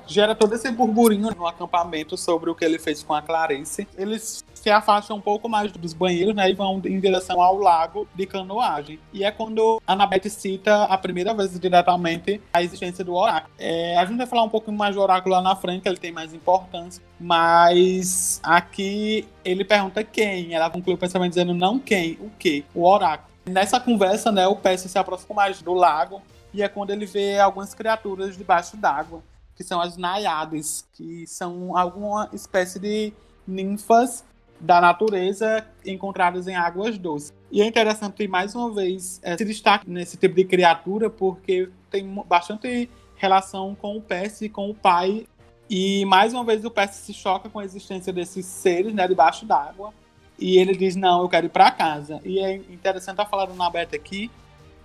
gera 0.07 0.35
todo 0.35 0.55
esse 0.55 0.71
burburinho 0.71 1.31
no 1.37 1.47
acampamento 1.47 2.17
sobre 2.17 2.51
o 2.51 2.55
que 2.55 2.65
ele 2.65 2.79
fez 2.79 3.03
com 3.03 3.15
a 3.15 3.23
Clarice. 3.23 3.87
Eles 3.97 4.45
se 4.55 4.71
afastam 4.71 5.17
um 5.17 5.21
pouco 5.21 5.49
mais 5.49 5.71
dos 5.71 5.93
banheiros, 5.93 6.35
né, 6.35 6.51
e 6.51 6.55
vão 6.55 6.81
em 6.85 6.99
direção 6.99 7.41
ao 7.41 7.57
lago 7.57 8.09
de 8.15 8.27
canoagem. 8.27 8.99
E 9.13 9.25
é 9.25 9.31
quando 9.31 9.81
a 9.87 9.93
Annabeth 9.93 10.29
cita 10.29 10.85
a 10.85 10.99
primeira 10.99 11.33
vez 11.35 11.59
diretamente 11.59 12.41
a 12.53 12.63
existência 12.63 13.05
do 13.05 13.15
oráculo. 13.15 13.53
É, 13.59 13.97
a 13.97 14.05
gente 14.05 14.17
vai 14.17 14.27
falar 14.27 14.43
um 14.43 14.49
pouco 14.49 14.73
mais 14.73 14.95
do 14.95 15.01
oráculo 15.01 15.35
lá 15.35 15.43
na 15.43 15.55
frente, 15.55 15.87
ele 15.87 15.97
tem 15.97 16.11
mais 16.11 16.35
importância, 16.35 17.03
mas 17.21 18.41
aqui 18.43 19.29
ele 19.45 19.65
pergunta 19.65 20.03
quem. 20.03 20.53
Ela 20.55 20.69
conclui 20.69 20.95
o 20.95 20.99
pensamento 20.99 21.31
dizendo 21.31 21.55
não 21.55 21.79
quem, 21.79 22.19
o 22.21 22.31
que, 22.39 22.65
o 22.75 22.85
oráculo. 22.85 23.31
Nessa 23.49 23.79
conversa, 23.79 24.33
né, 24.33 24.47
o 24.49 24.57
Percy 24.57 24.89
se 24.89 24.99
aproxima 24.99 25.37
mais 25.37 25.63
do 25.63 25.75
lago 25.75 26.21
e 26.53 26.63
é 26.63 26.69
quando 26.69 26.91
ele 26.91 27.07
vê 27.07 27.39
algumas 27.39 27.73
criaturas 27.73 28.37
debaixo 28.37 28.77
d'água 28.77 29.23
que 29.57 29.65
são 29.65 29.81
as 29.81 29.97
Naiades, 29.97 30.87
que 30.93 31.27
são 31.27 31.77
alguma 31.77 32.29
espécie 32.33 32.79
de 32.79 33.13
ninfas 33.47 34.25
da 34.61 34.81
natureza 34.81 35.67
encontradas 35.85 36.47
em 36.47 36.55
águas 36.55 36.99
doces. 36.99 37.33
E 37.51 37.63
é 37.63 37.67
interessante, 37.67 38.27
mais 38.29 38.55
uma 38.55 38.73
vez, 38.73 39.21
é, 39.23 39.37
se 39.37 39.45
destaque 39.45 39.89
nesse 39.89 40.17
tipo 40.17 40.35
de 40.35 40.45
criatura, 40.45 41.09
porque 41.09 41.71
tem 41.91 42.07
bastante 42.27 42.91
relação 43.17 43.75
com 43.75 43.97
o 43.97 44.03
Percy 44.03 44.47
e 44.47 44.49
com 44.49 44.71
o 44.71 44.75
pai. 44.75 45.27
E 45.69 46.05
mais 46.05 46.33
uma 46.33 46.45
vez 46.45 46.65
o 46.65 46.71
Percy 46.71 47.07
se 47.07 47.15
choca 47.15 47.49
com 47.49 47.59
a 47.59 47.65
existência 47.65 48.13
desses 48.13 48.47
seres 48.47 48.95
né, 48.95 49.07
debaixo 49.09 49.47
d'água. 49.47 49.93
E 50.39 50.59
ele 50.59 50.77
diz: 50.77 50.97
Não, 50.97 51.23
eu 51.23 51.29
quero 51.29 51.47
ir 51.47 51.51
para 51.51 51.71
casa. 51.71 52.21
E 52.25 52.39
é 52.39 52.55
interessante 52.55 53.15
estar 53.15 53.27
falando 53.27 53.55
na 53.55 53.71
Beta 53.71 53.97
aqui 53.97 54.31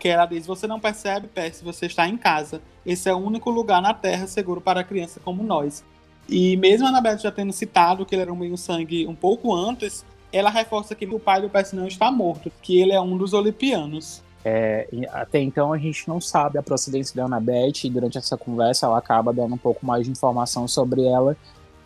que 0.01 0.09
ela 0.09 0.25
diz: 0.25 0.47
Você 0.47 0.65
não 0.65 0.79
percebe, 0.79 1.27
Percy, 1.27 1.63
você 1.63 1.85
está 1.85 2.07
em 2.07 2.17
casa. 2.17 2.59
Esse 2.83 3.07
é 3.07 3.13
o 3.13 3.17
único 3.17 3.51
lugar 3.51 3.81
na 3.81 3.93
Terra 3.93 4.25
seguro 4.25 4.59
para 4.59 4.83
criança 4.83 5.21
como 5.23 5.43
nós. 5.43 5.83
E 6.27 6.57
mesmo 6.57 6.87
a 6.87 6.89
Annabeth 6.89 7.19
já 7.19 7.31
tendo 7.31 7.53
citado 7.53 8.05
que 8.05 8.15
ele 8.15 8.23
era 8.23 8.33
um 8.33 8.35
meio-sangue 8.35 9.05
um 9.05 9.13
pouco 9.13 9.53
antes, 9.53 10.03
ela 10.33 10.49
reforça 10.49 10.95
que 10.95 11.05
o 11.05 11.19
pai 11.19 11.41
do 11.41 11.49
Percy 11.49 11.75
não 11.75 11.87
está 11.87 12.09
morto, 12.11 12.51
que 12.61 12.79
ele 12.79 12.93
é 12.93 12.99
um 12.99 13.15
dos 13.15 13.33
Olimpianos. 13.33 14.23
É, 14.43 14.87
até 15.11 15.39
então 15.39 15.71
a 15.71 15.77
gente 15.77 16.07
não 16.07 16.19
sabe 16.19 16.57
a 16.57 16.63
procedência 16.63 17.15
da 17.15 17.25
Annabeth 17.25 17.83
e 17.83 17.89
durante 17.91 18.17
essa 18.17 18.35
conversa 18.35 18.87
ela 18.87 18.97
acaba 18.97 19.31
dando 19.31 19.53
um 19.53 19.57
pouco 19.57 19.85
mais 19.85 20.05
de 20.05 20.11
informação 20.11 20.67
sobre 20.67 21.05
ela, 21.05 21.37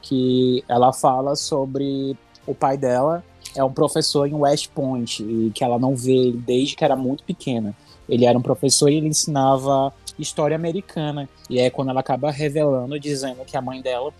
que 0.01 0.63
ela 0.69 0.93
fala 0.93 1.35
sobre 1.35 2.15
o 2.47 2.55
pai 2.55 2.77
dela 2.77 3.23
é 3.55 3.63
um 3.63 3.71
professor 3.71 4.27
em 4.27 4.33
West 4.33 4.69
Point 4.73 5.23
e 5.23 5.51
que 5.51 5.63
ela 5.63 5.79
não 5.79 5.95
vê 5.95 6.31
desde 6.31 6.75
que 6.75 6.83
era 6.83 6.95
muito 6.95 7.23
pequena. 7.23 7.75
Ele 8.07 8.25
era 8.25 8.37
um 8.37 8.41
professor 8.41 8.89
e 8.89 8.95
ele 8.95 9.07
ensinava 9.07 9.93
história 10.17 10.55
americana. 10.55 11.29
E 11.49 11.59
é 11.59 11.69
quando 11.69 11.89
ela 11.89 11.99
acaba 11.99 12.31
revelando, 12.31 12.99
dizendo 12.99 13.43
que 13.45 13.57
a 13.57 13.61
mãe 13.61 13.81
dela 13.81 14.13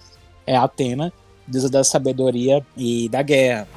é 0.46 0.56
Atena, 0.56 1.12
deusa 1.48 1.70
da 1.70 1.84
sabedoria 1.84 2.66
e 2.76 3.10
da 3.10 3.22
guerra. 3.22 3.68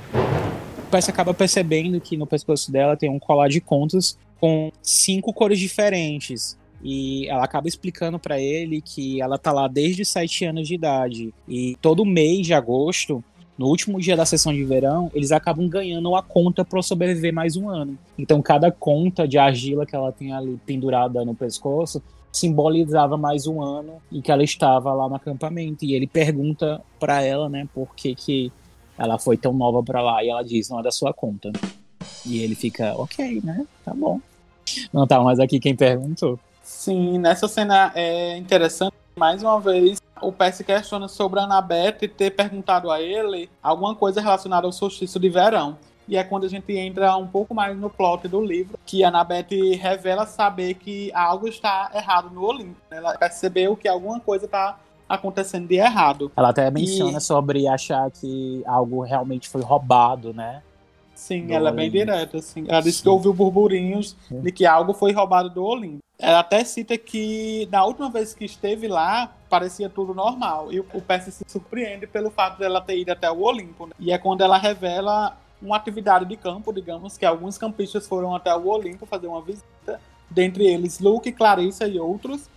Percy 0.91 1.11
acaba 1.11 1.35
percebendo 1.35 2.01
que 2.01 2.17
no 2.17 2.27
pescoço 2.27 2.73
dela 2.73 2.97
tem 2.97 3.11
um 3.11 3.19
colar 3.19 3.49
de 3.49 3.61
contos 3.61 4.19
com 4.41 4.73
cinco 4.83 5.33
cores 5.33 5.59
diferentes. 5.59 6.57
E 6.83 7.29
ela 7.29 7.45
acaba 7.45 7.69
explicando 7.69 8.19
para 8.19 8.41
ele 8.41 8.81
que 8.81 9.21
ela 9.21 9.37
tá 9.37 9.53
lá 9.53 9.67
desde 9.67 10.05
sete 10.05 10.45
anos 10.45 10.67
de 10.69 10.75
idade. 10.75 11.35
E 11.47 11.77
todo 11.83 12.05
mês 12.05 12.47
de 12.47 12.55
agosto 12.55 13.23
no 13.59 13.67
último 13.67 14.01
dia 14.01 14.17
da 14.17 14.25
sessão 14.25 14.53
de 14.53 14.63
verão, 14.65 15.11
eles 15.13 15.33
acabam 15.33 15.69
ganhando 15.69 16.09
uma 16.09 16.23
conta 16.23 16.65
para 16.65 16.81
sobreviver 16.81 17.35
mais 17.35 17.57
um 17.57 17.69
ano. 17.69 17.99
Então, 18.17 18.41
cada 18.41 18.71
conta 18.71 19.27
de 19.27 19.37
argila 19.37 19.85
que 19.85 19.97
ela 19.97 20.13
tem 20.13 20.33
ali 20.33 20.61
pendurada 20.65 21.25
no 21.25 21.35
pescoço 21.35 22.01
simbolizava 22.31 23.17
mais 23.17 23.47
um 23.47 23.61
ano 23.61 24.01
e 24.13 24.23
que 24.23 24.31
ela 24.31 24.45
estava 24.45 24.93
lá 24.95 25.09
no 25.09 25.17
acampamento. 25.17 25.85
E 25.85 25.95
ele 25.95 26.07
pergunta 26.07 26.81
para 27.01 27.21
ela, 27.23 27.49
né, 27.49 27.67
por 27.75 27.95
que, 27.97 28.15
que 28.15 28.53
ela 28.97 29.19
foi 29.19 29.37
tão 29.37 29.53
nova 29.53 29.83
para 29.83 30.01
lá. 30.01 30.23
E 30.23 30.29
ela 30.29 30.45
diz: 30.45 30.69
não 30.69 30.79
é 30.79 30.83
da 30.83 30.93
sua 30.93 31.13
conta. 31.13 31.51
E 32.25 32.39
ele 32.39 32.55
fica, 32.55 32.95
ok, 32.97 33.41
né, 33.43 33.67
tá 33.85 33.93
bom. 33.93 34.21
Não 34.93 35.07
tá 35.07 35.21
mais 35.21 35.41
aqui 35.41 35.59
quem 35.59 35.75
perguntou. 35.75 36.39
Sim, 36.63 37.19
nessa 37.19 37.49
cena 37.49 37.91
é 37.95 38.37
interessante, 38.37 38.95
mais 39.17 39.43
uma 39.43 39.59
vez, 39.59 39.99
o 40.23 40.33
Percy 40.33 40.65
questiona 40.65 41.09
sobre 41.09 41.41
a 41.41 41.45
Annabeth 41.45 42.09
ter 42.17 42.31
perguntado 42.31 42.91
a 42.91 43.01
ele 43.01 43.49
alguma 43.63 43.95
coisa 43.95 44.21
relacionada 44.21 44.67
ao 44.67 44.73
solstício 44.73 45.21
de 45.21 45.29
verão. 45.29 45.77
E 46.09 46.17
é 46.17 46.25
quando 46.25 46.45
a 46.45 46.49
gente 46.49 46.73
entra 46.75 47.15
um 47.17 47.27
pouco 47.27 47.55
mais 47.55 47.77
no 47.77 47.91
plot 47.91 48.27
do 48.29 48.41
livro, 48.41 48.79
que 48.87 49.05
a 49.05 49.09
Annabeth 49.09 49.77
revela 49.79 50.25
saber 50.25 50.75
que 50.75 51.13
algo 51.13 51.47
está 51.47 51.91
errado 51.95 52.31
no 52.31 52.43
Olimpo. 52.43 52.77
Ela 52.91 53.17
percebeu 53.19 53.77
que 53.77 53.87
alguma 53.87 54.19
coisa 54.19 54.47
está 54.47 54.79
acontecendo 55.07 55.69
de 55.69 55.77
errado. 55.77 56.33
Ela 56.35 56.49
até 56.49 56.71
menciona 56.71 57.19
e... 57.19 57.21
sobre 57.21 57.69
achar 57.69 58.11
que 58.11 58.63
algo 58.67 59.03
realmente 59.03 59.49
foi 59.49 59.61
roubado, 59.61 60.33
né? 60.33 60.63
Sim, 61.15 61.53
ela 61.53 61.71
Olimpo. 61.71 61.81
é 61.81 61.91
bem 61.91 61.91
direta, 61.91 62.39
assim. 62.39 62.65
Ela 62.67 62.81
disse 62.81 62.99
Sim. 62.99 63.03
que 63.03 63.09
ouviu 63.11 63.35
burburinhos 63.35 64.17
de 64.31 64.51
que 64.51 64.65
algo 64.65 64.95
foi 64.95 65.13
roubado 65.13 65.51
do 65.51 65.63
Olimpo. 65.63 65.99
Ela 66.19 66.41
até 66.41 66.65
cita 66.65 66.97
que 66.97 67.69
na 67.71 67.85
última 67.85 68.11
vez 68.11 68.35
que 68.35 68.45
esteve 68.45 68.89
lá, 68.89 69.33
parecia 69.49 69.89
tudo 69.89 70.15
normal. 70.15 70.73
E 70.73 70.81
o 70.81 71.01
Percy 71.01 71.33
se 71.33 71.45
surpreende 71.47 72.07
pelo 72.07 72.31
fato 72.31 72.59
dela 72.59 72.81
ter 72.81 72.99
ido 72.99 73.11
até 73.11 73.31
o 73.31 73.41
Olimpo. 73.41 73.87
Né? 73.87 73.93
E 73.99 74.13
é 74.13 74.19
quando 74.19 74.43
ela 74.43 74.59
revela 74.59 75.37
uma 75.61 75.77
atividade 75.77 76.25
de 76.25 76.37
campo, 76.37 76.73
digamos, 76.73 77.17
que 77.17 77.27
alguns 77.27 77.59
campistas 77.59 78.07
foram 78.07 78.35
até 78.35 78.55
o 78.55 78.67
Olimpo 78.67 79.07
fazer 79.07 79.27
uma 79.27 79.43
visita, 79.43 80.01
dentre 80.31 80.67
eles 80.67 81.01
Luke, 81.01 81.33
Clarissa 81.33 81.87
e 81.87 81.99
outros, 81.99 82.49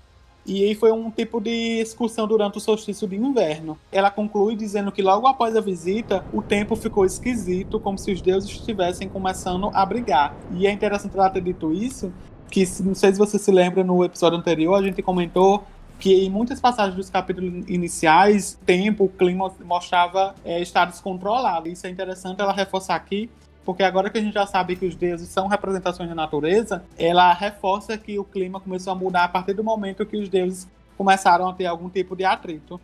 e 0.46 0.74
foi 0.76 0.92
um 0.92 1.12
tipo 1.12 1.40
de 1.40 1.80
excursão 1.80 2.28
durante 2.28 2.58
o 2.58 2.62
solstício 2.62 3.08
de 3.08 3.16
inverno. 3.16 3.78
Ela 3.92 4.10
conclui 4.10 4.56
dizendo 4.56 4.92
que 4.92 5.02
logo 5.02 5.28
após 5.28 5.56
a 5.56 5.62
visita, 5.62 6.26
o 6.34 6.42
tempo 6.42 6.76
ficou 6.76 7.06
esquisito, 7.06 7.80
como 7.80 7.98
se 7.98 8.12
os 8.12 8.22
deuses 8.22 8.50
estivessem 8.50 9.08
começando 9.08 9.70
a 9.74 9.86
brigar. 9.86 10.36
E 10.52 10.66
é 10.66 10.72
interessante 10.72 11.16
ela 11.16 11.30
ter 11.30 11.42
dito 11.42 11.72
isso, 11.72 12.12
que 12.50 12.66
não 12.84 12.96
sei 12.96 13.14
se 13.14 13.20
você 13.20 13.38
se 13.38 13.52
lembra 13.52 13.84
no 13.84 14.04
episódio 14.04 14.38
anterior, 14.38 14.76
a 14.76 14.82
gente 14.82 15.02
comentou 15.02 15.64
que 16.02 16.26
em 16.26 16.30
muitas 16.32 16.60
passagens 16.60 16.96
dos 16.96 17.12
capítulos 17.12 17.70
iniciais, 17.70 18.58
tempo, 18.66 19.06
o 19.06 19.10
clima 19.10 19.54
mostrava 19.64 20.34
é, 20.44 20.60
estar 20.60 20.86
descontrolado. 20.86 21.70
Isso 21.70 21.86
é 21.86 21.92
interessante 21.92 22.42
ela 22.42 22.52
reforçar 22.52 22.96
aqui, 22.96 23.30
porque 23.64 23.84
agora 23.84 24.10
que 24.10 24.18
a 24.18 24.22
gente 24.22 24.34
já 24.34 24.48
sabe 24.48 24.76
que 24.76 24.86
os 24.86 24.96
deuses 24.96 25.30
são 25.30 25.48
representações 25.48 26.10
da 26.10 26.16
natureza, 26.16 26.84
ela 26.98 27.32
reforça 27.32 27.96
que 28.00 28.18
o 28.18 28.24
clima 28.24 28.60
começou 28.60 28.92
a 28.92 28.96
mudar 28.96 29.26
a 29.26 29.28
partir 29.28 29.54
do 29.54 29.64
momento 29.64 30.04
que 30.04 30.18
os 30.18 30.28
deuses 30.28 30.68
começaram 30.98 31.48
a 31.48 31.54
ter 31.54 31.68
algum 31.68 31.88
tipo 31.88 32.16
de 32.16 32.26
atrito. 32.26 32.82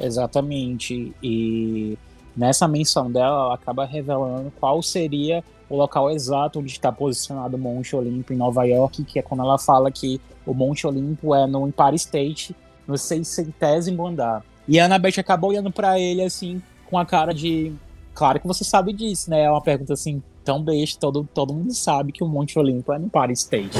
Exatamente. 0.00 1.14
E 1.22 1.98
nessa 2.34 2.66
menção 2.66 3.12
dela, 3.12 3.44
ela 3.44 3.54
acaba 3.54 3.84
revelando 3.84 4.50
qual 4.58 4.82
seria 4.82 5.44
o 5.68 5.76
local 5.76 6.10
exato 6.10 6.60
onde 6.60 6.72
está 6.72 6.90
posicionado 6.90 7.56
o 7.56 7.58
Monte 7.58 7.94
Olimpo 7.94 8.32
em 8.32 8.36
Nova 8.36 8.64
York, 8.64 9.04
que 9.04 9.18
é 9.18 9.22
quando 9.22 9.42
ela 9.42 9.58
fala 9.58 9.90
que 9.90 10.18
o 10.46 10.54
Monte 10.54 10.86
Olimpo 10.86 11.34
é 11.34 11.46
no 11.46 11.66
Empire 11.66 11.96
State, 11.96 12.56
no 12.86 12.96
600 12.96 13.88
andar. 13.88 14.44
E 14.68 14.80
a 14.80 14.86
Annabeth 14.86 15.18
acabou 15.18 15.50
olhando 15.50 15.70
para 15.70 15.98
ele 15.98 16.22
assim, 16.22 16.62
com 16.88 16.98
a 16.98 17.04
cara 17.04 17.34
de 17.34 17.74
Claro 18.16 18.40
que 18.40 18.46
você 18.46 18.64
sabe 18.64 18.94
disso, 18.94 19.28
né? 19.28 19.42
É 19.42 19.50
uma 19.50 19.60
pergunta 19.60 19.92
assim 19.92 20.22
tão 20.42 20.62
besta, 20.62 20.98
todo, 20.98 21.28
todo 21.34 21.52
mundo 21.52 21.74
sabe 21.74 22.12
que 22.12 22.24
o 22.24 22.26
Monte 22.26 22.58
Olimpo 22.58 22.90
é 22.90 22.98
no 22.98 23.10
Paris 23.10 23.40
State. 23.40 23.76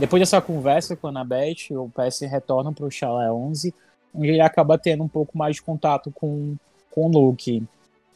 Depois 0.00 0.20
dessa 0.20 0.40
conversa 0.40 0.96
com 0.96 1.06
a 1.06 1.10
Annabeth, 1.10 1.70
o 1.70 1.88
PS 1.88 2.22
retorna 2.22 2.72
para 2.72 2.84
o 2.84 2.90
Chalé 2.90 3.30
11, 3.30 3.72
onde 4.12 4.28
ele 4.28 4.40
acaba 4.40 4.76
tendo 4.76 5.04
um 5.04 5.08
pouco 5.08 5.38
mais 5.38 5.54
de 5.54 5.62
contato 5.62 6.10
com, 6.10 6.56
com 6.90 7.06
o 7.06 7.08
Luke. 7.08 7.62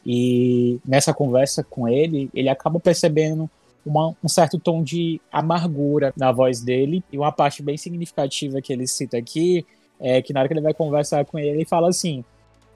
E 0.05 0.77
nessa 0.85 1.13
conversa 1.13 1.63
com 1.63 1.87
ele, 1.87 2.29
ele 2.33 2.49
acaba 2.49 2.77
percebendo 2.77 3.49
uma, 3.85 4.15
um 4.23 4.27
certo 4.27 4.59
tom 4.59 4.83
de 4.83 5.19
amargura 5.31 6.13
na 6.17 6.31
voz 6.31 6.61
dele. 6.61 7.03
E 7.11 7.17
uma 7.17 7.31
parte 7.31 7.61
bem 7.61 7.77
significativa 7.77 8.61
que 8.61 8.71
ele 8.71 8.87
cita 8.87 9.17
aqui 9.17 9.65
é 9.99 10.21
que 10.21 10.33
na 10.33 10.39
hora 10.39 10.49
que 10.49 10.53
ele 10.53 10.61
vai 10.61 10.73
conversar 10.73 11.25
com 11.25 11.37
ele, 11.39 11.49
ele 11.49 11.65
fala 11.65 11.89
assim: 11.89 12.23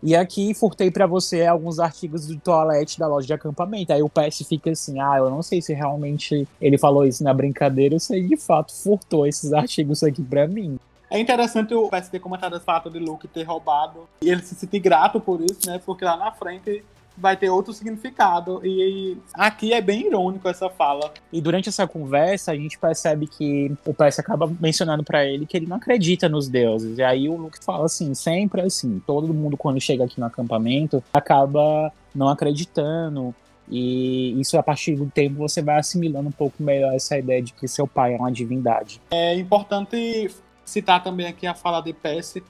e 0.02 0.16
aqui 0.16 0.54
furtei 0.54 0.92
para 0.92 1.08
você 1.08 1.46
alguns 1.46 1.80
artigos 1.80 2.28
do 2.28 2.38
toalete 2.38 3.00
da 3.00 3.08
loja 3.08 3.26
de 3.26 3.34
acampamento. 3.34 3.92
Aí 3.92 4.02
o 4.02 4.10
PS 4.10 4.48
fica 4.48 4.72
assim: 4.72 5.00
ah, 5.00 5.16
eu 5.18 5.30
não 5.30 5.42
sei 5.42 5.62
se 5.62 5.74
realmente 5.74 6.48
ele 6.62 6.78
falou 6.78 7.06
isso 7.06 7.24
na 7.24 7.34
brincadeira 7.34 7.96
ou 7.96 8.00
se 8.00 8.16
ele 8.16 8.28
de 8.28 8.38
fato 8.38 8.74
furtou 8.74 9.26
esses 9.26 9.54
artigos 9.54 10.04
aqui 10.04 10.22
para 10.22 10.48
mim. 10.48 10.80
É 11.10 11.20
interessante 11.20 11.74
o 11.74 11.90
PS 11.90 12.10
ter 12.10 12.20
comentado 12.20 12.58
o 12.58 12.60
fato 12.60 12.90
de 12.90 13.00
Luke 13.00 13.28
ter 13.30 13.44
roubado 13.44 14.08
e 14.22 14.30
ele 14.30 14.42
se 14.42 14.54
sentir 14.56 14.80
grato 14.80 15.20
por 15.20 15.42
isso, 15.42 15.62
né? 15.66 15.82
Porque 15.84 16.04
lá 16.04 16.18
na 16.18 16.32
frente 16.32 16.84
vai 17.18 17.36
ter 17.36 17.50
outro 17.50 17.74
significado. 17.74 18.62
E 18.64 19.18
aqui 19.34 19.74
é 19.74 19.82
bem 19.82 20.08
irônico 20.08 20.48
essa 20.48 20.70
fala. 20.70 21.12
E 21.34 21.42
durante 21.42 21.68
essa 21.68 21.88
conversa, 21.88 22.52
a 22.52 22.56
gente 22.56 22.78
percebe 22.78 23.28
que 23.28 23.76
o 23.86 23.94
Percy 23.94 24.22
acaba 24.22 24.52
mencionando 24.60 25.04
para 25.04 25.26
ele 25.26 25.46
que 25.46 25.58
ele 25.58 25.66
não 25.68 25.78
acredita 25.78 26.30
nos 26.30 26.48
deuses. 26.48 26.98
E 26.98 27.04
aí 27.04 27.28
o 27.28 27.36
Luke 27.36 27.64
fala 27.64 27.86
assim, 27.86 28.14
sempre 28.14 28.62
assim, 28.62 29.02
todo 29.06 29.34
mundo 29.34 29.58
quando 29.58 29.82
chega 29.82 30.06
aqui 30.06 30.20
no 30.20 30.28
acampamento 30.28 31.04
acaba 31.12 31.92
não 32.14 32.30
acreditando. 32.30 33.34
E 33.70 34.40
isso 34.40 34.58
a 34.58 34.64
partir 34.64 34.96
do 34.96 35.08
tempo 35.08 35.40
você 35.40 35.62
vai 35.62 35.78
assimilando 35.78 36.30
um 36.30 36.32
pouco 36.32 36.62
melhor 36.64 36.94
essa 36.94 37.18
ideia 37.18 37.42
de 37.42 37.52
que 37.52 37.68
seu 37.68 37.88
pai 37.88 38.14
é 38.14 38.18
uma 38.18 38.32
divindade. 38.32 39.02
É 39.12 39.36
importante 39.36 40.30
citar 40.64 41.04
também 41.04 41.28
aqui 41.28 41.48
a 41.48 41.54
fala 41.54 41.82
de 41.82 41.94
Percy 41.94 42.44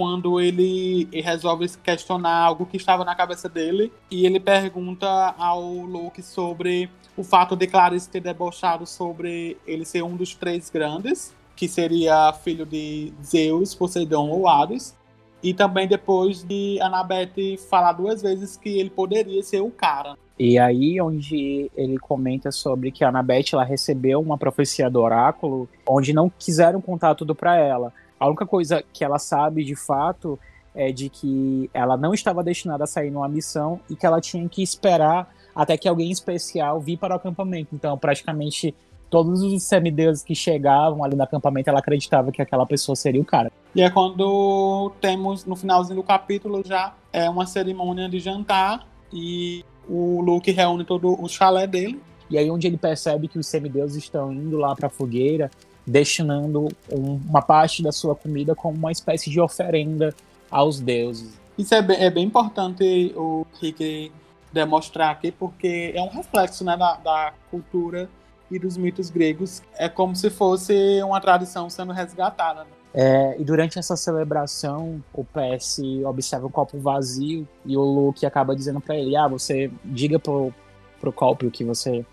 quando 0.00 0.40
ele 0.40 1.06
resolve 1.12 1.68
questionar 1.84 2.34
algo 2.34 2.64
que 2.64 2.78
estava 2.78 3.04
na 3.04 3.14
cabeça 3.14 3.50
dele 3.50 3.92
e 4.10 4.24
ele 4.24 4.40
pergunta 4.40 5.34
ao 5.36 5.60
Luke 5.60 6.22
sobre 6.22 6.88
o 7.14 7.22
fato 7.22 7.54
de 7.54 7.66
Clarice 7.66 8.08
ter 8.08 8.20
debochado 8.20 8.86
sobre 8.86 9.58
ele 9.66 9.84
ser 9.84 10.02
um 10.02 10.16
dos 10.16 10.34
três 10.34 10.70
grandes, 10.70 11.34
que 11.54 11.68
seria 11.68 12.32
filho 12.32 12.64
de 12.64 13.12
Zeus, 13.22 13.74
Poseidon 13.74 14.30
ou 14.30 14.48
Hades, 14.48 14.96
e 15.42 15.52
também 15.52 15.86
depois 15.86 16.42
de 16.42 16.80
Annabeth 16.80 17.58
falar 17.68 17.92
duas 17.92 18.22
vezes 18.22 18.56
que 18.56 18.80
ele 18.80 18.88
poderia 18.88 19.42
ser 19.42 19.60
o 19.60 19.70
cara. 19.70 20.16
E 20.38 20.58
aí 20.58 20.98
onde 20.98 21.70
ele 21.76 21.98
comenta 21.98 22.50
sobre 22.50 22.90
que 22.90 23.04
a 23.04 23.10
Annabeth 23.10 23.52
ela 23.52 23.64
recebeu 23.64 24.18
uma 24.18 24.38
profecia 24.38 24.88
do 24.88 24.98
oráculo, 24.98 25.68
onde 25.86 26.14
não 26.14 26.32
quiseram 26.38 26.80
contar 26.80 27.14
tudo 27.14 27.34
para 27.34 27.54
ela. 27.54 27.92
A 28.20 28.26
única 28.26 28.44
coisa 28.44 28.84
que 28.92 29.02
ela 29.02 29.18
sabe 29.18 29.64
de 29.64 29.74
fato 29.74 30.38
é 30.74 30.92
de 30.92 31.08
que 31.08 31.70
ela 31.72 31.96
não 31.96 32.12
estava 32.12 32.44
destinada 32.44 32.84
a 32.84 32.86
sair 32.86 33.10
numa 33.10 33.28
missão 33.28 33.80
e 33.88 33.96
que 33.96 34.04
ela 34.04 34.20
tinha 34.20 34.46
que 34.46 34.62
esperar 34.62 35.34
até 35.54 35.76
que 35.76 35.88
alguém 35.88 36.10
especial 36.10 36.78
vir 36.78 36.98
para 36.98 37.14
o 37.14 37.16
acampamento. 37.16 37.74
Então, 37.74 37.96
praticamente 37.96 38.74
todos 39.08 39.42
os 39.42 39.62
semideuses 39.64 40.22
que 40.22 40.34
chegavam 40.34 41.02
ali 41.02 41.16
no 41.16 41.22
acampamento, 41.22 41.68
ela 41.68 41.80
acreditava 41.80 42.30
que 42.30 42.40
aquela 42.40 42.64
pessoa 42.66 42.94
seria 42.94 43.20
o 43.20 43.24
cara. 43.24 43.50
E 43.74 43.82
é 43.82 43.90
quando 43.90 44.92
temos 45.00 45.44
no 45.44 45.56
finalzinho 45.56 45.96
do 45.96 46.02
capítulo 46.02 46.62
já 46.64 46.94
é 47.12 47.28
uma 47.28 47.46
cerimônia 47.46 48.08
de 48.08 48.20
jantar 48.20 48.86
e 49.12 49.64
o 49.88 50.20
Luke 50.20 50.50
reúne 50.52 50.84
todo 50.84 51.20
o 51.20 51.28
chalé 51.28 51.66
dele. 51.66 52.00
E 52.28 52.38
aí 52.38 52.48
onde 52.48 52.68
ele 52.68 52.76
percebe 52.76 53.26
que 53.26 53.38
os 53.38 53.46
semideuses 53.46 53.96
estão 53.96 54.32
indo 54.32 54.56
lá 54.56 54.76
para 54.76 54.86
a 54.86 54.90
fogueira 54.90 55.50
destinando 55.90 56.68
um, 56.90 57.20
uma 57.28 57.42
parte 57.42 57.82
da 57.82 57.92
sua 57.92 58.14
comida 58.14 58.54
como 58.54 58.76
uma 58.76 58.92
espécie 58.92 59.28
de 59.28 59.40
oferenda 59.40 60.14
aos 60.50 60.80
deuses. 60.80 61.38
Isso 61.58 61.74
é 61.74 61.82
bem, 61.82 61.96
é 62.00 62.10
bem 62.10 62.24
importante 62.24 63.12
o 63.16 63.46
Rick 63.60 64.12
demonstrar 64.52 65.10
aqui, 65.10 65.30
porque 65.30 65.92
é 65.94 66.02
um 66.02 66.08
reflexo 66.08 66.64
né, 66.64 66.76
da, 66.76 66.94
da 66.94 67.32
cultura 67.50 68.08
e 68.50 68.58
dos 68.58 68.76
mitos 68.76 69.10
gregos. 69.10 69.62
É 69.76 69.88
como 69.88 70.16
se 70.16 70.30
fosse 70.30 71.02
uma 71.02 71.20
tradição 71.20 71.68
sendo 71.68 71.92
resgatada. 71.92 72.60
Né? 72.60 72.70
É, 72.92 73.36
e 73.38 73.44
durante 73.44 73.78
essa 73.78 73.96
celebração, 73.96 75.02
o 75.12 75.24
PS 75.24 75.80
observa 76.04 76.46
o 76.46 76.50
copo 76.50 76.78
vazio 76.78 77.46
e 77.64 77.76
o 77.76 77.82
Luke 77.82 78.24
acaba 78.26 78.56
dizendo 78.56 78.80
para 78.80 78.96
ele: 78.96 79.16
Ah, 79.16 79.28
você 79.28 79.70
diga 79.84 80.18
pro, 80.18 80.52
pro 81.00 81.12
copo 81.12 81.50
que 81.50 81.62
você 81.62 82.04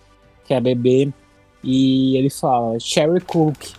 quer 0.46 0.62
beber 0.62 1.12
e 1.70 2.16
ele 2.16 2.30
fala 2.30 2.80
Cherry 2.80 3.20
Cook. 3.20 3.74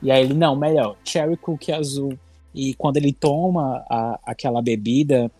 E 0.00 0.10
aí 0.12 0.22
ele, 0.22 0.34
não, 0.34 0.54
melhor, 0.54 0.96
cherry 1.04 1.36
cookie 1.36 1.72
azul. 1.72 2.16
E 2.54 2.74
quando 2.74 2.98
ele 2.98 3.12
toma 3.12 3.84
a, 3.90 4.20
aquela 4.24 4.62
bebida, 4.62 5.30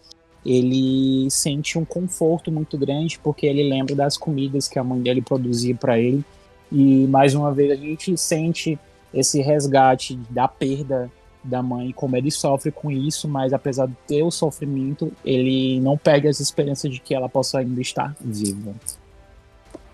ele 0.44 1.30
sente 1.30 1.78
um 1.78 1.84
conforto 1.84 2.50
muito 2.50 2.76
grande, 2.76 3.18
porque 3.20 3.46
ele 3.46 3.62
lembra 3.62 3.94
das 3.94 4.16
comidas 4.16 4.66
que 4.66 4.78
a 4.78 4.82
mãe 4.82 5.00
dele 5.00 5.22
produzia 5.22 5.74
para 5.74 5.98
ele. 5.98 6.24
E 6.72 7.06
mais 7.06 7.34
uma 7.34 7.52
vez 7.52 7.70
a 7.70 7.76
gente 7.76 8.16
sente 8.16 8.76
esse 9.12 9.40
resgate 9.40 10.18
da 10.30 10.48
perda 10.48 11.08
da 11.44 11.62
mãe, 11.62 11.92
como 11.92 12.16
ele 12.16 12.30
sofre 12.30 12.72
com 12.72 12.90
isso, 12.90 13.28
mas 13.28 13.52
apesar 13.52 13.86
de 13.86 13.94
ter 14.08 14.22
o 14.22 14.30
sofrimento, 14.30 15.12
ele 15.24 15.78
não 15.78 15.96
perde 15.96 16.26
as 16.26 16.40
esperanças 16.40 16.90
de 16.90 16.98
que 16.98 17.14
ela 17.14 17.28
possa 17.28 17.58
ainda 17.58 17.80
estar 17.80 18.16
viva. 18.18 18.74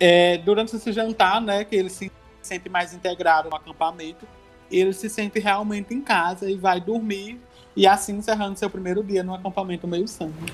É, 0.01 0.39
durante 0.39 0.75
esse 0.75 0.93
jantar, 0.93 1.41
né, 1.41 1.63
que 1.63 1.77
ele 1.77 1.91
se 1.91 2.11
sente 2.41 2.69
mais 2.69 2.95
integrado 2.95 3.51
no 3.51 3.57
acampamento, 3.57 4.27
ele 4.71 4.93
se 4.93 5.09
sente 5.11 5.39
realmente 5.39 5.93
em 5.93 6.01
casa 6.01 6.51
e 6.51 6.57
vai 6.57 6.81
dormir, 6.81 7.39
e 7.77 7.87
assim 7.87 8.17
encerrando 8.17 8.59
seu 8.59 8.71
primeiro 8.71 9.05
dia 9.05 9.23
no 9.23 9.35
acampamento 9.35 9.87
meio 9.87 10.09
sangue. 10.09 10.53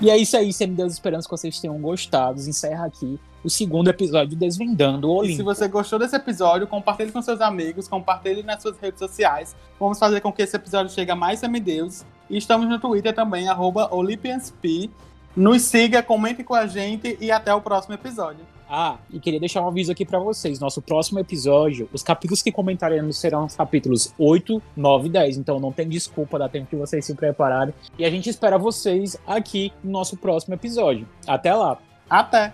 E 0.00 0.08
é 0.08 0.16
isso 0.16 0.34
aí, 0.34 0.50
Semideus. 0.50 0.94
Esperamos 0.94 1.26
que 1.26 1.30
vocês 1.30 1.60
tenham 1.60 1.78
gostado. 1.78 2.40
Encerra 2.40 2.86
aqui 2.86 3.20
o 3.44 3.50
segundo 3.50 3.90
episódio 3.90 4.34
Desvendando 4.34 5.08
o 5.08 5.16
Olimpo. 5.16 5.34
E 5.34 5.36
se 5.36 5.42
você 5.42 5.68
gostou 5.68 5.98
desse 5.98 6.16
episódio, 6.16 6.66
compartilhe 6.66 7.12
com 7.12 7.20
seus 7.20 7.40
amigos, 7.42 7.86
compartilhe 7.86 8.42
nas 8.42 8.62
suas 8.62 8.78
redes 8.78 8.98
sociais. 8.98 9.54
Vamos 9.78 9.98
fazer 9.98 10.22
com 10.22 10.32
que 10.32 10.40
esse 10.40 10.56
episódio 10.56 10.90
chegue 10.90 11.10
a 11.10 11.16
mais 11.16 11.40
semideus. 11.40 12.02
E 12.30 12.38
estamos 12.38 12.66
no 12.66 12.78
Twitter 12.78 13.14
também, 13.14 13.46
arroba. 13.48 13.90
Nos 15.36 15.62
siga, 15.62 16.02
comente 16.02 16.42
com 16.42 16.54
a 16.54 16.66
gente 16.66 17.16
e 17.20 17.30
até 17.30 17.54
o 17.54 17.60
próximo 17.60 17.94
episódio. 17.94 18.44
Ah, 18.72 18.98
e 19.10 19.18
queria 19.18 19.40
deixar 19.40 19.62
um 19.62 19.68
aviso 19.68 19.90
aqui 19.90 20.04
para 20.04 20.20
vocês. 20.20 20.60
Nosso 20.60 20.80
próximo 20.80 21.18
episódio, 21.18 21.88
os 21.92 22.04
capítulos 22.04 22.40
que 22.40 22.52
comentaremos 22.52 23.18
serão 23.18 23.46
os 23.46 23.56
capítulos 23.56 24.14
8, 24.16 24.62
9 24.76 25.08
e 25.08 25.10
10. 25.10 25.38
Então 25.38 25.58
não 25.58 25.72
tem 25.72 25.88
desculpa, 25.88 26.38
dá 26.38 26.48
tempo 26.48 26.70
de 26.70 26.76
vocês 26.76 27.04
se 27.04 27.14
prepararem. 27.14 27.74
E 27.98 28.04
a 28.04 28.10
gente 28.10 28.30
espera 28.30 28.56
vocês 28.56 29.16
aqui 29.26 29.72
no 29.82 29.90
nosso 29.90 30.16
próximo 30.16 30.54
episódio. 30.54 31.08
Até 31.26 31.52
lá. 31.52 31.78
Até. 32.08 32.52